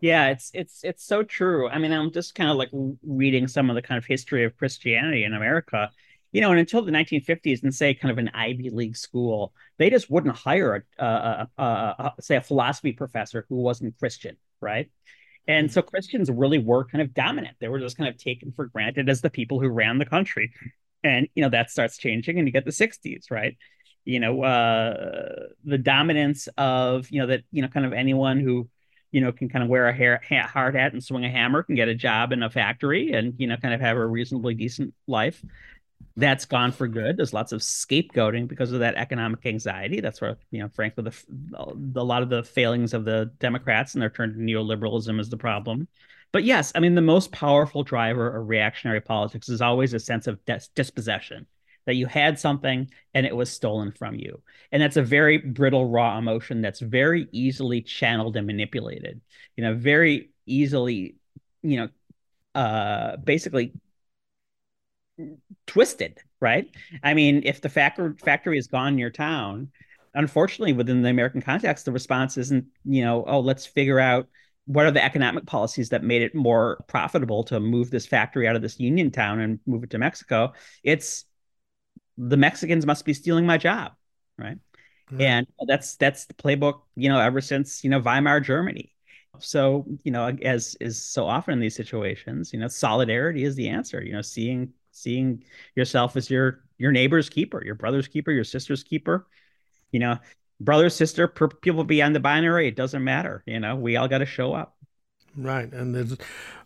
Yeah, 0.01 0.27
it's 0.27 0.51
it's 0.53 0.83
it's 0.83 1.03
so 1.05 1.23
true. 1.23 1.69
I 1.69 1.77
mean, 1.77 1.91
I'm 1.91 2.11
just 2.11 2.35
kind 2.35 2.49
of 2.49 2.57
like 2.57 2.69
reading 3.03 3.47
some 3.47 3.69
of 3.69 3.75
the 3.75 3.81
kind 3.81 3.97
of 3.97 4.05
history 4.05 4.43
of 4.43 4.57
Christianity 4.57 5.23
in 5.23 5.33
America. 5.33 5.89
You 6.31 6.41
know, 6.41 6.51
and 6.51 6.59
until 6.59 6.81
the 6.81 6.91
1950s, 6.91 7.63
and 7.63 7.73
say 7.73 7.93
kind 7.93 8.11
of 8.11 8.17
an 8.17 8.29
Ivy 8.33 8.69
League 8.69 8.97
school, 8.97 9.53
they 9.77 9.89
just 9.89 10.09
wouldn't 10.09 10.35
hire 10.35 10.85
a, 10.99 11.05
a, 11.05 11.47
a, 11.57 11.63
a 11.63 12.13
say 12.21 12.35
a 12.35 12.41
philosophy 12.41 12.91
professor 12.91 13.45
who 13.47 13.55
wasn't 13.55 13.97
Christian, 13.97 14.35
right? 14.59 14.91
And 15.47 15.67
mm-hmm. 15.67 15.73
so 15.73 15.81
Christians 15.81 16.29
really 16.29 16.59
were 16.59 16.85
kind 16.85 17.01
of 17.01 17.13
dominant. 17.13 17.55
They 17.59 17.69
were 17.69 17.79
just 17.79 17.97
kind 17.97 18.09
of 18.09 18.17
taken 18.17 18.51
for 18.51 18.65
granted 18.65 19.07
as 19.09 19.21
the 19.21 19.29
people 19.29 19.61
who 19.61 19.69
ran 19.69 19.97
the 19.97 20.05
country. 20.05 20.51
And 21.03 21.27
you 21.35 21.43
know 21.43 21.49
that 21.49 21.71
starts 21.71 21.97
changing, 21.97 22.37
and 22.37 22.47
you 22.47 22.51
get 22.51 22.65
the 22.65 22.71
60s, 22.71 23.31
right? 23.31 23.57
You 24.05 24.19
know 24.19 24.43
uh, 24.43 25.47
the 25.65 25.77
dominance 25.77 26.47
of 26.57 27.09
you 27.09 27.19
know 27.19 27.27
that 27.27 27.43
you 27.51 27.61
know 27.61 27.67
kind 27.67 27.85
of 27.85 27.93
anyone 27.93 28.39
who 28.39 28.69
you 29.11 29.19
know 29.19 29.31
can 29.31 29.49
kind 29.49 29.63
of 29.63 29.69
wear 29.69 29.87
a 29.87 29.93
hair, 29.93 30.21
hard 30.29 30.75
hat 30.75 30.93
and 30.93 31.03
swing 31.03 31.25
a 31.25 31.29
hammer 31.29 31.63
can 31.63 31.75
get 31.75 31.87
a 31.87 31.95
job 31.95 32.31
in 32.31 32.43
a 32.43 32.49
factory 32.49 33.11
and 33.13 33.33
you 33.37 33.47
know 33.47 33.57
kind 33.57 33.73
of 33.73 33.81
have 33.81 33.97
a 33.97 34.05
reasonably 34.05 34.53
decent 34.53 34.93
life. 35.07 35.43
That's 36.17 36.45
gone 36.45 36.71
for 36.71 36.87
good. 36.87 37.17
There's 37.17 37.33
lots 37.33 37.51
of 37.51 37.59
scapegoating 37.59 38.47
because 38.47 38.71
of 38.71 38.79
that 38.79 38.95
economic 38.95 39.45
anxiety. 39.45 39.99
That's 39.99 40.21
where 40.21 40.37
you 40.51 40.61
know 40.61 40.69
frankly 40.69 41.03
the, 41.03 41.15
the 41.75 42.01
a 42.01 42.03
lot 42.03 42.21
of 42.21 42.29
the 42.29 42.43
failings 42.43 42.93
of 42.93 43.05
the 43.05 43.31
democrats 43.39 43.95
and 43.95 44.01
their 44.01 44.09
turn 44.09 44.33
to 44.33 44.39
neoliberalism 44.39 45.19
is 45.19 45.29
the 45.29 45.37
problem. 45.37 45.87
But 46.31 46.43
yes 46.43 46.73
i 46.75 46.79
mean 46.81 46.95
the 46.95 47.01
most 47.01 47.31
powerful 47.31 47.83
driver 47.83 48.35
of 48.35 48.49
reactionary 48.49 48.99
politics 48.99 49.47
is 49.47 49.61
always 49.61 49.93
a 49.93 49.99
sense 49.99 50.27
of 50.27 50.43
dis- 50.45 50.67
dispossession 50.75 51.47
that 51.85 51.95
you 51.95 52.05
had 52.05 52.39
something 52.39 52.89
and 53.13 53.25
it 53.25 53.35
was 53.35 53.51
stolen 53.51 53.91
from 53.91 54.15
you. 54.15 54.41
And 54.71 54.81
that's 54.81 54.97
a 54.97 55.03
very 55.03 55.37
brittle, 55.37 55.89
raw 55.89 56.17
emotion 56.17 56.61
that's 56.61 56.79
very 56.79 57.27
easily 57.31 57.81
channeled 57.81 58.35
and 58.37 58.47
manipulated, 58.47 59.21
you 59.55 59.63
know, 59.63 59.75
very 59.75 60.31
easily, 60.45 61.15
you 61.61 61.77
know, 61.77 61.89
uh, 62.59 63.17
basically 63.17 63.73
twisted, 65.67 66.19
right? 66.39 66.69
I 67.03 67.13
mean, 67.13 67.41
if 67.45 67.61
the 67.61 67.69
factory 67.69 68.13
factory 68.23 68.57
is 68.57 68.67
gone 68.67 68.93
in 68.93 68.99
your 68.99 69.09
town, 69.09 69.71
unfortunately, 70.13 70.73
within 70.73 71.01
the 71.01 71.09
American 71.09 71.41
context, 71.41 71.85
the 71.85 71.91
response 71.91 72.37
isn't, 72.37 72.65
you 72.85 73.03
know, 73.03 73.23
oh, 73.27 73.39
let's 73.39 73.65
figure 73.65 73.99
out 73.99 74.27
what 74.65 74.85
are 74.85 74.91
the 74.91 75.03
economic 75.03 75.45
policies 75.45 75.89
that 75.89 76.03
made 76.03 76.21
it 76.23 76.33
more 76.33 76.83
profitable 76.87 77.43
to 77.43 77.59
move 77.59 77.91
this 77.91 78.07
factory 78.07 78.47
out 78.47 78.55
of 78.55 78.61
this 78.61 78.79
union 78.79 79.11
town 79.11 79.39
and 79.39 79.59
move 79.67 79.83
it 79.83 79.91
to 79.91 79.97
Mexico. 79.97 80.53
It's 80.83 81.25
the 82.17 82.37
Mexicans 82.37 82.85
must 82.85 83.05
be 83.05 83.13
stealing 83.13 83.45
my 83.45 83.57
job, 83.57 83.93
right? 84.37 84.57
Mm-hmm. 85.11 85.21
And 85.21 85.47
that's 85.67 85.95
that's 85.95 86.25
the 86.25 86.33
playbook, 86.33 86.81
you 86.95 87.09
know, 87.09 87.19
ever 87.19 87.41
since 87.41 87.83
you 87.83 87.89
know 87.89 87.99
Weimar 87.99 88.39
Germany. 88.39 88.91
So 89.39 89.85
you 90.03 90.11
know, 90.11 90.27
as 90.41 90.75
is 90.79 91.01
so 91.01 91.27
often 91.27 91.53
in 91.53 91.59
these 91.59 91.75
situations, 91.75 92.53
you 92.53 92.59
know, 92.59 92.67
solidarity 92.67 93.43
is 93.43 93.55
the 93.55 93.69
answer. 93.69 94.01
You 94.01 94.13
know, 94.13 94.21
seeing 94.21 94.73
seeing 94.91 95.43
yourself 95.75 96.15
as 96.15 96.29
your 96.29 96.63
your 96.77 96.91
neighbor's 96.91 97.29
keeper, 97.29 97.63
your 97.63 97.75
brother's 97.75 98.07
keeper, 98.07 98.31
your 98.31 98.43
sister's 98.43 98.83
keeper. 98.83 99.27
You 99.91 99.99
know, 99.99 100.17
brother, 100.59 100.89
sister, 100.89 101.27
people 101.27 101.83
beyond 101.83 102.15
the 102.15 102.19
binary, 102.19 102.67
it 102.67 102.75
doesn't 102.75 103.03
matter. 103.03 103.43
You 103.45 103.59
know, 103.59 103.75
we 103.75 103.97
all 103.97 104.07
got 104.07 104.19
to 104.19 104.25
show 104.25 104.53
up. 104.53 104.75
Right, 105.37 105.71
and 105.71 105.93
there's 105.93 106.15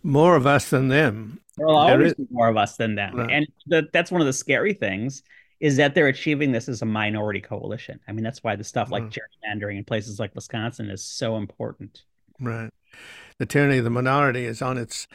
more 0.04 0.36
of 0.36 0.46
us 0.46 0.70
than 0.70 0.90
them. 0.90 1.40
There'll 1.58 1.76
always 1.76 1.98
there 1.98 2.06
is... 2.06 2.14
be 2.14 2.28
more 2.30 2.48
of 2.48 2.56
us 2.56 2.78
than 2.78 2.96
them, 2.96 3.16
right. 3.16 3.32
and 3.32 3.48
the, 3.66 3.90
that's 3.92 4.12
one 4.12 4.22
of 4.22 4.28
the 4.28 4.34
scary 4.34 4.74
things 4.74 5.24
is 5.60 5.78
that 5.78 5.94
they're 5.94 6.08
achieving 6.08 6.52
this 6.52 6.70
as 6.70 6.82
a 6.82 6.86
minority 6.86 7.42
coalition. 7.42 8.00
I 8.08 8.12
mean, 8.12 8.24
that's 8.24 8.44
why 8.44 8.56
the 8.56 8.64
stuff 8.64 8.92
like 8.92 9.04
mm. 9.04 9.14
gerrymandering 9.14 9.78
in 9.78 9.84
places 9.84 10.20
like 10.20 10.34
Wisconsin 10.36 10.90
is 10.90 11.04
so 11.04 11.38
important. 11.38 12.04
Right, 12.40 12.72
the 13.38 13.46
tyranny 13.46 13.80
of 13.80 13.84
the 13.84 13.90
minority 13.90 14.46
is 14.46 14.62
on 14.62 14.78
its 14.78 15.08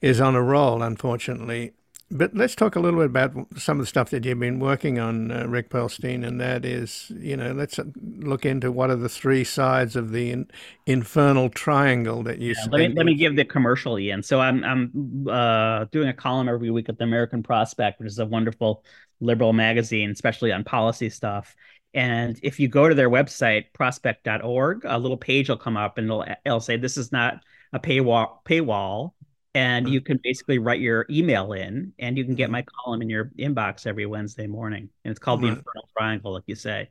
is 0.00 0.20
on 0.20 0.34
a 0.34 0.42
roll, 0.42 0.82
unfortunately, 0.82 1.72
but 2.10 2.34
let's 2.34 2.54
talk 2.54 2.76
a 2.76 2.80
little 2.80 3.00
bit 3.00 3.06
about 3.06 3.32
some 3.56 3.80
of 3.80 3.82
the 3.82 3.88
stuff 3.88 4.10
that 4.10 4.24
you've 4.24 4.38
been 4.38 4.60
working 4.60 4.98
on, 4.98 5.30
uh, 5.30 5.46
Rick 5.48 5.70
Perlstein, 5.70 6.24
and 6.24 6.40
that 6.40 6.64
is, 6.64 7.10
you 7.18 7.36
know, 7.36 7.52
let's 7.52 7.80
look 7.96 8.44
into 8.44 8.70
what 8.70 8.90
are 8.90 8.96
the 8.96 9.08
three 9.08 9.42
sides 9.42 9.96
of 9.96 10.12
the 10.12 10.30
in, 10.30 10.46
infernal 10.86 11.48
triangle 11.48 12.22
that 12.22 12.38
you. 12.38 12.54
Yeah, 12.56 12.70
let 12.70 12.78
me 12.78 12.94
let 12.94 13.06
me 13.06 13.14
give 13.14 13.36
the 13.36 13.44
commercial, 13.44 13.98
Ian. 13.98 14.22
So 14.22 14.40
I'm 14.40 14.62
I'm 14.62 15.26
uh, 15.28 15.86
doing 15.86 16.08
a 16.08 16.12
column 16.12 16.48
every 16.48 16.70
week 16.70 16.88
at 16.88 16.98
the 16.98 17.04
American 17.04 17.42
Prospect, 17.42 17.98
which 17.98 18.08
is 18.08 18.18
a 18.18 18.26
wonderful 18.26 18.84
liberal 19.24 19.52
magazine, 19.52 20.10
especially 20.10 20.52
on 20.52 20.64
policy 20.64 21.10
stuff. 21.10 21.54
And 21.92 22.38
if 22.42 22.58
you 22.58 22.68
go 22.68 22.88
to 22.88 22.94
their 22.94 23.10
website, 23.10 23.66
prospect.org, 23.72 24.82
a 24.84 24.98
little 24.98 25.16
page 25.16 25.48
will 25.48 25.56
come 25.56 25.76
up 25.76 25.98
and 25.98 26.06
it'll, 26.06 26.24
it'll 26.44 26.60
say, 26.60 26.76
This 26.76 26.96
is 26.96 27.12
not 27.12 27.40
a 27.72 27.78
paywall, 27.78 28.38
paywall 28.44 29.12
and 29.54 29.88
you 29.88 30.00
can 30.00 30.18
basically 30.22 30.58
write 30.58 30.80
your 30.80 31.06
email 31.08 31.52
in 31.52 31.92
and 32.00 32.18
you 32.18 32.24
can 32.24 32.34
get 32.34 32.50
my 32.50 32.62
column 32.62 33.02
in 33.02 33.08
your 33.08 33.26
inbox 33.38 33.86
every 33.86 34.04
Wednesday 34.04 34.48
morning. 34.48 34.88
And 35.04 35.12
it's 35.12 35.20
called 35.20 35.42
right. 35.42 35.50
the 35.50 35.56
Infernal 35.58 35.88
Triangle, 35.96 36.32
like 36.32 36.42
you 36.46 36.56
say. 36.56 36.90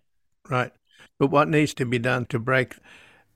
Right. 0.49 0.71
But 1.19 1.27
what 1.27 1.49
needs 1.49 1.73
to 1.75 1.86
be 1.86 1.99
done 1.99 2.25
to 2.27 2.39
break 2.39 2.75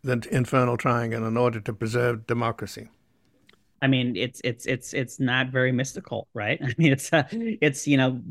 the 0.01 0.25
Infernal 0.31 0.77
Triangle 0.77 1.27
in 1.27 1.35
order 1.35 1.59
to 1.59 1.73
preserve 1.73 2.25
democracy? 2.25 2.87
I 3.81 3.87
mean, 3.87 4.15
it's 4.15 4.41
it's 4.43 4.65
it's 4.65 4.93
it's 4.93 5.19
not 5.19 5.49
very 5.49 5.71
mystical, 5.71 6.27
right? 6.33 6.57
I 6.63 6.73
mean, 6.77 6.93
it's 6.93 7.11
uh, 7.11 7.23
it's 7.31 7.85
you 7.85 7.97
know, 7.97 8.21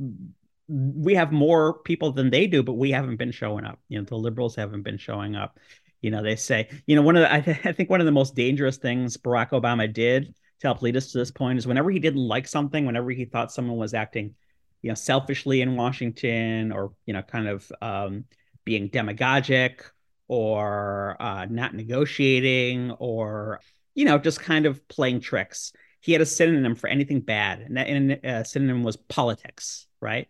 we 0.69 1.15
have 1.15 1.33
more 1.33 1.81
people 1.81 2.13
than 2.13 2.31
they 2.31 2.47
do, 2.47 2.63
but 2.63 2.75
we 2.75 2.91
haven't 2.91 3.17
been 3.17 3.33
showing 3.33 3.65
up. 3.65 3.79
You 3.89 3.99
know, 3.99 4.05
the 4.05 4.17
liberals 4.17 4.57
haven't 4.57 4.83
been 4.83 4.99
showing 4.99 5.37
up. 5.37 5.59
You 6.01 6.11
know, 6.11 6.23
they 6.23 6.37
say, 6.37 6.69
you 6.87 6.97
know, 6.97 7.03
one 7.03 7.17
of 7.17 7.23
the 7.23 7.33
I, 7.33 7.41
th- 7.41 7.65
I 7.65 7.73
think 7.73 7.91
one 7.91 8.01
of 8.01 8.07
the 8.07 8.13
most 8.13 8.35
dangerous 8.35 8.77
things 8.77 9.17
Barack 9.17 9.51
Obama 9.51 9.93
did 9.93 10.35
to 10.61 10.67
help 10.67 10.83
lead 10.83 10.97
us 10.97 11.13
to 11.13 11.19
this 11.19 11.31
point 11.31 11.59
is 11.59 11.67
whenever 11.67 11.91
he 11.91 11.99
didn't 11.99 12.27
like 12.27 12.49
something, 12.49 12.87
whenever 12.87 13.11
he 13.11 13.25
thought 13.27 13.53
someone 13.53 13.77
was 13.77 13.95
acting, 13.95 14.35
you 14.83 14.91
know, 14.91 14.95
selfishly 14.95 15.61
in 15.61 15.77
Washington 15.77 16.73
or, 16.73 16.93
you 17.05 17.13
know, 17.13 17.23
kind 17.23 17.49
of 17.49 17.71
um, 17.83 18.25
being 18.65 18.89
demagogic 18.89 19.85
or 20.29 21.17
uh, 21.21 21.47
not 21.49 21.75
negotiating 21.75 22.91
or, 22.93 23.61
you 23.95 24.05
know, 24.05 24.19
just 24.19 24.41
kind 24.41 24.67
of 24.67 24.87
playing 24.89 25.21
tricks. 25.21 25.73
He 26.01 26.13
had 26.13 26.23
a 26.23 26.27
synonym 26.27 26.75
for 26.77 26.89
anything 26.89 27.21
bad, 27.21 27.61
and 27.61 27.77
that 27.77 27.89
and, 27.89 28.25
uh, 28.25 28.45
synonym 28.45 28.85
was 28.85 28.97
politics, 28.97 29.87
right? 30.01 30.29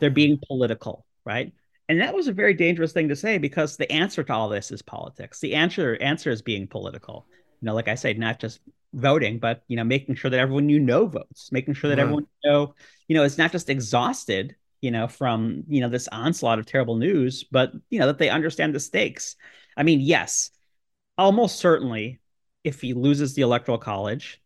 They're 0.00 0.10
being 0.10 0.40
political, 0.46 1.04
right? 1.24 1.52
And 1.88 2.00
that 2.00 2.14
was 2.14 2.28
a 2.28 2.32
very 2.32 2.54
dangerous 2.54 2.92
thing 2.92 3.08
to 3.08 3.16
say 3.16 3.38
because 3.38 3.76
the 3.76 3.90
answer 3.92 4.22
to 4.22 4.32
all 4.32 4.48
this 4.48 4.70
is 4.70 4.82
politics. 4.82 5.40
The 5.40 5.54
answer 5.54 5.96
answer 6.00 6.30
is 6.30 6.42
being 6.42 6.66
political. 6.66 7.26
You 7.60 7.66
know, 7.66 7.74
like 7.74 7.88
I 7.88 7.94
said, 7.94 8.18
not 8.18 8.40
just 8.40 8.60
voting, 8.94 9.38
but 9.38 9.62
you 9.68 9.76
know, 9.76 9.84
making 9.84 10.14
sure 10.14 10.30
that 10.30 10.40
everyone 10.40 10.68
you 10.68 10.80
know 10.80 11.06
votes, 11.06 11.50
making 11.52 11.74
sure 11.74 11.90
that 11.90 11.98
everyone 11.98 12.26
you 12.42 12.50
know, 12.50 12.74
you 13.08 13.16
know, 13.16 13.22
is 13.22 13.38
not 13.38 13.52
just 13.52 13.68
exhausted, 13.68 14.56
you 14.80 14.90
know, 14.90 15.08
from 15.08 15.64
you 15.68 15.80
know 15.80 15.88
this 15.88 16.08
onslaught 16.08 16.58
of 16.58 16.66
terrible 16.66 16.96
news, 16.96 17.44
but 17.44 17.72
you 17.90 17.98
know 17.98 18.06
that 18.06 18.18
they 18.18 18.30
understand 18.30 18.74
the 18.74 18.80
stakes. 18.80 19.36
I 19.76 19.82
mean, 19.82 20.00
yes, 20.00 20.50
almost 21.18 21.58
certainly, 21.58 22.20
if 22.62 22.80
he 22.80 22.94
loses 22.94 23.34
the 23.34 23.42
electoral 23.42 23.78
college, 23.78 24.40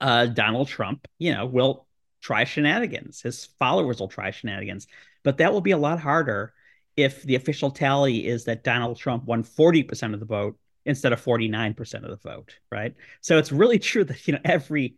uh, 0.00 0.26
Donald 0.26 0.68
Trump, 0.68 1.06
you 1.18 1.34
know, 1.34 1.44
will 1.46 1.86
try 2.20 2.44
shenanigans. 2.44 3.22
His 3.22 3.46
followers 3.58 4.00
will 4.00 4.08
try 4.08 4.30
shenanigans, 4.30 4.86
but 5.22 5.38
that 5.38 5.52
will 5.52 5.60
be 5.60 5.72
a 5.72 5.78
lot 5.78 6.00
harder 6.00 6.52
if 6.96 7.22
the 7.22 7.36
official 7.36 7.70
tally 7.70 8.26
is 8.26 8.44
that 8.44 8.64
Donald 8.64 8.98
Trump 8.98 9.24
won 9.24 9.44
40% 9.44 10.14
of 10.14 10.20
the 10.20 10.26
vote 10.26 10.58
instead 10.84 11.12
of 11.12 11.22
49% 11.22 11.94
of 12.02 12.10
the 12.10 12.16
vote, 12.16 12.58
right? 12.72 12.94
So 13.20 13.38
it's 13.38 13.52
really 13.52 13.78
true 13.90 14.04
that, 14.04 14.26
you 14.26 14.32
know, 14.32 14.40
every 14.44 14.96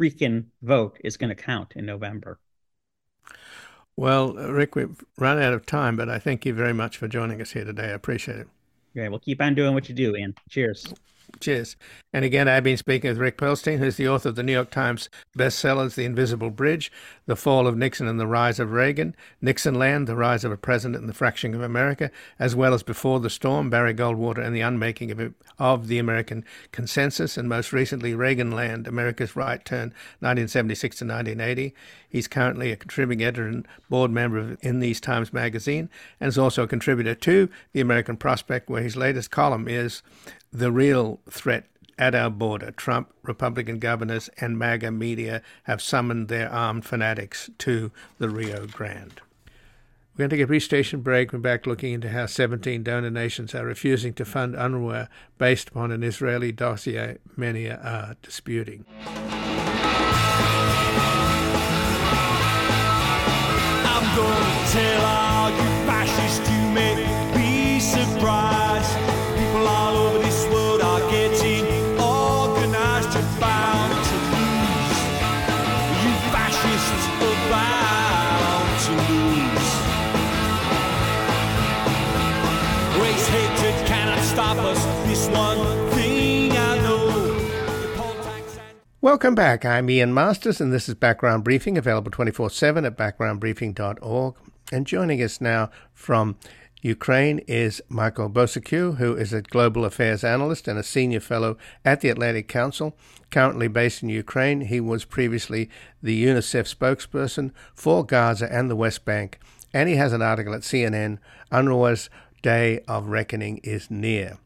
freaking 0.00 0.46
vote 0.62 0.98
is 1.02 1.16
going 1.16 1.30
to 1.30 1.34
count 1.34 1.72
in 1.76 1.86
November. 1.86 2.38
Well, 3.96 4.32
Rick, 4.34 4.76
we've 4.76 5.04
run 5.18 5.42
out 5.42 5.52
of 5.52 5.66
time, 5.66 5.96
but 5.96 6.08
I 6.08 6.18
thank 6.18 6.46
you 6.46 6.54
very 6.54 6.72
much 6.72 6.96
for 6.96 7.08
joining 7.08 7.40
us 7.40 7.50
here 7.50 7.64
today. 7.64 7.86
I 7.86 7.88
appreciate 7.88 8.38
it. 8.38 8.48
Okay, 8.96 9.08
well, 9.08 9.18
keep 9.18 9.40
on 9.42 9.54
doing 9.54 9.74
what 9.74 9.88
you 9.88 9.94
do, 9.94 10.16
Ian. 10.16 10.34
Cheers. 10.48 10.92
Cheers. 11.38 11.76
And 12.12 12.24
again, 12.24 12.48
I've 12.48 12.64
been 12.64 12.76
speaking 12.76 13.08
with 13.08 13.18
Rick 13.18 13.38
Perlstein, 13.38 13.78
who's 13.78 13.96
the 13.96 14.08
author 14.08 14.30
of 14.30 14.34
the 14.34 14.42
New 14.42 14.52
York 14.52 14.70
Times 14.70 15.08
bestsellers 15.38 15.94
The 15.94 16.04
Invisible 16.04 16.50
Bridge, 16.50 16.90
The 17.26 17.36
Fall 17.36 17.66
of 17.66 17.76
Nixon 17.76 18.08
and 18.08 18.18
the 18.18 18.26
Rise 18.26 18.58
of 18.58 18.72
Reagan, 18.72 19.14
Nixonland, 19.40 20.08
The 20.08 20.16
Rise 20.16 20.44
of 20.44 20.50
a 20.50 20.56
President 20.56 20.96
and 20.96 21.08
the 21.08 21.14
Fracturing 21.14 21.54
of 21.54 21.62
America, 21.62 22.10
as 22.38 22.56
well 22.56 22.74
as 22.74 22.82
Before 22.82 23.20
the 23.20 23.30
Storm, 23.30 23.70
Barry 23.70 23.94
Goldwater 23.94 24.44
and 24.44 24.54
the 24.54 24.60
Unmaking 24.60 25.12
of, 25.12 25.34
of 25.58 25.86
the 25.86 25.98
American 25.98 26.44
Consensus, 26.72 27.36
and 27.36 27.48
most 27.48 27.72
recently 27.72 28.12
Reaganland, 28.12 28.88
America's 28.88 29.36
Right 29.36 29.64
Turn, 29.64 29.94
1976 30.18 30.96
to 30.96 31.04
1980. 31.04 31.74
He's 32.08 32.26
currently 32.26 32.72
a 32.72 32.76
contributing 32.76 33.24
editor 33.24 33.46
and 33.46 33.68
board 33.88 34.10
member 34.10 34.38
of 34.38 34.58
In 34.62 34.80
These 34.80 35.00
Times 35.00 35.32
magazine, 35.32 35.88
and 36.20 36.28
is 36.28 36.38
also 36.38 36.64
a 36.64 36.68
contributor 36.68 37.14
to 37.14 37.48
The 37.72 37.80
American 37.80 38.16
Prospect, 38.16 38.68
where 38.68 38.82
his 38.82 38.96
latest 38.96 39.30
column 39.30 39.68
is 39.68 40.02
the 40.52 40.72
real 40.72 41.20
threat 41.30 41.66
at 41.98 42.14
our 42.14 42.30
border. 42.30 42.70
Trump, 42.70 43.12
Republican 43.22 43.78
governors, 43.78 44.30
and 44.38 44.58
MAGA 44.58 44.90
media 44.90 45.42
have 45.64 45.82
summoned 45.82 46.28
their 46.28 46.50
armed 46.50 46.84
fanatics 46.84 47.50
to 47.58 47.92
the 48.18 48.30
Rio 48.30 48.66
Grande. 48.66 49.20
We're 50.14 50.24
going 50.24 50.30
to 50.30 50.36
take 50.36 50.44
a 50.44 50.48
brief 50.48 50.64
station 50.64 51.00
break. 51.00 51.32
We're 51.32 51.38
back 51.38 51.66
looking 51.66 51.92
into 51.92 52.08
how 52.08 52.26
17 52.26 52.82
donor 52.82 53.10
nations 53.10 53.54
are 53.54 53.64
refusing 53.64 54.12
to 54.14 54.24
fund 54.24 54.54
UNRWA 54.54 55.08
based 55.38 55.68
upon 55.68 55.92
an 55.92 56.02
Israeli 56.02 56.52
dossier 56.52 57.18
many 57.36 57.68
are 57.68 58.16
disputing. 58.22 58.84
Welcome 89.02 89.34
back. 89.34 89.64
I'm 89.64 89.88
Ian 89.88 90.12
Masters, 90.12 90.60
and 90.60 90.74
this 90.74 90.86
is 90.86 90.94
Background 90.94 91.42
Briefing, 91.42 91.78
available 91.78 92.10
24 92.10 92.50
7 92.50 92.84
at 92.84 92.98
backgroundbriefing.org. 92.98 94.34
And 94.72 94.86
joining 94.86 95.22
us 95.22 95.40
now 95.40 95.70
from 95.94 96.36
Ukraine 96.82 97.38
is 97.48 97.80
Michael 97.88 98.28
Bociurkiw, 98.28 98.98
who 98.98 99.16
is 99.16 99.32
a 99.32 99.40
global 99.40 99.86
affairs 99.86 100.22
analyst 100.22 100.68
and 100.68 100.78
a 100.78 100.82
senior 100.82 101.20
fellow 101.20 101.56
at 101.82 102.02
the 102.02 102.10
Atlantic 102.10 102.46
Council. 102.46 102.94
Currently 103.30 103.68
based 103.68 104.02
in 104.02 104.10
Ukraine, 104.10 104.60
he 104.60 104.80
was 104.80 105.06
previously 105.06 105.70
the 106.02 106.22
UNICEF 106.22 106.68
spokesperson 106.68 107.52
for 107.74 108.04
Gaza 108.04 108.52
and 108.52 108.68
the 108.68 108.76
West 108.76 109.06
Bank. 109.06 109.38
And 109.72 109.88
he 109.88 109.96
has 109.96 110.12
an 110.12 110.20
article 110.20 110.52
at 110.52 110.60
CNN 110.60 111.20
UNRWA's 111.50 112.10
Day 112.42 112.80
of 112.86 113.06
Reckoning 113.06 113.60
is 113.64 113.90
Near. 113.90 114.36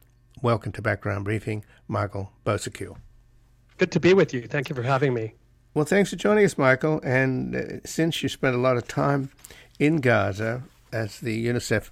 Welcome 0.43 0.71
to 0.71 0.81
Background 0.81 1.25
Briefing, 1.25 1.65
Michael 1.89 2.31
Bociurkiw. 2.47 2.95
Good 3.77 3.91
to 3.93 4.01
be 4.01 4.15
with 4.15 4.33
you. 4.33 4.43
Thank 4.47 4.69
you 4.69 4.77
for 4.77 4.83
having 4.83 5.15
me. 5.15 5.35
Well, 5.75 5.85
thanks 5.85 6.11
for 6.11 6.17
joining 6.17 6.45
us, 6.45 6.57
Michael. 6.57 7.01
And 7.03 7.57
uh, 7.57 7.63
since 7.85 8.23
you 8.23 8.29
spent 8.29 8.55
a 8.55 8.61
lot 8.61 8.77
of 8.77 8.87
time 8.87 9.31
in 9.81 10.01
Gaza 10.01 10.63
as 10.93 11.19
the 11.19 11.47
UNICEF 11.47 11.91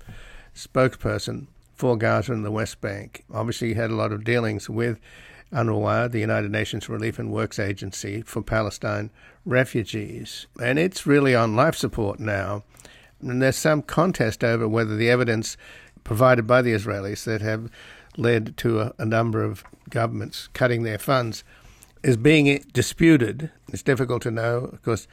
spokesperson 0.55 1.49
for 1.74 1.97
Gaza 1.97 2.33
and 2.33 2.45
the 2.45 2.53
West 2.53 2.80
Bank, 2.80 3.24
obviously 3.35 3.70
you 3.70 3.74
had 3.74 3.91
a 3.91 3.97
lot 3.97 4.12
of 4.12 4.22
dealings 4.22 4.70
with 4.70 5.01
UNRWA, 5.53 6.12
the 6.12 6.20
United 6.20 6.53
Nations 6.53 6.89
Relief 6.89 7.18
and 7.18 7.33
Works 7.33 7.59
Agency 7.59 8.22
for 8.22 8.43
Palestine 8.43 9.11
refugees. 9.45 10.47
And 10.62 10.78
it's 10.78 11.05
really 11.05 11.35
on 11.35 11.57
life 11.57 11.74
support 11.74 12.20
now. 12.20 12.62
And 13.20 13.43
there's 13.43 13.57
some 13.57 13.83
contest 13.83 14.45
over 14.45 14.68
whether 14.68 14.97
the 14.97 15.11
evidence 15.11 15.57
provided 16.05 16.47
by 16.47 16.62
the 16.62 16.72
Israelis 16.72 17.24
that 17.24 17.43
have 17.43 17.68
led 18.16 18.57
to 18.59 18.80
a, 18.80 18.95
a 18.99 19.05
number 19.05 19.43
of 19.43 19.64
governments 19.91 20.49
cutting 20.53 20.85
their 20.85 20.99
funds 20.99 21.43
is 22.03 22.16
being 22.16 22.64
disputed. 22.72 23.50
It's 23.72 23.82
difficult 23.82 24.22
to 24.22 24.30
know. 24.30 24.70
Of 24.72 24.82
course, 24.82 25.07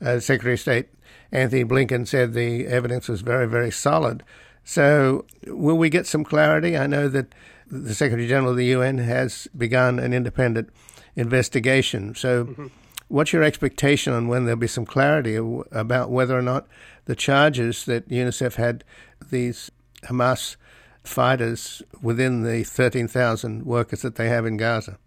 uh, 0.00 0.20
Secretary 0.20 0.54
of 0.54 0.60
State 0.60 0.88
Antony 1.32 1.64
Blinken 1.64 2.06
said 2.06 2.32
the 2.32 2.66
evidence 2.66 3.08
was 3.08 3.20
very, 3.20 3.48
very 3.48 3.70
solid. 3.70 4.22
So, 4.64 5.24
will 5.46 5.78
we 5.78 5.90
get 5.90 6.06
some 6.06 6.24
clarity? 6.24 6.76
I 6.76 6.86
know 6.86 7.08
that 7.08 7.34
the 7.70 7.94
Secretary 7.94 8.28
General 8.28 8.52
of 8.52 8.56
the 8.56 8.66
UN 8.66 8.98
has 8.98 9.48
begun 9.56 9.98
an 9.98 10.12
independent 10.12 10.70
investigation. 11.14 12.14
So, 12.14 12.46
mm-hmm. 12.46 12.66
what's 13.08 13.32
your 13.32 13.42
expectation 13.42 14.12
on 14.12 14.28
when 14.28 14.44
there'll 14.44 14.58
be 14.58 14.66
some 14.66 14.86
clarity 14.86 15.36
about 15.36 16.10
whether 16.10 16.36
or 16.36 16.42
not 16.42 16.66
the 17.06 17.16
charges 17.16 17.84
that 17.86 18.08
UNICEF 18.08 18.54
had 18.54 18.84
these 19.30 19.70
Hamas 20.04 20.56
fighters 21.04 21.82
within 22.02 22.42
the 22.42 22.64
13,000 22.64 23.64
workers 23.64 24.02
that 24.02 24.16
they 24.16 24.28
have 24.28 24.46
in 24.46 24.56
Gaza? 24.56 24.98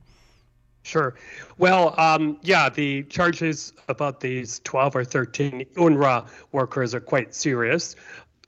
Sure. 0.84 1.16
Well, 1.58 1.94
um, 2.00 2.38
yeah, 2.42 2.70
the 2.70 3.04
charges 3.04 3.74
about 3.88 4.22
these 4.22 4.60
12 4.64 4.96
or 4.96 5.04
13 5.04 5.66
UNRWA 5.76 6.28
workers 6.52 6.96
are 6.96 7.00
quite 7.00 7.36
serious. 7.36 7.96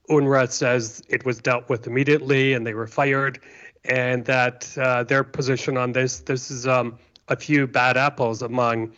UNRWA 0.09 0.51
says 0.51 1.03
it 1.09 1.25
was 1.25 1.39
dealt 1.39 1.69
with 1.69 1.87
immediately 1.87 2.53
and 2.53 2.65
they 2.65 2.73
were 2.73 2.87
fired, 2.87 3.39
and 3.85 4.25
that 4.25 4.75
uh, 4.77 5.03
their 5.03 5.23
position 5.23 5.77
on 5.77 5.91
this 5.91 6.19
this 6.19 6.51
is 6.51 6.67
um, 6.67 6.97
a 7.27 7.35
few 7.35 7.67
bad 7.67 7.97
apples 7.97 8.41
among 8.41 8.93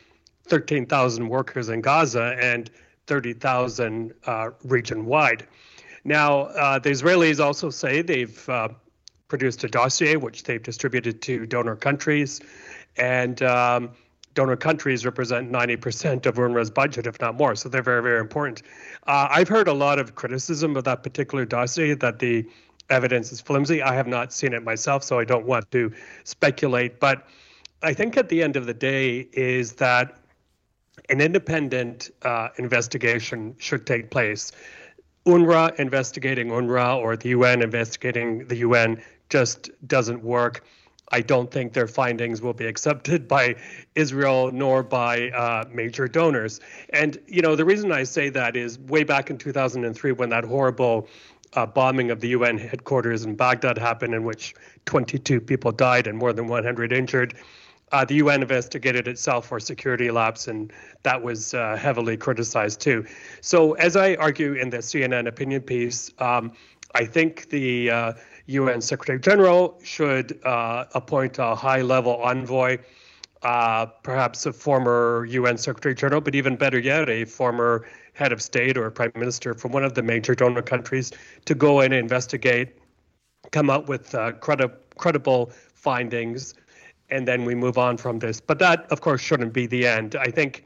13,000 0.48 1.28
workers 1.28 1.70
in 1.70 1.82
Gaza 1.82 2.36
and 2.40 2.70
30,000 3.08 4.14
uh, 4.26 4.50
region 4.64 5.06
wide. 5.06 5.48
Now, 6.04 6.42
uh, 6.42 6.80
the 6.80 6.90
Israelis 6.90 7.40
also 7.40 7.70
say 7.70 8.02
they've 8.02 8.50
uh, 8.50 8.70
produced 9.28 9.64
a 9.64 9.68
dossier 9.68 10.16
which 10.16 10.44
they've 10.44 10.62
distributed 10.62 11.22
to 11.24 11.46
donor 11.46 11.76
countries, 11.76 12.42
and 12.98 13.42
um, 13.44 13.92
donor 14.34 14.56
countries 14.56 15.06
represent 15.06 15.52
90% 15.52 16.26
of 16.26 16.36
UNRWA's 16.36 16.70
budget, 16.70 17.08
if 17.08 17.20
not 17.22 17.36
more. 17.36 17.56
So 17.56 17.70
they're 17.70 17.84
very, 17.84 18.02
very 18.02 18.20
important. 18.20 18.64
Uh, 19.08 19.28
I've 19.30 19.48
heard 19.48 19.68
a 19.68 19.74
lot 19.74 20.00
of 20.00 20.16
criticism 20.16 20.76
of 20.76 20.84
that 20.86 21.04
particular 21.04 21.46
dossier 21.46 21.94
that 21.96 22.20
the 22.20 22.46
evidence 22.90 23.32
is 23.32 23.42
flimsy. 23.42 23.82
I 23.82 23.94
have 23.94 24.08
not 24.08 24.34
seen 24.34 24.54
it 24.54 24.64
myself, 24.64 25.04
so 25.04 25.20
I 25.20 25.26
don't 25.26 25.46
want 25.46 25.70
to 25.72 25.92
speculate. 26.24 27.00
But 27.00 27.28
I 27.82 27.94
think 27.94 28.18
at 28.18 28.30
the 28.30 28.42
end 28.42 28.56
of 28.56 28.66
the 28.66 28.74
day 28.74 29.28
is 29.34 29.74
that 29.74 30.18
an 31.10 31.22
independent 31.22 32.12
uh, 32.22 32.50
investigation 32.58 33.56
should 33.58 33.86
take 33.86 34.10
place. 34.10 34.52
UNRWA 35.26 35.76
investigating 35.80 36.50
UNRWA 36.50 36.98
or 36.98 37.16
the 37.16 37.30
UN 37.30 37.62
investigating 37.62 38.48
the 38.48 38.58
UN 38.58 39.02
just 39.30 39.70
doesn't 39.88 40.24
work. 40.24 40.64
I 41.12 41.22
don't 41.22 41.52
think 41.52 41.74
their 41.74 41.88
findings 41.88 42.42
will 42.42 42.54
be 42.54 42.66
accepted 42.66 43.28
by 43.38 43.56
Israel 43.96 44.52
nor 44.52 44.84
by 44.84 45.30
uh, 45.30 45.66
major 45.72 46.08
donors. 46.08 46.60
And 46.90 47.18
you 47.28 47.42
know 47.42 47.56
the 47.56 47.66
reason 47.66 47.92
I 47.92 48.04
say 48.04 48.30
that 48.30 48.56
is 48.56 48.80
way 48.80 49.04
back 49.04 49.30
in 49.30 49.38
2003 49.38 50.12
when 50.14 50.30
that 50.30 50.44
horrible 50.44 51.08
uh, 51.56 51.66
bombing 51.66 52.12
of 52.12 52.20
the 52.20 52.30
UN 52.30 52.58
headquarters 52.58 53.26
in 53.26 53.36
Baghdad 53.36 53.78
happened, 53.78 54.14
in 54.14 54.24
which 54.24 54.56
22 54.86 55.40
people 55.40 55.72
died 55.72 56.08
and 56.08 56.18
more 56.18 56.34
than 56.34 56.48
100 56.48 56.92
injured. 56.92 57.36
Uh, 57.92 58.04
the 58.04 58.16
UN 58.16 58.42
investigated 58.42 59.08
itself 59.08 59.48
for 59.48 59.60
security 59.60 60.10
lapse, 60.10 60.48
and 60.48 60.74
that 61.04 61.22
was 61.22 61.54
uh, 61.54 61.76
heavily 61.76 62.18
criticized 62.18 62.82
too. 62.82 63.06
So, 63.42 63.74
as 63.74 63.96
I 63.96 64.16
argue 64.16 64.54
in 64.54 64.72
the 64.72 64.80
CNN 64.80 65.28
opinion 65.28 65.62
piece, 65.62 66.10
um, 66.18 66.54
I 66.96 67.06
think 67.06 67.50
the 67.50 67.92
UN 68.48 68.82
Secretary 68.82 69.20
General 69.20 69.80
should 69.84 70.40
uh, 70.46 70.86
appoint 70.94 71.40
a 71.40 71.56
high 71.56 71.82
level 71.82 72.16
envoy. 72.22 72.78
Uh, 73.42 73.86
perhaps 74.04 74.46
a 74.46 74.54
former 74.54 75.26
UN 75.30 75.58
Secretary 75.58 75.94
General, 75.94 76.22
but 76.22 76.34
even 76.34 76.56
better 76.56 76.80
yet, 76.80 77.10
a 77.10 77.26
former 77.26 77.86
head 78.14 78.32
of 78.32 78.42
state 78.42 78.78
or 78.78 78.90
prime 78.90 79.12
minister 79.16 79.54
from 79.54 79.74
one 79.74 79.84
of 79.84 79.96
the 79.96 80.02
major 80.02 80.34
donor 80.34 80.62
countries 80.62 81.12
to 81.44 81.54
go 81.54 81.82
in 81.82 81.92
and 81.92 82.00
investigate, 82.00 82.78
come 83.52 83.70
up 83.70 83.90
with 83.90 84.16
uh, 84.16 84.32
credi- 84.34 84.72
credible 84.98 85.52
findings, 85.74 86.54
and 87.10 87.28
then 87.28 87.44
we 87.44 87.54
move 87.54 87.78
on 87.78 87.98
from 87.98 88.20
this. 88.20 88.40
But 88.40 88.60
that, 88.60 88.90
of 88.92 89.02
course, 89.02 89.20
shouldn't 89.20 89.52
be 89.52 89.68
the 89.68 89.88
end. 89.88 90.16
I 90.16 90.28
think 90.28 90.66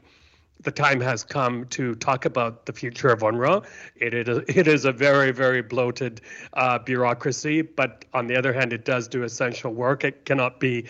the 0.62 0.70
time 0.70 1.00
has 1.00 1.22
come 1.22 1.66
to 1.66 1.94
talk 1.96 2.24
about 2.24 2.66
the 2.66 2.72
future 2.72 3.08
of 3.08 3.20
UNRWA. 3.20 3.64
It 3.96 4.14
is, 4.14 4.38
it 4.48 4.66
is 4.66 4.84
a 4.84 4.92
very, 4.92 5.30
very 5.30 5.62
bloated 5.62 6.20
uh, 6.54 6.78
bureaucracy, 6.78 7.62
but 7.62 8.04
on 8.12 8.26
the 8.26 8.36
other 8.36 8.52
hand, 8.52 8.72
it 8.72 8.84
does 8.84 9.08
do 9.08 9.22
essential 9.22 9.72
work. 9.72 10.04
It 10.04 10.24
cannot 10.24 10.58
be 10.60 10.86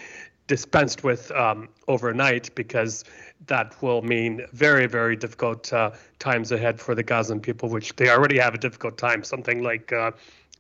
dispensed 0.47 1.05
with 1.05 1.31
um, 1.33 1.69
overnight 1.89 2.55
because 2.55 3.05
that 3.47 3.81
will 3.83 4.03
mean 4.03 4.41
very, 4.53 4.87
very 4.87 5.14
difficult 5.14 5.73
uh, 5.73 5.91
times 6.19 6.51
ahead 6.51 6.81
for 6.81 6.95
the 6.95 7.03
Gazan 7.03 7.41
people, 7.41 7.69
which 7.69 7.95
they 7.97 8.09
already 8.09 8.39
have 8.39 8.55
a 8.55 8.59
difficult 8.59 8.97
time. 8.97 9.23
Something 9.23 9.62
like 9.62 9.93
uh, 9.93 10.12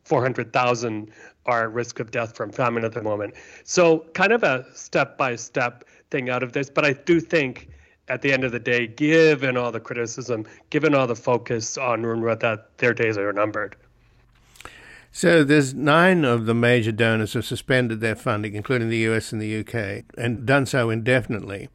400,000 0.04 1.10
are 1.46 1.64
at 1.64 1.72
risk 1.72 2.00
of 2.00 2.10
death 2.10 2.36
from 2.36 2.52
famine 2.52 2.84
at 2.84 2.92
the 2.92 3.02
moment. 3.02 3.34
So, 3.64 4.00
kind 4.14 4.32
of 4.32 4.42
a 4.42 4.66
step 4.74 5.16
by 5.16 5.36
step 5.36 5.84
thing 6.10 6.28
out 6.28 6.42
of 6.42 6.52
this. 6.52 6.68
But 6.70 6.84
I 6.84 6.92
do 6.92 7.20
think 7.20 7.68
at 8.08 8.22
the 8.22 8.32
end 8.32 8.44
of 8.44 8.52
the 8.52 8.58
day, 8.58 8.86
given 8.86 9.56
all 9.56 9.72
the 9.72 9.80
criticism, 9.80 10.46
given 10.70 10.94
all 10.94 11.06
the 11.06 11.16
focus 11.16 11.76
on 11.76 12.02
UNRWA, 12.02 12.40
that 12.40 12.78
their 12.78 12.94
days 12.94 13.18
are 13.18 13.32
numbered. 13.32 13.76
So 15.10 15.42
there's 15.42 15.74
nine 15.74 16.24
of 16.24 16.46
the 16.46 16.54
major 16.54 16.92
donors 16.92 17.32
have 17.32 17.44
suspended 17.44 18.00
their 18.00 18.14
funding, 18.14 18.54
including 18.54 18.88
the 18.88 18.98
US 19.08 19.32
and 19.32 19.40
the 19.40 19.60
UK, 19.60 20.04
and 20.16 20.46
done 20.46 20.66
so 20.66 20.90
indefinitely, 20.90 21.68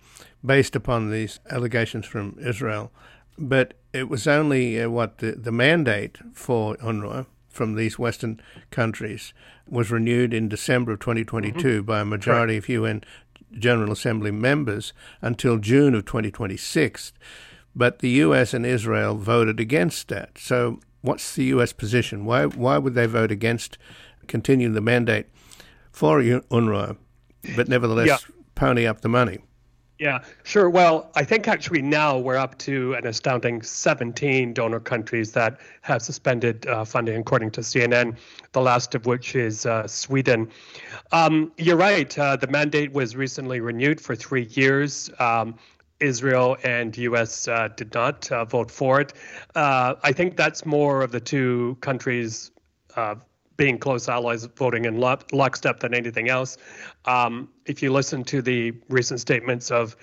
based 0.46 0.76
upon 0.76 1.10
these 1.10 1.40
allegations 1.50 2.06
from 2.06 2.38
Israel. 2.40 2.92
But 3.38 3.74
it 3.92 4.10
was 4.10 4.28
only 4.28 4.82
uh, 4.82 4.90
what 4.90 5.18
the, 5.18 5.32
the 5.32 5.52
mandate 5.52 6.20
for 6.34 6.76
UNRWA 6.78 7.26
from 7.50 7.76
these 7.76 8.00
Western 8.00 8.42
countries 8.72 9.34
was 9.68 9.92
renewed 9.92 10.34
in 10.34 10.50
December 10.50 10.94
of 10.94 11.00
2022 11.00 11.58
mm-hmm. 11.58 11.86
by 11.86 12.02
a 12.02 12.06
majority 12.06 12.54
Correct. 12.56 12.66
of 12.66 12.70
UN 12.70 13.04
General 13.58 13.92
Assembly 13.92 14.32
members 14.32 14.94
until 15.22 15.58
June 15.58 15.96
of 15.96 16.06
2026. 16.06 17.14
But 17.76 18.00
the 18.00 18.10
US 18.10 18.54
and 18.54 18.66
Israel 18.66 19.16
voted 19.16 19.60
against 19.60 20.08
that. 20.10 20.38
So, 20.38 20.80
what's 21.02 21.36
the 21.36 21.46
US 21.46 21.74
position? 21.74 22.26
Why, 22.26 22.46
why 22.46 22.78
would 22.78 22.94
they 22.94 23.06
vote 23.06 23.32
against 23.32 23.78
continuing 24.28 24.74
the 24.74 24.82
mandate 24.82 25.28
for 25.92 26.20
UNRWA, 26.22 26.98
but 27.56 27.68
nevertheless 27.68 28.08
yeah. 28.08 28.18
pony 28.56 28.86
up 28.86 29.02
the 29.02 29.10
money? 29.10 29.40
Yeah, 30.04 30.22
sure. 30.44 30.70
Well, 30.70 31.10
I 31.16 31.24
think 31.24 31.48
actually 31.48 31.82
now 31.82 32.18
we're 32.18 32.36
up 32.36 32.58
to 32.58 32.94
an 32.96 33.08
astounding 33.08 33.62
17 33.62 34.54
donor 34.54 34.82
countries 34.82 35.32
that 35.32 35.62
have 35.80 36.02
suspended 36.02 36.68
uh, 36.68 36.84
funding, 36.84 37.16
according 37.22 37.52
to 37.52 37.62
CNN, 37.62 38.18
the 38.52 38.60
last 38.60 38.96
of 38.96 39.06
which 39.06 39.34
is 39.34 39.66
uh, 39.66 39.88
Sweden. 39.88 40.50
Um, 41.14 41.54
you're 41.58 41.78
right. 41.78 42.20
Uh, 42.20 42.36
the 42.36 42.48
mandate 42.48 42.92
was 42.92 43.16
recently 43.16 43.62
renewed 43.62 44.02
for 44.02 44.14
three 44.14 44.50
years. 44.52 45.10
Um, 45.20 45.56
Israel 46.02 46.58
and 46.66 46.98
U.S. 46.98 47.48
Uh, 47.48 47.70
did 47.70 47.94
not 47.94 48.30
uh, 48.30 48.44
vote 48.44 48.70
for 48.70 49.00
it. 49.00 49.14
Uh, 49.56 49.96
I 50.04 50.12
think 50.12 50.36
that's 50.36 50.66
more 50.66 51.02
of 51.02 51.14
the 51.14 51.22
two 51.22 51.78
countries 51.80 52.52
being 53.58 53.78
close 53.78 54.10
allies 54.10 54.46
voting 54.46 54.86
in 54.86 55.00
lockstep 55.00 55.80
than 55.80 55.94
anything 55.94 56.30
else. 56.30 56.58
Um, 57.06 57.50
if 57.66 57.84
you 57.84 57.92
listen 57.92 58.24
to 58.26 58.42
the 58.42 58.74
recent 58.90 59.20
statements 59.20 59.72
of 59.72 59.96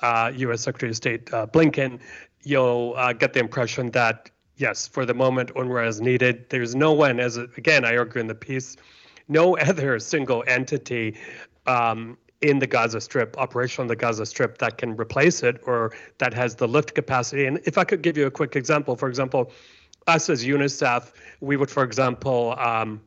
uh, 0.00 0.32
U.S. 0.36 0.60
Secretary 0.60 0.90
of 0.90 0.96
State 0.96 1.32
uh, 1.32 1.46
Blinken, 1.46 2.00
you'll 2.42 2.94
uh, 2.96 3.12
get 3.12 3.32
the 3.32 3.40
impression 3.40 3.90
that 3.92 4.30
yes, 4.56 4.86
for 4.86 5.06
the 5.06 5.14
moment, 5.14 5.54
UNRWA 5.54 5.88
is 5.88 6.00
needed. 6.00 6.50
There's 6.50 6.74
no 6.74 6.92
one, 6.92 7.20
as 7.20 7.36
again 7.36 7.84
I 7.84 7.96
argue 7.96 8.20
in 8.20 8.26
the 8.26 8.34
piece, 8.34 8.76
no 9.28 9.56
other 9.70 9.98
single 9.98 10.44
entity. 10.46 11.16
Um, 11.66 12.16
in 12.40 12.60
the 12.60 12.68
Gaza 12.68 13.00
Strip, 13.00 13.36
operational 13.36 13.82
in 13.82 13.88
the 13.88 13.96
Gaza 13.96 14.24
Strip, 14.24 14.58
that 14.58 14.78
can 14.78 14.96
replace 14.96 15.42
it 15.42 15.60
or 15.66 15.92
that 16.18 16.32
has 16.32 16.54
the 16.54 16.68
lift 16.68 16.94
capacity. 16.94 17.46
And 17.46 17.58
if 17.64 17.76
I 17.78 17.82
could 17.82 18.00
give 18.00 18.16
you 18.16 18.26
a 18.26 18.30
quick 18.30 18.54
example, 18.54 18.94
for 18.94 19.08
example, 19.08 19.50
us 20.08 20.28
as 20.30 20.44
UNICEF, 20.44 21.12
we 21.40 21.56
would, 21.56 21.70
for 21.70 21.84
example, 21.84 22.54
um, 22.58 23.00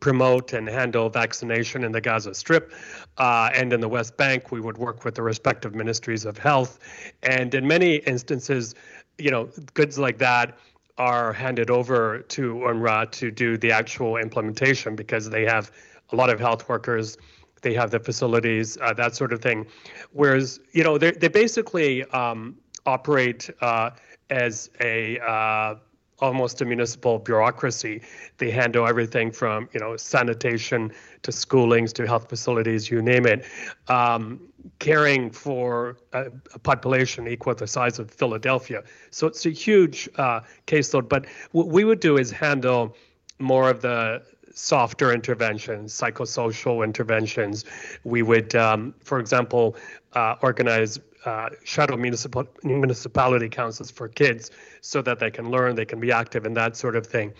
promote 0.00 0.52
and 0.52 0.68
handle 0.68 1.08
vaccination 1.08 1.82
in 1.82 1.90
the 1.90 2.00
Gaza 2.00 2.34
Strip 2.34 2.72
uh, 3.16 3.50
and 3.54 3.72
in 3.72 3.80
the 3.80 3.88
West 3.88 4.16
Bank. 4.16 4.52
We 4.52 4.60
would 4.60 4.78
work 4.78 5.04
with 5.04 5.14
the 5.14 5.22
respective 5.22 5.74
ministries 5.74 6.24
of 6.24 6.38
health. 6.38 6.78
And 7.22 7.54
in 7.54 7.66
many 7.66 7.96
instances, 7.96 8.74
you 9.16 9.30
know, 9.30 9.48
goods 9.74 9.98
like 9.98 10.18
that 10.18 10.58
are 10.98 11.32
handed 11.32 11.70
over 11.70 12.20
to 12.20 12.54
UNRWA 12.54 13.10
to 13.12 13.30
do 13.30 13.56
the 13.56 13.72
actual 13.72 14.16
implementation 14.16 14.94
because 14.94 15.30
they 15.30 15.44
have 15.44 15.72
a 16.12 16.16
lot 16.16 16.28
of 16.28 16.38
health 16.38 16.68
workers, 16.68 17.16
they 17.62 17.72
have 17.72 17.90
the 17.90 18.00
facilities, 18.00 18.76
uh, 18.82 18.92
that 18.92 19.16
sort 19.16 19.32
of 19.32 19.40
thing. 19.40 19.66
Whereas, 20.12 20.60
you 20.72 20.84
know, 20.84 20.98
they 20.98 21.28
basically 21.28 22.04
um, 22.06 22.56
operate 22.86 23.48
uh, 23.60 23.90
as 24.30 24.70
a 24.80 25.18
uh, 25.20 25.76
almost 26.20 26.60
a 26.60 26.64
municipal 26.64 27.18
bureaucracy. 27.18 28.02
They 28.38 28.50
handle 28.50 28.86
everything 28.86 29.30
from 29.30 29.68
you 29.72 29.80
know 29.80 29.96
sanitation 29.96 30.92
to 31.22 31.30
schoolings 31.30 31.92
to 31.94 32.06
health 32.06 32.28
facilities, 32.28 32.90
you 32.90 33.02
name 33.02 33.26
it, 33.26 33.44
um, 33.88 34.40
caring 34.78 35.30
for 35.30 35.96
a, 36.12 36.26
a, 36.54 36.58
population 36.58 37.26
equal 37.28 37.54
to 37.54 37.64
the 37.64 37.66
size 37.66 37.98
of 37.98 38.10
Philadelphia. 38.10 38.82
So 39.10 39.26
it's 39.26 39.44
a 39.46 39.50
huge 39.50 40.08
uh, 40.16 40.40
caseload. 40.66 41.08
But 41.08 41.26
what 41.52 41.68
we 41.68 41.84
would 41.84 42.00
do 42.00 42.16
is 42.18 42.30
handle 42.30 42.96
more 43.38 43.70
of 43.70 43.82
the 43.82 44.22
softer 44.52 45.12
interventions, 45.12 45.92
psychosocial 45.94 46.84
interventions. 46.84 47.64
We 48.04 48.22
would, 48.22 48.54
um, 48.56 48.94
for 49.04 49.20
example, 49.20 49.76
uh, 50.14 50.34
organize 50.42 50.98
uh, 51.24 51.50
shadow 51.64 51.96
municipal, 51.96 52.46
municipality 52.62 53.48
councils 53.48 53.90
for 53.90 54.08
kids 54.08 54.50
so 54.80 55.02
that 55.02 55.18
they 55.18 55.30
can 55.30 55.50
learn, 55.50 55.74
they 55.74 55.84
can 55.84 56.00
be 56.00 56.12
active, 56.12 56.46
and 56.46 56.56
that 56.56 56.76
sort 56.76 56.96
of 56.96 57.06
thing. 57.06 57.32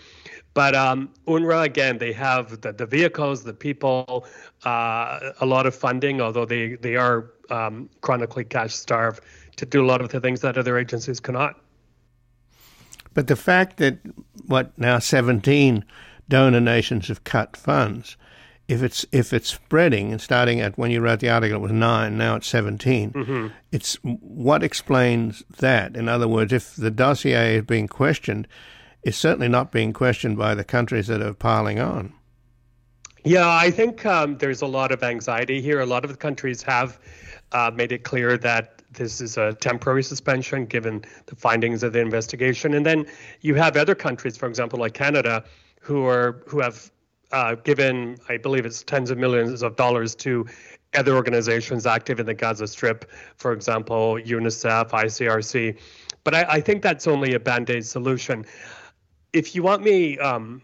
But 0.53 0.75
um, 0.75 1.09
UNRWA, 1.27 1.63
again, 1.63 1.97
they 1.97 2.11
have 2.13 2.61
the, 2.61 2.73
the 2.73 2.85
vehicles, 2.85 3.43
the 3.43 3.53
people, 3.53 4.25
uh, 4.65 5.31
a 5.39 5.45
lot 5.45 5.65
of 5.65 5.75
funding, 5.75 6.21
although 6.21 6.45
they, 6.45 6.75
they 6.75 6.95
are 6.95 7.31
um, 7.49 7.89
chronically 8.01 8.43
cash 8.43 8.75
starved 8.75 9.23
to 9.57 9.65
do 9.65 9.83
a 9.83 9.87
lot 9.87 10.01
of 10.01 10.09
the 10.09 10.19
things 10.19 10.41
that 10.41 10.57
other 10.57 10.77
agencies 10.77 11.19
cannot. 11.19 11.59
But 13.13 13.27
the 13.27 13.35
fact 13.35 13.77
that, 13.77 13.99
what, 14.47 14.77
now 14.77 14.99
17 14.99 15.83
donor 16.27 16.61
nations 16.61 17.07
have 17.07 17.23
cut 17.23 17.57
funds 17.57 18.17
if 18.69 18.83
it's 18.83 19.03
if 19.11 19.33
it's 19.33 19.49
spreading 19.49 20.11
and 20.11 20.21
starting 20.21 20.61
at 20.61 20.77
when 20.77 20.91
you 20.91 21.01
wrote 21.01 21.19
the 21.19 21.29
article 21.29 21.57
it 21.57 21.61
was 21.61 21.71
nine, 21.71 22.17
now 22.17 22.35
it's 22.35 22.47
17 22.47 23.11
mm-hmm. 23.11 23.47
It's 23.71 23.95
what 24.03 24.63
explains 24.63 25.43
that. 25.57 25.97
In 25.97 26.07
other 26.07 26.27
words, 26.27 26.53
if 26.53 26.75
the 26.75 26.91
dossier 26.91 27.57
is 27.57 27.65
being 27.65 27.87
questioned, 27.87 28.47
it's 29.01 29.17
certainly 29.17 29.47
not 29.47 29.71
being 29.71 29.91
questioned 29.91 30.37
by 30.37 30.53
the 30.53 30.63
countries 30.63 31.07
that 31.07 31.21
are 31.21 31.33
piling 31.33 31.79
on. 31.79 32.13
Yeah, 33.25 33.49
I 33.49 33.71
think 33.71 34.05
um, 34.05 34.37
there's 34.37 34.61
a 34.61 34.67
lot 34.67 34.91
of 34.91 35.03
anxiety 35.03 35.61
here. 35.61 35.79
A 35.79 35.85
lot 35.85 36.05
of 36.05 36.11
the 36.11 36.17
countries 36.17 36.61
have 36.63 36.99
uh, 37.51 37.71
made 37.73 37.91
it 37.91 38.03
clear 38.03 38.37
that 38.37 38.83
this 38.91 39.19
is 39.19 39.35
a 39.35 39.53
temporary 39.53 40.03
suspension 40.03 40.65
given 40.65 41.03
the 41.25 41.35
findings 41.35 41.81
of 41.81 41.93
the 41.93 41.99
investigation. 41.99 42.75
And 42.75 42.85
then 42.85 43.07
you 43.41 43.55
have 43.55 43.75
other 43.75 43.95
countries, 43.95 44.37
for 44.37 44.47
example, 44.47 44.79
like 44.79 44.93
Canada, 44.93 45.43
who 45.81 46.05
are 46.05 46.43
who 46.47 46.59
have 46.59 46.91
uh, 47.31 47.55
given, 47.55 48.17
I 48.27 48.37
believe 48.37 48.65
it's 48.65 48.83
tens 48.83 49.11
of 49.11 49.17
millions 49.17 49.61
of 49.61 49.75
dollars 49.75 50.15
to 50.15 50.45
other 50.95 51.15
organizations 51.15 51.85
active 51.85 52.19
in 52.19 52.25
the 52.25 52.33
Gaza 52.33 52.67
Strip, 52.67 53.09
for 53.37 53.51
example, 53.53 54.15
UNICEF, 54.15 54.89
ICRC. 54.89 55.77
But 56.23 56.35
I, 56.35 56.45
I 56.49 56.61
think 56.61 56.81
that's 56.81 57.07
only 57.07 57.33
a 57.33 57.39
band 57.39 57.69
aid 57.69 57.85
solution. 57.85 58.45
If 59.33 59.53
you 59.53 59.61
want 59.61 59.83
me 59.83 60.17
um, 60.17 60.61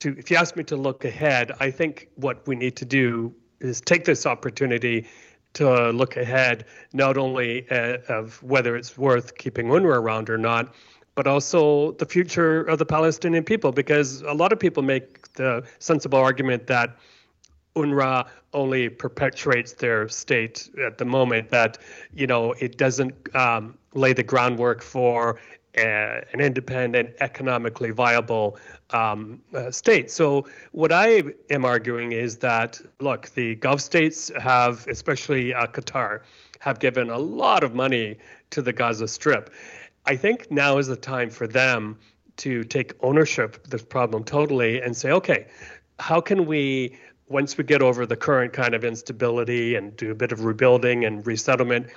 to, 0.00 0.14
if 0.18 0.30
you 0.30 0.36
ask 0.36 0.56
me 0.56 0.64
to 0.64 0.76
look 0.76 1.04
ahead, 1.04 1.52
I 1.60 1.70
think 1.70 2.08
what 2.16 2.46
we 2.46 2.56
need 2.56 2.76
to 2.76 2.84
do 2.84 3.34
is 3.60 3.80
take 3.80 4.04
this 4.04 4.26
opportunity 4.26 5.06
to 5.54 5.90
look 5.90 6.16
ahead, 6.16 6.66
not 6.92 7.16
only 7.16 7.68
uh, 7.70 7.98
of 8.08 8.42
whether 8.42 8.76
it's 8.76 8.98
worth 8.98 9.38
keeping 9.38 9.68
UNRWA 9.68 9.96
around 9.96 10.28
or 10.28 10.38
not, 10.38 10.74
but 11.14 11.26
also 11.26 11.92
the 11.92 12.06
future 12.06 12.62
of 12.62 12.78
the 12.78 12.86
Palestinian 12.86 13.42
people, 13.42 13.72
because 13.72 14.20
a 14.22 14.32
lot 14.32 14.52
of 14.52 14.60
people 14.60 14.82
make 14.82 15.17
the 15.38 15.64
sensible 15.78 16.18
argument 16.18 16.66
that 16.66 16.96
UNRWA 17.74 18.26
only 18.52 18.88
perpetuates 18.88 19.72
their 19.72 20.08
state 20.08 20.68
at 20.84 20.98
the 20.98 21.04
moment, 21.04 21.50
that 21.50 21.78
you 22.14 22.26
know 22.26 22.52
it 22.54 22.76
doesn't 22.76 23.14
um, 23.34 23.78
lay 23.94 24.12
the 24.12 24.22
groundwork 24.22 24.82
for 24.82 25.38
a, 25.76 26.24
an 26.32 26.40
independent, 26.40 27.14
economically 27.20 27.90
viable 27.90 28.58
um, 28.90 29.40
uh, 29.54 29.70
state. 29.70 30.10
So 30.10 30.46
what 30.72 30.92
I 30.92 31.22
am 31.50 31.64
arguing 31.64 32.12
is 32.12 32.38
that 32.38 32.80
look, 33.00 33.30
the 33.30 33.54
Gulf 33.56 33.80
states 33.80 34.30
have, 34.40 34.86
especially 34.88 35.54
uh, 35.54 35.66
Qatar, 35.66 36.20
have 36.60 36.80
given 36.80 37.10
a 37.10 37.18
lot 37.18 37.62
of 37.62 37.74
money 37.74 38.18
to 38.50 38.62
the 38.62 38.72
Gaza 38.72 39.06
Strip. 39.06 39.50
I 40.06 40.16
think 40.16 40.50
now 40.50 40.78
is 40.78 40.86
the 40.86 40.96
time 40.96 41.30
for 41.30 41.46
them 41.46 41.98
to 42.38 42.64
take 42.64 42.94
ownership 43.00 43.56
of 43.64 43.70
this 43.70 43.82
problem 43.82 44.24
totally 44.24 44.80
and 44.80 44.96
say, 44.96 45.10
okay, 45.10 45.46
how 45.98 46.20
can 46.20 46.46
we, 46.46 46.96
once 47.28 47.58
we 47.58 47.64
get 47.64 47.82
over 47.82 48.06
the 48.06 48.16
current 48.16 48.52
kind 48.52 48.74
of 48.74 48.84
instability 48.84 49.74
and 49.74 49.96
do 49.96 50.10
a 50.10 50.14
bit 50.14 50.32
of 50.32 50.44
rebuilding 50.44 51.04
and 51.04 51.26
resettlement, 51.26 51.88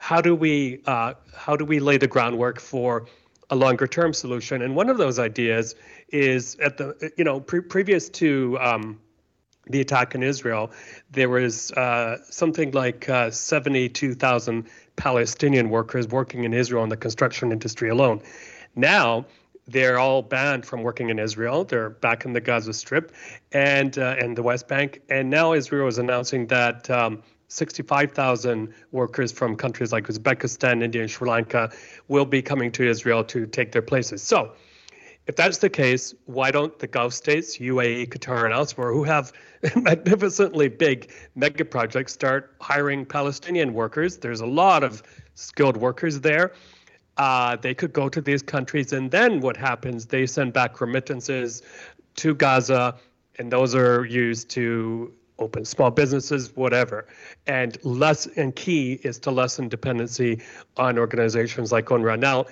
how 0.00 0.20
do 0.20 0.34
we 0.34 0.80
uh, 0.86 1.12
how 1.36 1.54
do 1.54 1.64
we 1.64 1.78
lay 1.78 1.98
the 1.98 2.08
groundwork 2.08 2.58
for 2.58 3.06
a 3.50 3.54
longer 3.54 3.86
term 3.86 4.12
solution? 4.14 4.62
And 4.62 4.74
one 4.74 4.88
of 4.88 4.96
those 4.96 5.18
ideas 5.18 5.74
is 6.08 6.56
at 6.56 6.78
the 6.78 7.12
you 7.16 7.22
know 7.22 7.38
pre- 7.38 7.60
previous 7.60 8.08
to 8.20 8.58
um, 8.60 8.98
the 9.68 9.80
attack 9.80 10.14
in 10.14 10.22
Israel, 10.22 10.70
there 11.10 11.28
was 11.28 11.70
uh, 11.72 12.16
something 12.30 12.70
like 12.72 13.08
uh, 13.08 13.30
72,000 13.30 14.66
Palestinian 14.96 15.68
workers 15.68 16.08
working 16.08 16.44
in 16.44 16.54
Israel 16.54 16.82
in 16.82 16.88
the 16.88 16.96
construction 16.96 17.52
industry 17.52 17.90
alone. 17.90 18.22
Now, 18.74 19.26
they're 19.70 19.98
all 19.98 20.22
banned 20.22 20.66
from 20.66 20.82
working 20.82 21.10
in 21.10 21.18
Israel. 21.18 21.64
They're 21.64 21.90
back 21.90 22.24
in 22.24 22.32
the 22.32 22.40
Gaza 22.40 22.72
Strip 22.72 23.12
and 23.52 23.96
uh, 23.98 24.16
and 24.18 24.36
the 24.36 24.42
West 24.42 24.68
Bank. 24.68 25.00
And 25.08 25.30
now 25.30 25.52
Israel 25.52 25.88
is 25.88 25.98
announcing 25.98 26.46
that 26.48 26.90
um, 26.90 27.22
65,000 27.48 28.72
workers 28.92 29.32
from 29.32 29.56
countries 29.56 29.92
like 29.92 30.06
Uzbekistan, 30.06 30.82
India, 30.82 31.02
and 31.02 31.10
Sri 31.10 31.28
Lanka 31.28 31.70
will 32.08 32.24
be 32.24 32.42
coming 32.42 32.70
to 32.72 32.88
Israel 32.88 33.24
to 33.24 33.46
take 33.46 33.72
their 33.72 33.82
places. 33.82 34.22
So 34.22 34.52
if 35.26 35.36
that's 35.36 35.58
the 35.58 35.70
case, 35.70 36.14
why 36.26 36.50
don't 36.50 36.76
the 36.78 36.86
Gulf 36.86 37.12
states, 37.12 37.58
UAE, 37.58 38.08
Qatar, 38.08 38.44
and 38.44 38.54
elsewhere, 38.54 38.92
who 38.92 39.04
have 39.04 39.32
magnificently 39.76 40.68
big 40.68 41.12
mega 41.34 41.64
projects, 41.64 42.12
start 42.12 42.54
hiring 42.60 43.04
Palestinian 43.04 43.74
workers? 43.74 44.18
There's 44.18 44.40
a 44.40 44.46
lot 44.46 44.82
of 44.82 45.02
skilled 45.34 45.76
workers 45.76 46.20
there. 46.20 46.52
Uh, 47.20 47.54
they 47.54 47.74
could 47.74 47.92
go 47.92 48.08
to 48.08 48.22
these 48.22 48.40
countries, 48.42 48.94
and 48.94 49.10
then 49.10 49.40
what 49.40 49.54
happens? 49.54 50.06
They 50.06 50.24
send 50.24 50.54
back 50.54 50.80
remittances 50.80 51.60
to 52.16 52.34
Gaza, 52.34 52.96
and 53.38 53.52
those 53.52 53.74
are 53.74 54.06
used 54.06 54.48
to 54.52 55.12
open 55.38 55.66
small 55.66 55.90
businesses, 55.90 56.56
whatever. 56.56 57.06
And 57.46 57.76
less 57.84 58.26
and 58.38 58.56
key 58.56 59.00
is 59.02 59.18
to 59.18 59.30
lessen 59.30 59.68
dependency 59.68 60.40
on 60.78 60.98
organizations 60.98 61.70
like 61.70 61.84
UNRWA. 61.86 62.18
Now, 62.18 62.46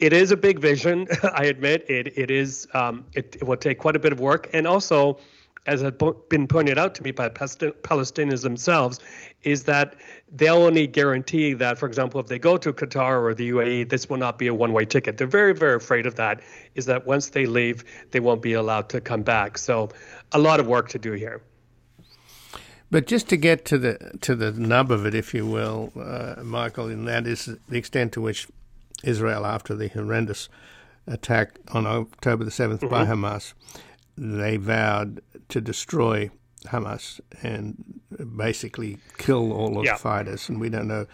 it 0.00 0.12
is 0.12 0.32
a 0.32 0.36
big 0.36 0.58
vision. 0.58 1.06
I 1.22 1.44
admit 1.44 1.88
it. 1.88 2.18
It 2.18 2.32
is. 2.32 2.66
Um, 2.74 3.04
it, 3.14 3.36
it, 3.36 3.44
will 3.44 3.56
take 3.56 3.78
quite 3.78 3.94
a 3.94 4.00
bit 4.00 4.10
of 4.10 4.18
work, 4.18 4.50
and 4.52 4.66
also, 4.66 5.20
as 5.68 5.82
had 5.82 5.98
been 6.30 6.48
pointed 6.48 6.78
out 6.78 6.94
to 6.94 7.02
me 7.02 7.10
by 7.10 7.28
Palestinians 7.28 8.42
themselves, 8.42 8.98
is 9.42 9.64
that 9.64 9.94
they'll 10.32 10.62
only 10.62 10.86
guarantee 10.86 11.52
that, 11.52 11.78
for 11.78 11.86
example, 11.86 12.18
if 12.18 12.26
they 12.26 12.38
go 12.38 12.56
to 12.56 12.72
Qatar 12.72 13.22
or 13.22 13.34
the 13.34 13.50
UAE, 13.50 13.90
this 13.90 14.08
will 14.08 14.16
not 14.16 14.38
be 14.38 14.46
a 14.46 14.54
one-way 14.54 14.86
ticket. 14.86 15.18
They're 15.18 15.26
very, 15.26 15.54
very 15.54 15.76
afraid 15.76 16.06
of 16.06 16.14
that. 16.16 16.40
Is 16.74 16.86
that 16.86 17.06
once 17.06 17.28
they 17.28 17.44
leave, 17.44 17.84
they 18.12 18.20
won't 18.20 18.40
be 18.40 18.54
allowed 18.54 18.88
to 18.88 19.00
come 19.00 19.22
back. 19.22 19.58
So, 19.58 19.90
a 20.32 20.38
lot 20.38 20.58
of 20.58 20.66
work 20.66 20.88
to 20.88 20.98
do 20.98 21.12
here. 21.12 21.42
But 22.90 23.06
just 23.06 23.28
to 23.28 23.36
get 23.36 23.66
to 23.66 23.76
the 23.76 24.18
to 24.22 24.34
the 24.34 24.52
nub 24.52 24.90
of 24.90 25.04
it, 25.04 25.14
if 25.14 25.34
you 25.34 25.46
will, 25.46 25.92
uh, 26.00 26.42
Michael, 26.42 26.86
and 26.86 27.06
that 27.06 27.26
is 27.26 27.44
the 27.68 27.76
extent 27.76 28.12
to 28.14 28.22
which 28.22 28.48
Israel 29.04 29.44
after 29.44 29.74
the 29.74 29.88
horrendous 29.88 30.48
attack 31.06 31.58
on 31.68 31.86
October 31.86 32.44
the 32.44 32.50
7th 32.50 32.80
mm-hmm. 32.80 32.88
by 32.88 33.04
Hamas. 33.04 33.54
They 34.18 34.56
vowed 34.56 35.20
to 35.48 35.60
destroy 35.60 36.30
Hamas 36.66 37.20
and 37.42 38.00
basically 38.36 38.98
kill 39.16 39.52
all 39.52 39.78
of 39.78 39.84
yeah. 39.84 39.92
the 39.94 39.98
fighters. 39.98 40.48
And 40.48 40.60
we 40.60 40.68
don't 40.68 40.88
know 40.88 41.06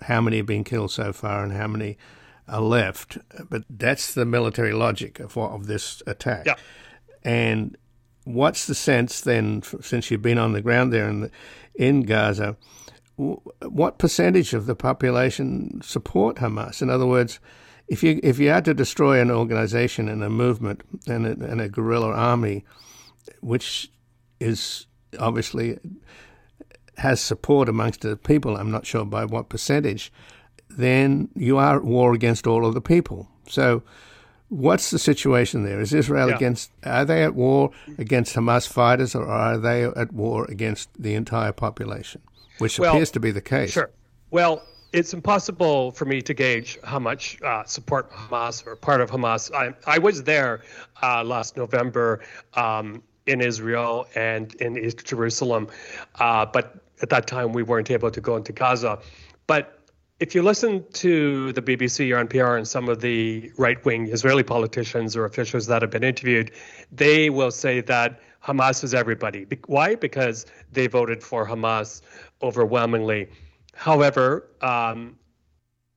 how 0.00 0.20
many 0.20 0.38
have 0.38 0.46
been 0.46 0.64
killed 0.64 0.90
so 0.90 1.12
far 1.12 1.42
and 1.42 1.52
how 1.52 1.66
many 1.66 1.98
are 2.48 2.60
left. 2.60 3.18
But 3.50 3.64
that's 3.68 4.14
the 4.14 4.24
military 4.24 4.72
logic 4.72 5.20
of, 5.20 5.36
of 5.36 5.66
this 5.66 6.02
attack. 6.06 6.46
Yeah. 6.46 6.56
And 7.22 7.76
what's 8.24 8.66
the 8.66 8.74
sense 8.74 9.20
then, 9.20 9.62
since 9.80 10.10
you've 10.10 10.22
been 10.22 10.38
on 10.38 10.52
the 10.52 10.62
ground 10.62 10.92
there 10.92 11.08
in, 11.08 11.20
the, 11.20 11.30
in 11.74 12.02
Gaza? 12.02 12.56
what 13.16 13.98
percentage 13.98 14.52
of 14.52 14.66
the 14.66 14.74
population 14.74 15.80
support 15.82 16.36
Hamas? 16.36 16.82
In 16.82 16.90
other 16.90 17.06
words, 17.06 17.40
if 17.88 18.02
you 18.02 18.20
if 18.22 18.38
you 18.38 18.48
had 18.48 18.64
to 18.64 18.74
destroy 18.74 19.20
an 19.20 19.30
organization 19.30 20.08
and 20.08 20.22
a 20.22 20.30
movement 20.30 20.82
and 21.06 21.26
a, 21.26 21.30
and 21.44 21.60
a 21.60 21.68
guerrilla 21.68 22.12
army, 22.12 22.64
which 23.40 23.90
is 24.40 24.86
obviously 25.18 25.78
has 26.98 27.20
support 27.20 27.68
amongst 27.68 28.00
the 28.00 28.16
people, 28.16 28.56
I'm 28.56 28.70
not 28.70 28.86
sure 28.86 29.04
by 29.04 29.24
what 29.24 29.48
percentage, 29.48 30.12
then 30.70 31.28
you 31.34 31.58
are 31.58 31.76
at 31.76 31.84
war 31.84 32.14
against 32.14 32.46
all 32.46 32.66
of 32.66 32.74
the 32.74 32.80
people. 32.80 33.28
So, 33.48 33.82
what's 34.48 34.90
the 34.90 34.98
situation 34.98 35.64
there? 35.64 35.80
Is 35.80 35.92
Israel 35.92 36.30
yeah. 36.30 36.36
against, 36.36 36.70
are 36.84 37.04
they 37.04 37.22
at 37.22 37.34
war 37.34 37.70
against 37.98 38.34
Hamas 38.34 38.66
fighters 38.66 39.14
or 39.14 39.26
are 39.26 39.58
they 39.58 39.84
at 39.84 40.12
war 40.12 40.46
against 40.46 40.88
the 40.98 41.14
entire 41.14 41.52
population? 41.52 42.22
Which 42.58 42.78
well, 42.78 42.94
appears 42.94 43.10
to 43.12 43.20
be 43.20 43.30
the 43.30 43.42
case. 43.42 43.72
Sure. 43.72 43.90
Well, 44.30 44.62
it's 44.96 45.12
impossible 45.12 45.90
for 45.90 46.06
me 46.06 46.22
to 46.22 46.32
gauge 46.32 46.78
how 46.82 46.98
much 46.98 47.40
uh, 47.42 47.62
support 47.64 48.10
Hamas 48.10 48.66
or 48.66 48.76
part 48.76 49.02
of 49.02 49.10
Hamas. 49.10 49.54
I, 49.54 49.74
I 49.86 49.98
was 49.98 50.22
there 50.22 50.62
uh, 51.02 51.22
last 51.22 51.54
November 51.58 52.22
um, 52.54 53.02
in 53.26 53.42
Israel 53.42 54.06
and 54.14 54.54
in 54.54 54.78
East 54.78 55.04
Jerusalem, 55.04 55.68
uh, 56.18 56.46
but 56.46 56.80
at 57.02 57.10
that 57.10 57.26
time 57.26 57.52
we 57.52 57.62
weren't 57.62 57.90
able 57.90 58.10
to 58.10 58.22
go 58.22 58.36
into 58.36 58.52
Gaza. 58.52 58.98
But 59.46 59.78
if 60.18 60.34
you 60.34 60.40
listen 60.40 60.82
to 60.94 61.52
the 61.52 61.60
BBC 61.60 62.10
or 62.16 62.24
NPR 62.24 62.56
and 62.56 62.66
some 62.66 62.88
of 62.88 63.02
the 63.02 63.52
right 63.58 63.84
wing 63.84 64.06
Israeli 64.06 64.44
politicians 64.44 65.14
or 65.14 65.26
officials 65.26 65.66
that 65.66 65.82
have 65.82 65.90
been 65.90 66.04
interviewed, 66.04 66.52
they 66.90 67.28
will 67.28 67.50
say 67.50 67.82
that 67.82 68.18
Hamas 68.42 68.82
is 68.82 68.94
everybody. 68.94 69.46
Why? 69.66 69.94
Because 69.94 70.46
they 70.72 70.86
voted 70.86 71.22
for 71.22 71.46
Hamas 71.46 72.00
overwhelmingly. 72.40 73.28
However, 73.76 74.48
um, 74.62 75.16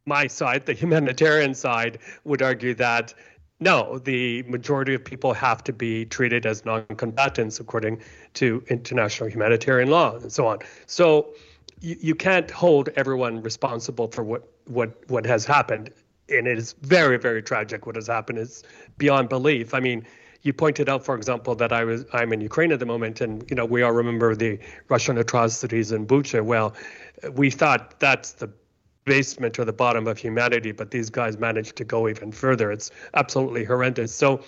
my 0.06 0.28
side, 0.28 0.66
the 0.66 0.74
humanitarian 0.74 1.54
side, 1.54 2.00
would 2.26 2.42
argue 2.42 2.74
that 2.76 3.14
no, 3.62 4.00
the 4.00 4.44
majority 4.44 4.94
of 4.94 5.04
people 5.04 5.34
have 5.34 5.64
to 5.66 5.74
be 5.74 6.06
treated 6.06 6.46
as 6.46 6.66
non 6.66 6.86
combatants 6.96 7.60
according 7.60 8.02
to 8.36 8.64
international 8.70 9.30
humanitarian 9.30 9.90
law 9.90 10.16
and 10.16 10.32
so 10.32 10.48
on. 10.48 10.60
So 10.86 11.34
you, 11.82 11.98
you 12.00 12.16
can't 12.16 12.50
hold 12.50 12.90
everyone 12.96 13.42
responsible 13.42 14.08
for 14.08 14.24
what, 14.24 14.48
what, 14.68 15.10
what 15.10 15.26
has 15.26 15.46
happened. 15.46 15.90
And 16.30 16.48
it 16.48 16.58
is 16.58 16.74
very, 16.82 17.18
very 17.18 17.42
tragic 17.42 17.86
what 17.86 17.96
has 17.96 18.08
happened. 18.08 18.40
It's 18.40 18.64
beyond 18.98 19.28
belief. 19.28 19.74
I 19.74 19.80
mean, 19.82 20.06
you 20.42 20.54
pointed 20.54 20.88
out, 20.88 21.04
for 21.04 21.16
example, 21.16 21.56
that 21.56 21.72
I 21.74 21.84
was 21.84 22.06
I'm 22.14 22.32
in 22.34 22.42
Ukraine 22.42 22.72
at 22.72 22.80
the 22.80 22.86
moment, 22.86 23.22
and 23.22 23.44
you 23.50 23.56
know 23.56 23.66
we 23.66 23.82
all 23.82 23.92
remember 23.92 24.36
the 24.36 24.60
Russian 24.88 25.18
atrocities 25.18 25.92
in 25.92 26.08
Bucha. 26.08 26.44
Well, 26.44 26.74
we 27.34 27.50
thought 27.50 28.00
that's 28.00 28.34
the 28.34 28.50
basement 29.06 29.58
or 29.60 29.66
the 29.66 29.74
bottom 29.74 30.08
of 30.08 30.18
humanity, 30.18 30.72
but 30.72 30.92
these 30.92 31.10
guys 31.10 31.38
managed 31.38 31.76
to 31.78 31.84
go 31.84 32.08
even 32.08 32.32
further. 32.32 32.72
It's 32.72 32.92
absolutely 33.16 33.64
horrendous. 33.64 34.14
So, 34.14 34.42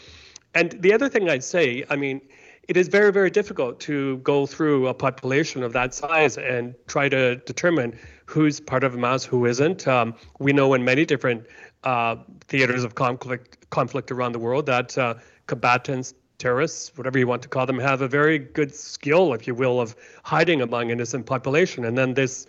and 0.54 0.72
the 0.82 0.94
other 0.94 1.10
thing 1.10 1.30
I'd 1.30 1.44
say, 1.44 1.84
I 1.90 1.96
mean, 1.96 2.22
it 2.68 2.78
is 2.78 2.88
very, 2.88 3.12
very 3.12 3.30
difficult 3.30 3.80
to 3.82 4.18
go 4.18 4.46
through 4.46 4.88
a 4.88 4.94
population 4.94 5.64
of 5.64 5.74
that 5.74 5.94
size 5.94 6.38
and 6.38 6.76
try 6.88 7.10
to 7.10 7.38
determine 7.38 7.98
who's 8.26 8.60
part 8.60 8.84
of 8.84 8.94
Hamas, 8.94 9.26
who 9.26 9.46
isn't. 9.46 9.88
Um, 9.88 10.14
we 10.40 10.54
know 10.54 10.74
in 10.74 10.86
many 10.86 11.06
different 11.06 11.46
uh, 11.84 12.16
theaters 12.48 12.84
of 12.84 12.96
conflict, 12.96 13.70
conflict 13.72 14.12
around 14.12 14.34
the 14.34 14.40
world 14.40 14.68
that 14.68 14.98
uh, 14.98 15.16
combatants, 15.52 16.14
terrorists, 16.38 16.98
whatever 16.98 17.20
you 17.20 17.28
want 17.28 17.42
to 17.42 17.50
call 17.50 17.66
them, 17.66 17.78
have 17.78 18.02
a 18.02 18.08
very 18.08 18.40
good 18.40 18.74
skill, 18.74 19.34
if 19.34 19.46
you 19.46 19.54
will, 19.54 19.82
of 19.82 19.98
hiding 20.24 20.62
among 20.62 20.90
innocent 20.90 21.26
population, 21.26 21.84
and 21.84 21.98
then 21.98 22.14
this 22.14 22.48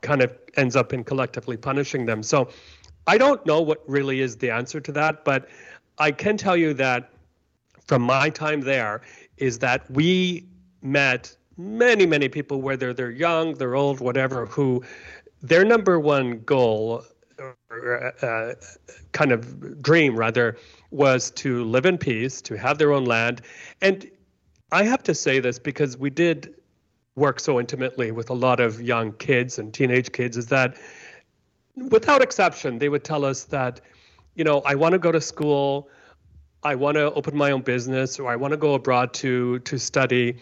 kind 0.00 0.22
of 0.22 0.32
ends 0.56 0.76
up 0.76 0.94
in 0.94 1.04
collectively 1.04 1.58
punishing 1.58 2.06
them. 2.06 2.22
So 2.22 2.48
I 3.06 3.18
don't 3.18 3.44
know 3.44 3.60
what 3.60 3.82
really 3.86 4.22
is 4.22 4.38
the 4.38 4.50
answer 4.50 4.80
to 4.80 4.92
that, 4.92 5.26
but 5.26 5.46
I 5.98 6.10
can 6.10 6.38
tell 6.38 6.56
you 6.56 6.72
that 6.72 7.10
from 7.86 8.00
my 8.00 8.30
time 8.30 8.62
there 8.62 9.02
is 9.36 9.58
that 9.58 9.90
we 9.90 10.46
met 10.80 11.36
many, 11.58 12.06
many 12.06 12.30
people, 12.30 12.62
whether 12.62 12.94
they're 12.94 13.10
young, 13.26 13.52
they're 13.58 13.76
old, 13.76 14.00
whatever, 14.00 14.46
who 14.46 14.82
their 15.42 15.66
number 15.66 16.00
one 16.00 16.40
goal, 16.46 17.04
uh, 17.38 18.54
kind 19.12 19.32
of 19.32 19.82
dream 19.82 20.16
rather, 20.16 20.56
was 20.90 21.30
to 21.32 21.64
live 21.64 21.86
in 21.86 21.98
peace, 21.98 22.40
to 22.42 22.56
have 22.56 22.78
their 22.78 22.92
own 22.92 23.04
land. 23.04 23.42
And 23.82 24.10
I 24.72 24.84
have 24.84 25.02
to 25.04 25.14
say 25.14 25.38
this 25.38 25.58
because 25.58 25.96
we 25.96 26.10
did 26.10 26.54
work 27.16 27.40
so 27.40 27.58
intimately 27.58 28.12
with 28.12 28.30
a 28.30 28.34
lot 28.34 28.60
of 28.60 28.80
young 28.80 29.12
kids 29.12 29.58
and 29.58 29.72
teenage 29.72 30.12
kids 30.12 30.36
is 30.36 30.46
that 30.46 30.76
without 31.90 32.22
exception 32.22 32.78
they 32.78 32.88
would 32.88 33.04
tell 33.04 33.24
us 33.24 33.44
that 33.44 33.80
you 34.34 34.44
know 34.44 34.60
i 34.66 34.74
want 34.74 34.92
to 34.92 34.98
go 34.98 35.10
to 35.10 35.20
school 35.20 35.88
i 36.62 36.74
want 36.74 36.94
to 36.94 37.12
open 37.14 37.34
my 37.34 37.50
own 37.50 37.62
business 37.62 38.18
or 38.18 38.30
i 38.30 38.36
want 38.36 38.50
to 38.50 38.56
go 38.56 38.74
abroad 38.74 39.12
to 39.14 39.58
to 39.60 39.78
study 39.78 40.36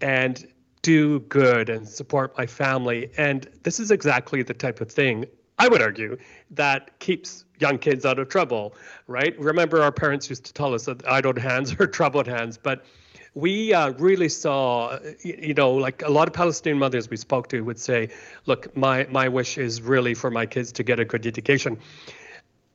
and 0.00 0.46
do 0.82 1.20
good 1.20 1.68
and 1.68 1.88
support 1.88 2.36
my 2.36 2.46
family 2.46 3.10
and 3.16 3.48
this 3.62 3.78
is 3.78 3.92
exactly 3.92 4.42
the 4.42 4.54
type 4.54 4.80
of 4.80 4.90
thing 4.90 5.24
i 5.60 5.68
would 5.68 5.82
argue 5.82 6.16
that 6.50 6.98
keeps 6.98 7.44
young 7.60 7.78
kids 7.78 8.04
out 8.04 8.18
of 8.18 8.28
trouble 8.28 8.74
right 9.06 9.38
remember 9.38 9.82
our 9.82 9.92
parents 9.92 10.28
used 10.28 10.44
to 10.44 10.52
tell 10.52 10.74
us 10.74 10.84
that 10.86 11.06
idle 11.06 11.38
hands 11.38 11.74
are 11.80 11.86
troubled 11.86 12.26
hands 12.26 12.58
but 12.58 12.84
we 13.34 13.72
uh, 13.72 13.90
really 13.92 14.28
saw, 14.28 14.98
you 15.22 15.54
know, 15.54 15.72
like 15.72 16.02
a 16.02 16.10
lot 16.10 16.26
of 16.26 16.34
Palestinian 16.34 16.78
mothers 16.78 17.08
we 17.08 17.16
spoke 17.16 17.48
to 17.48 17.60
would 17.60 17.78
say, 17.78 18.08
look, 18.46 18.76
my, 18.76 19.06
my 19.10 19.28
wish 19.28 19.56
is 19.56 19.80
really 19.80 20.14
for 20.14 20.30
my 20.30 20.46
kids 20.46 20.72
to 20.72 20.82
get 20.82 20.98
a 20.98 21.04
good 21.04 21.26
education. 21.26 21.78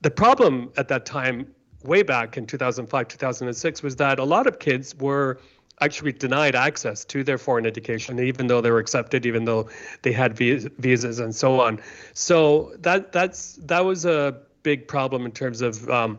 The 0.01 0.11
problem 0.11 0.71
at 0.77 0.88
that 0.88 1.05
time, 1.05 1.47
way 1.83 2.03
back 2.03 2.38
in 2.38 2.45
2005, 2.45 3.07
2006, 3.07 3.83
was 3.83 3.95
that 3.97 4.17
a 4.17 4.23
lot 4.23 4.47
of 4.47 4.59
kids 4.59 4.95
were 4.95 5.39
actually 5.82 6.13
denied 6.13 6.55
access 6.55 7.03
to 7.05 7.23
their 7.23 7.38
foreign 7.38 7.65
education, 7.65 8.19
even 8.19 8.47
though 8.47 8.61
they 8.61 8.71
were 8.71 8.80
accepted, 8.80 9.26
even 9.26 9.45
though 9.45 9.69
they 10.03 10.11
had 10.11 10.38
visas 10.38 11.19
and 11.19 11.36
so 11.36 11.59
on. 11.59 11.80
So 12.13 12.73
that 12.80 13.11
that's 13.11 13.55
that 13.63 13.84
was 13.84 14.05
a 14.05 14.38
big 14.63 14.88
problem 14.88 15.26
in 15.26 15.32
terms 15.32 15.61
of 15.61 15.89
um, 15.89 16.17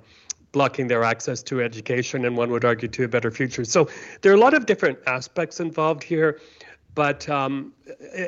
blocking 0.52 0.88
their 0.88 1.04
access 1.04 1.42
to 1.42 1.60
education 1.60 2.24
and 2.24 2.36
one 2.36 2.50
would 2.50 2.64
argue 2.64 2.88
to 2.88 3.04
a 3.04 3.08
better 3.08 3.30
future. 3.30 3.64
So 3.64 3.88
there 4.22 4.32
are 4.32 4.34
a 4.34 4.40
lot 4.40 4.54
of 4.54 4.66
different 4.66 4.98
aspects 5.06 5.60
involved 5.60 6.02
here. 6.02 6.40
But 6.94 7.28
um, 7.28 7.74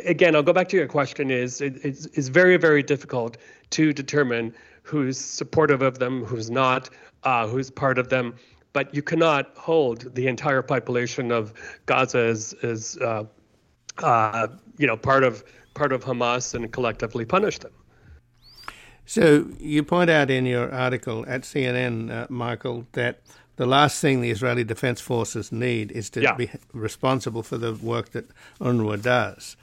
again, 0.05 0.37
I'll 0.37 0.43
go 0.43 0.53
back 0.53 0.69
to 0.69 0.77
your 0.77 0.89
question 0.89 1.31
is 1.31 1.63
it's, 1.63 2.05
it's 2.05 2.29
very, 2.29 2.59
very 2.59 2.83
difficult 2.83 3.39
to 3.71 3.95
determine 3.95 4.55
who's 4.83 5.19
supportive 5.19 5.81
of 5.81 6.01
them, 6.01 6.23
who's 6.23 6.51
not, 6.51 6.91
uh, 7.23 7.47
who's 7.47 7.71
part 7.71 7.99
of 7.99 8.11
them. 8.11 8.35
But 8.79 8.95
you 8.95 9.03
cannot 9.03 9.57
hold 9.57 10.15
the 10.15 10.29
entire 10.29 10.63
population 10.63 11.33
of 11.33 11.53
Gaza 11.87 12.19
as, 12.19 12.55
as 12.63 12.97
uh, 12.99 13.25
uh, 13.99 14.47
you 14.77 14.87
know, 14.87 14.97
part 14.97 15.25
of 15.25 15.43
part 15.75 15.91
of 15.91 16.05
Hamas 16.05 16.55
and 16.55 16.73
collectively 16.73 17.25
punish 17.25 17.59
them. 17.59 17.73
So 19.05 19.49
you 19.59 19.83
point 19.83 20.11
out 20.11 20.31
in 20.31 20.47
your 20.47 20.73
article 20.73 21.25
at 21.27 21.43
CNN, 21.43 22.09
uh, 22.09 22.29
Michael, 22.31 22.87
that 22.93 23.21
the 23.57 23.67
last 23.67 24.01
thing 24.01 24.21
the 24.21 24.31
Israeli 24.31 24.63
Defense 24.63 25.01
Forces 25.01 25.51
need 25.51 25.91
is 25.91 26.09
to 26.11 26.23
yeah. 26.23 26.37
be 26.37 26.49
responsible 26.73 27.43
for 27.43 27.59
the 27.59 27.75
work 27.75 28.11
that 28.11 28.27
UNRWA 28.61 29.03
does. 29.03 29.57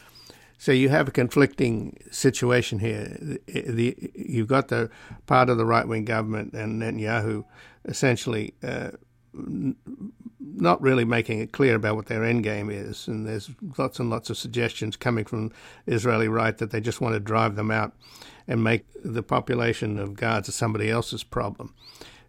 So 0.57 0.73
you 0.73 0.89
have 0.89 1.07
a 1.07 1.11
conflicting 1.11 1.97
situation 2.11 2.79
here. 2.79 3.15
The, 3.21 3.39
the, 3.47 4.11
you've 4.13 4.49
got 4.49 4.67
the 4.67 4.89
part 5.25 5.49
of 5.49 5.57
the 5.57 5.65
right 5.65 5.87
wing 5.87 6.03
government 6.03 6.53
and 6.53 6.81
Netanyahu 6.81 7.45
essentially 7.87 8.53
uh, 8.63 8.91
not 9.35 10.81
really 10.81 11.05
making 11.05 11.39
it 11.39 11.51
clear 11.51 11.75
about 11.75 11.95
what 11.95 12.05
their 12.05 12.23
end 12.23 12.43
game 12.43 12.69
is. 12.69 13.07
And 13.07 13.27
there's 13.27 13.49
lots 13.77 13.99
and 13.99 14.09
lots 14.09 14.29
of 14.29 14.37
suggestions 14.37 14.95
coming 14.95 15.25
from 15.25 15.51
Israeli 15.87 16.27
right 16.27 16.57
that 16.57 16.71
they 16.71 16.79
just 16.79 17.01
want 17.01 17.13
to 17.13 17.19
drive 17.19 17.55
them 17.55 17.71
out 17.71 17.93
and 18.47 18.63
make 18.63 18.85
the 19.03 19.23
population 19.23 19.97
of 19.99 20.15
Gaza 20.15 20.51
somebody 20.51 20.89
else's 20.89 21.23
problem. 21.23 21.73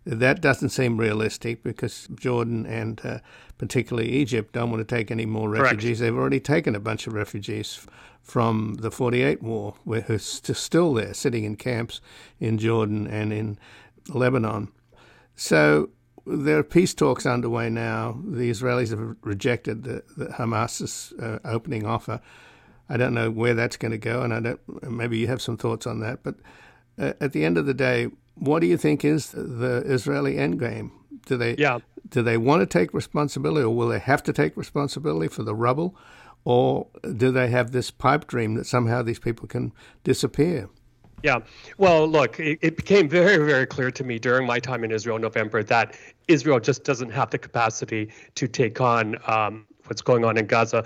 That 0.05 0.41
doesn't 0.41 0.69
seem 0.69 0.99
realistic 0.99 1.63
because 1.63 2.09
Jordan 2.15 2.65
and 2.65 3.01
uh, 3.05 3.19
particularly 3.59 4.11
Egypt 4.11 4.53
don't 4.53 4.71
want 4.71 4.87
to 4.87 4.95
take 4.97 5.11
any 5.11 5.27
more 5.27 5.49
refugees. 5.49 5.99
Correct. 5.99 6.01
They've 6.01 6.17
already 6.17 6.41
taken 6.41 6.75
a 6.77 6.81
bunch 6.81 7.07
of 7.07 7.13
refugees 7.13 7.87
from 8.23 8.75
the 8.81 8.91
48 8.91 9.43
war, 9.43 9.75
who's 9.85 10.25
still 10.25 10.95
there, 10.95 11.15
sitting 11.15 11.45
in 11.45 11.57
camps 11.57 12.01
in 12.41 12.59
Jordan 12.59 13.07
and 13.07 13.33
in 13.33 13.59
Lebanon. 14.09 14.69
So 15.35 15.91
there 16.27 16.59
are 16.59 16.65
peace 16.65 16.95
talks 16.95 17.25
underway 17.25 17.71
now. 17.71 18.19
The 18.25 18.51
Israelis 18.51 18.91
have 18.91 19.17
rejected 19.23 19.85
the, 19.85 20.03
the 20.17 20.27
Hamas's 20.27 21.13
uh, 21.21 21.39
opening 21.45 21.87
offer. 21.87 22.21
I 22.89 22.97
don't 22.97 23.15
know 23.15 23.31
where 23.31 23.55
that's 23.55 23.77
going 23.77 23.93
to 23.93 23.99
go, 23.99 24.23
and 24.23 24.33
I 24.33 24.41
don't. 24.41 24.91
Maybe 24.91 25.19
you 25.19 25.27
have 25.29 25.43
some 25.43 25.57
thoughts 25.57 25.87
on 25.87 26.01
that. 26.01 26.23
But 26.23 26.37
uh, 26.99 27.13
at 27.21 27.33
the 27.33 27.45
end 27.45 27.59
of 27.59 27.67
the 27.67 27.75
day, 27.75 28.09
what 28.35 28.61
do 28.61 28.67
you 28.67 28.77
think 28.77 29.05
is 29.05 29.31
the 29.33 29.83
Israeli 29.87 30.35
endgame? 30.35 30.91
Do 31.27 31.37
they 31.37 31.57
yeah. 31.57 31.79
do 32.09 32.23
they 32.23 32.37
want 32.37 32.61
to 32.61 32.67
take 32.67 32.95
responsibility, 32.95 33.65
or 33.65 33.75
will 33.75 33.89
they 33.89 33.99
have 33.99 34.23
to 34.25 34.33
take 34.33 34.57
responsibility 34.57 35.29
for 35.29 35.43
the 35.43 35.55
rubble, 35.55 35.97
or 36.45 36.87
do 37.17 37.31
they 37.33 37.49
have 37.49 37.73
this 37.73 37.91
pipe 37.91 38.27
dream 38.27 38.55
that 38.55 38.67
somehow 38.67 39.03
these 39.03 39.19
people 39.19 39.49
can 39.49 39.73
disappear? 40.05 40.69
Yeah. 41.23 41.39
Well, 41.79 42.07
look, 42.07 42.39
it, 42.39 42.59
it, 42.61 42.77
became 42.77 43.09
very, 43.09 43.45
very 43.45 43.67
clear 43.67 43.91
to 43.91 44.05
me 44.05 44.19
during 44.19 44.47
my 44.47 44.61
time 44.61 44.85
in 44.85 44.91
Israel 44.91 45.17
in 45.17 45.23
November 45.23 45.63
that 45.63 45.97
Israel 46.29 46.61
just 46.61 46.85
doesn't 46.85 47.11
have 47.11 47.31
the 47.31 47.39
capacity 47.39 48.11
to 48.35 48.47
take 48.47 48.81
on 48.81 49.17
um, 49.27 49.67
what's 49.87 50.03
going 50.03 50.25
on 50.25 50.37
in 50.37 50.47
Gaza. 50.47 50.85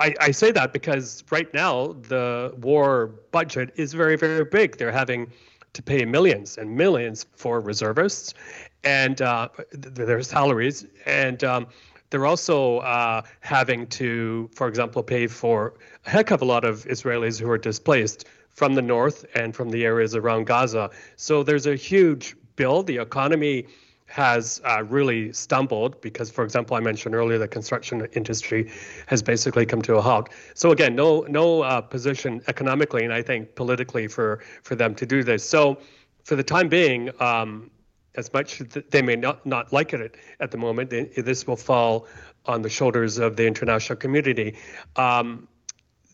I, 0.00 0.14
I 0.20 0.30
say 0.30 0.50
that 0.52 0.72
because 0.72 1.22
right 1.30 1.52
now 1.54 1.92
the 2.08 2.54
war 2.60 3.08
budget 3.30 3.72
is 3.76 3.92
very, 3.92 4.16
very 4.16 4.44
big. 4.44 4.78
They're 4.78 4.90
having 4.90 5.30
to 5.74 5.82
pay 5.82 6.04
millions 6.04 6.56
and 6.56 6.74
millions 6.74 7.26
for 7.34 7.60
reservists 7.60 8.34
and 8.82 9.20
uh, 9.22 9.48
their 9.72 10.22
salaries. 10.22 10.86
And 11.06 11.44
um, 11.44 11.66
they're 12.10 12.26
also 12.26 12.78
uh, 12.78 13.22
having 13.40 13.86
to, 13.88 14.48
for 14.54 14.68
example, 14.68 15.02
pay 15.02 15.26
for 15.26 15.74
a 16.06 16.10
heck 16.10 16.30
of 16.30 16.42
a 16.42 16.44
lot 16.44 16.64
of 16.64 16.84
Israelis 16.84 17.40
who 17.40 17.50
are 17.50 17.58
displaced 17.58 18.24
from 18.54 18.74
the 18.74 18.82
north 18.82 19.26
and 19.34 19.54
from 19.54 19.70
the 19.70 19.84
areas 19.84 20.14
around 20.14 20.46
Gaza. 20.46 20.90
So 21.16 21.42
there's 21.42 21.66
a 21.66 21.76
huge 21.76 22.36
bill. 22.56 22.82
The 22.82 22.98
economy 22.98 23.66
has 24.06 24.60
uh, 24.64 24.84
really 24.84 25.32
stumbled 25.32 26.00
because, 26.00 26.30
for 26.30 26.44
example, 26.44 26.76
I 26.76 26.80
mentioned 26.80 27.14
earlier 27.14 27.36
the 27.38 27.48
construction 27.48 28.06
industry 28.12 28.70
has 29.06 29.22
basically 29.22 29.66
come 29.66 29.82
to 29.82 29.96
a 29.96 30.00
halt. 30.00 30.28
So 30.54 30.70
again, 30.70 30.94
no 30.94 31.22
no 31.22 31.62
uh, 31.62 31.80
position 31.80 32.40
economically 32.46 33.04
and 33.04 33.12
I 33.12 33.22
think 33.22 33.54
politically 33.56 34.06
for 34.06 34.40
for 34.62 34.76
them 34.76 34.94
to 34.94 35.06
do 35.06 35.24
this. 35.24 35.48
So 35.48 35.78
for 36.22 36.36
the 36.36 36.44
time 36.44 36.68
being, 36.68 37.10
um, 37.20 37.70
as 38.14 38.32
much 38.32 38.60
as 38.60 38.68
they 38.90 39.02
may 39.02 39.16
not 39.16 39.44
not 39.44 39.72
like 39.72 39.92
it 39.92 40.16
at 40.38 40.50
the 40.50 40.58
moment, 40.58 40.90
this 40.90 41.46
will 41.46 41.56
fall 41.56 42.06
on 42.46 42.62
the 42.62 42.70
shoulders 42.70 43.18
of 43.18 43.36
the 43.36 43.46
international 43.46 43.96
community. 43.96 44.56
Um, 44.96 45.48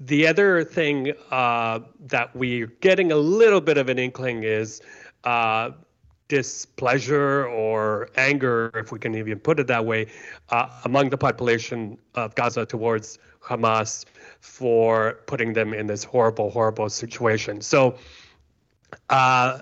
the 0.01 0.27
other 0.27 0.65
thing 0.65 1.13
uh, 1.31 1.81
that 2.01 2.35
we're 2.35 2.67
getting 2.81 3.13
a 3.13 3.17
little 3.17 3.61
bit 3.61 3.77
of 3.77 3.89
an 3.91 3.99
inkling 3.99 4.43
is 4.45 4.81
uh, 5.25 5.71
displeasure 6.29 7.47
or 7.47 8.09
anger, 8.17 8.71
if 8.75 8.93
we 8.93 8.99
can 8.99 9.15
even 9.15 9.39
put 9.39 9.61
it 9.61 9.67
that 9.67 9.85
way, 9.85 10.07
uh, 10.49 10.69
among 10.85 11.11
the 11.11 11.19
population 11.19 11.99
of 12.15 12.35
Gaza 12.35 12.65
towards 12.65 13.19
Hamas 13.43 14.07
for 14.41 15.21
putting 15.27 15.53
them 15.53 15.75
in 15.75 15.87
this 15.87 16.03
horrible, 16.03 16.51
horrible 16.51 16.89
situation. 16.89 17.61
So 17.61 17.99
uh, 19.11 19.61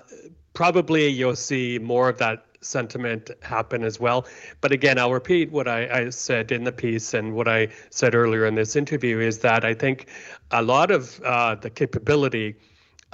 probably 0.53 1.07
you'll 1.07 1.35
see 1.35 1.79
more 1.79 2.09
of 2.09 2.17
that 2.19 2.45
sentiment 2.61 3.31
happen 3.41 3.83
as 3.83 3.99
well. 3.99 4.25
But 4.61 4.71
again, 4.71 4.97
I'll 4.97 5.13
repeat 5.13 5.51
what 5.51 5.67
I, 5.67 6.05
I, 6.05 6.09
said 6.09 6.51
in 6.51 6.63
the 6.63 6.71
piece 6.71 7.13
and 7.13 7.33
what 7.33 7.47
I 7.47 7.69
said 7.89 8.15
earlier 8.15 8.45
in 8.45 8.55
this 8.55 8.75
interview 8.75 9.19
is 9.19 9.39
that 9.39 9.63
I 9.63 9.73
think 9.73 10.07
a 10.51 10.61
lot 10.61 10.91
of 10.91 11.19
uh, 11.21 11.55
the 11.55 11.69
capability 11.69 12.55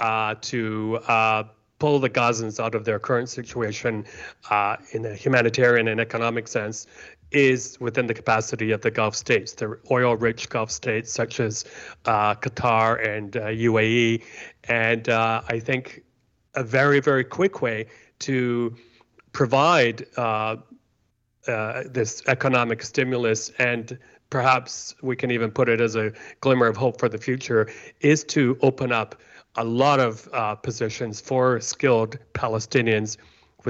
uh, 0.00 0.34
to 0.42 0.98
uh, 1.08 1.44
pull 1.78 1.98
the 1.98 2.10
Gazans 2.10 2.62
out 2.62 2.74
of 2.74 2.84
their 2.84 2.98
current 2.98 3.28
situation 3.28 4.04
uh, 4.50 4.76
in 4.92 5.04
a 5.04 5.14
humanitarian 5.14 5.88
and 5.88 6.00
economic 6.00 6.48
sense 6.48 6.86
is 7.32 7.78
within 7.80 8.06
the 8.06 8.14
capacity 8.14 8.70
of 8.70 8.80
the 8.82 8.90
Gulf 8.90 9.14
states, 9.14 9.52
the 9.52 9.78
oil 9.90 10.16
rich 10.16 10.48
Gulf 10.48 10.70
states 10.70 11.12
such 11.12 11.40
as 11.40 11.64
uh, 12.04 12.34
Qatar 12.36 13.04
and 13.06 13.32
UAE. 13.32 14.22
Uh, 14.22 14.72
and 14.72 15.08
I 15.08 15.60
think 15.60 16.02
a 16.54 16.62
very, 16.62 17.00
very 17.00 17.24
quick 17.24 17.60
way 17.60 17.86
to 18.20 18.74
provide 19.36 20.06
uh, 20.16 20.56
uh, 21.46 21.82
this 21.90 22.22
economic 22.26 22.82
stimulus 22.82 23.50
and 23.58 23.98
perhaps 24.30 24.94
we 25.02 25.14
can 25.14 25.30
even 25.30 25.50
put 25.50 25.68
it 25.68 25.78
as 25.78 25.94
a 25.94 26.10
glimmer 26.40 26.66
of 26.66 26.74
hope 26.74 26.98
for 26.98 27.06
the 27.06 27.18
future 27.18 27.68
is 28.00 28.24
to 28.24 28.56
open 28.62 28.90
up 28.92 29.14
a 29.56 29.64
lot 29.64 30.00
of 30.00 30.26
uh, 30.32 30.54
positions 30.54 31.20
for 31.20 31.60
skilled 31.60 32.18
Palestinians 32.32 33.18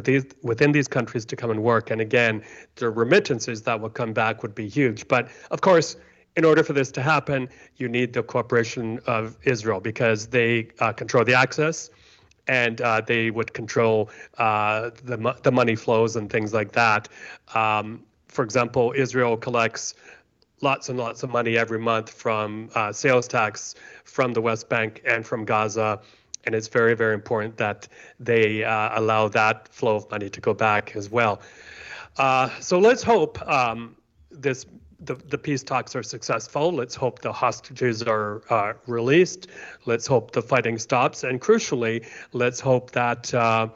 these, 0.05 0.25
within 0.45 0.71
these 0.71 0.87
countries 0.87 1.25
to 1.25 1.35
come 1.35 1.51
and 1.51 1.65
work. 1.65 1.91
And 1.91 2.01
again, 2.01 2.45
the 2.77 2.89
remittances 2.89 3.63
that 3.63 3.81
will 3.81 3.91
come 3.91 4.13
back 4.13 4.45
would 4.45 4.55
be 4.55 4.69
huge. 4.69 5.09
But 5.09 5.29
of 5.51 5.63
course, 5.63 5.97
in 6.37 6.45
order 6.45 6.63
for 6.63 6.75
this 6.75 6.93
to 6.93 7.03
happen, 7.03 7.49
you 7.75 7.89
need 7.89 8.13
the 8.13 8.23
cooperation 8.23 9.01
of 9.09 9.37
Israel 9.43 9.81
because 9.81 10.29
they 10.29 10.69
uh, 10.79 10.93
control 10.93 11.25
the 11.25 11.35
access 11.35 11.91
and 12.49 12.81
uh, 12.81 13.01
they 13.01 13.31
would 13.31 13.53
control 13.53 14.11
uh, 14.39 14.91
the, 15.05 15.37
the 15.43 15.53
money 15.53 15.77
flows 15.77 16.17
and 16.17 16.31
things 16.31 16.53
like 16.55 16.73
that. 16.73 17.09
Um, 17.55 18.05
for 18.29 18.45
example, 18.45 18.93
Israel 18.97 19.37
collects 19.37 19.95
lots 20.63 20.89
and 20.89 20.99
lots 20.99 21.23
of 21.23 21.31
money 21.31 21.57
every 21.57 21.79
month 21.79 22.11
from 22.11 22.71
uh, 22.75 22.93
sales 22.93 23.29
tax 23.29 23.75
from 24.05 24.33
the 24.33 24.41
West 24.41 24.69
Bank 24.69 25.03
and 25.05 25.27
from 25.27 25.45
Gaza. 25.45 26.01
And 26.45 26.55
it's 26.55 26.69
very, 26.69 26.95
very 26.95 27.15
important 27.15 27.57
that 27.57 27.89
they 28.21 28.65
uh, 28.65 28.99
allow 28.99 29.29
that 29.29 29.69
flow 29.69 29.97
of 29.97 30.11
money 30.11 30.31
to 30.31 30.41
go 30.41 30.55
back 30.55 30.95
as 30.95 31.11
well. 31.11 31.41
Uh, 32.17 32.49
so 32.61 32.79
let's 32.79 33.03
hope 33.03 33.41
um, 33.49 33.97
this 34.31 34.65
the, 35.01 35.15
the 35.15 35.39
peace 35.39 35.63
talks 35.63 35.95
are 35.95 36.03
successful. 36.03 36.73
Let's 36.73 36.95
hope 36.95 37.21
the 37.21 37.33
hostages 37.33 38.03
are 38.03 38.43
uh, 38.51 38.75
released. 38.87 39.49
Let's 39.85 40.07
hope 40.07 40.33
the 40.33 40.43
fighting 40.43 40.79
stops. 40.79 41.25
And 41.25 41.41
crucially, 41.41 42.07
let's 42.33 42.61
hope 42.61 42.93
that 42.93 43.33
uh, 43.35 43.69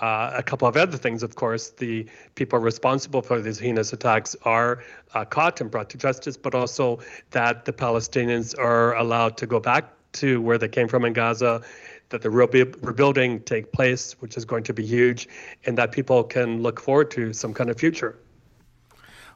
uh, 0.00 0.32
a 0.34 0.42
couple 0.42 0.66
of 0.68 0.76
other 0.76 0.96
things, 0.96 1.22
of 1.22 1.34
course, 1.34 1.70
the 1.70 2.06
people 2.34 2.58
responsible 2.58 3.22
for 3.22 3.40
these 3.40 3.58
heinous 3.58 3.92
attacks 3.92 4.34
are 4.42 4.82
uh, 5.14 5.24
caught 5.24 5.60
and 5.60 5.70
brought 5.70 5.90
to 5.90 5.98
justice, 5.98 6.36
but 6.36 6.54
also 6.54 7.00
that 7.30 7.64
the 7.64 7.72
Palestinians 7.72 8.56
are 8.58 8.96
allowed 8.96 9.36
to 9.38 9.46
go 9.46 9.60
back 9.60 9.92
to 10.12 10.40
where 10.40 10.58
they 10.58 10.68
came 10.68 10.88
from 10.88 11.04
in 11.04 11.12
Gaza, 11.12 11.62
that 12.10 12.20
the 12.20 12.30
rebuilding 12.30 13.40
take 13.40 13.72
place, 13.72 14.12
which 14.20 14.36
is 14.36 14.44
going 14.44 14.62
to 14.64 14.74
be 14.74 14.84
huge, 14.84 15.28
and 15.64 15.78
that 15.78 15.92
people 15.92 16.22
can 16.22 16.62
look 16.62 16.80
forward 16.80 17.10
to 17.12 17.32
some 17.32 17.54
kind 17.54 17.70
of 17.70 17.78
future. 17.78 18.18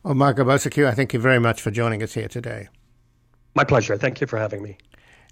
Well, 0.07 0.15
Marco 0.15 0.45
Bociurkiw, 0.45 0.87
I 0.87 0.95
thank 0.95 1.15
you 1.15 1.19
very 1.19 1.41
much 1.41 1.61
for 1.61 1.73
joining 1.73 2.01
us 2.01 2.15
here 2.15 2.29
today. 2.29 2.69
My 3.57 3.65
pleasure. 3.65 3.97
Thank 3.97 4.21
you 4.21 4.29
for 4.29 4.39
having 4.39 4.63
me. 4.63 4.79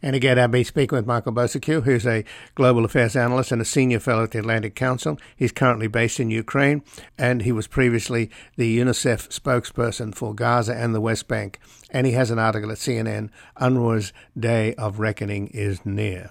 And 0.02 0.16
again, 0.16 0.36
I'll 0.36 0.48
be 0.48 0.64
speaking 0.64 0.96
with 0.96 1.06
Michael 1.06 1.32
Bociurkiw, 1.32 1.84
who's 1.84 2.04
a 2.04 2.24
global 2.56 2.84
affairs 2.84 3.14
analyst 3.14 3.52
and 3.52 3.62
a 3.62 3.64
senior 3.64 4.00
fellow 4.00 4.24
at 4.24 4.32
the 4.32 4.40
Atlantic 4.40 4.74
Council. 4.74 5.16
He's 5.36 5.52
currently 5.52 5.86
based 5.86 6.18
in 6.18 6.28
Ukraine, 6.32 6.82
and 7.16 7.42
he 7.42 7.52
was 7.52 7.68
previously 7.68 8.32
the 8.56 8.76
UNICEF 8.76 9.28
spokesperson 9.28 10.12
for 10.12 10.34
Gaza 10.34 10.74
and 10.74 10.92
the 10.92 11.00
West 11.00 11.28
Bank. 11.28 11.60
And 11.90 12.04
he 12.04 12.14
has 12.14 12.32
an 12.32 12.40
article 12.40 12.72
at 12.72 12.78
CNN 12.78 13.30
UNRWA's 13.60 14.12
Day 14.36 14.74
of 14.74 14.98
Reckoning 14.98 15.46
is 15.54 15.86
Near. 15.86 16.30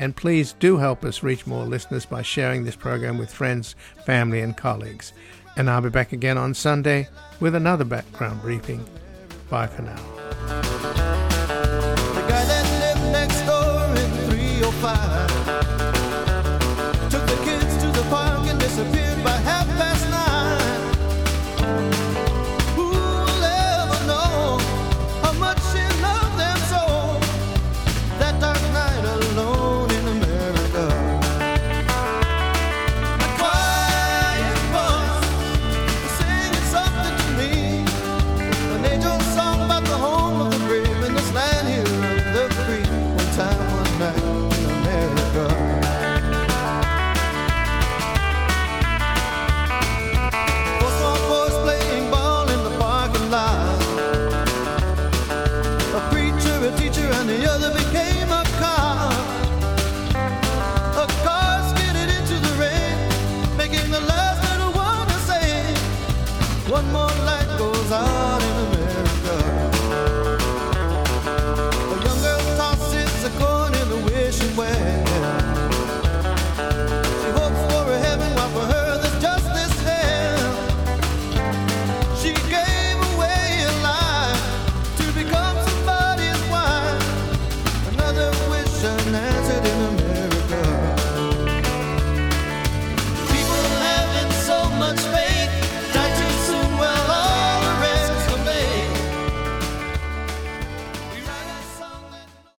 and 0.00 0.16
please 0.16 0.54
do 0.54 0.78
help 0.78 1.04
us 1.04 1.22
reach 1.22 1.46
more 1.46 1.64
listeners 1.64 2.06
by 2.06 2.22
sharing 2.22 2.64
this 2.64 2.74
program 2.74 3.18
with 3.18 3.30
friends, 3.30 3.76
family, 4.06 4.40
and 4.40 4.56
colleagues. 4.56 5.12
And 5.56 5.68
I'll 5.68 5.82
be 5.82 5.90
back 5.90 6.12
again 6.12 6.38
on 6.38 6.54
Sunday 6.54 7.06
with 7.38 7.54
another 7.54 7.84
background 7.84 8.40
briefing. 8.40 8.82
Bye 9.50 9.66
for 9.66 9.82
now. 9.82 10.00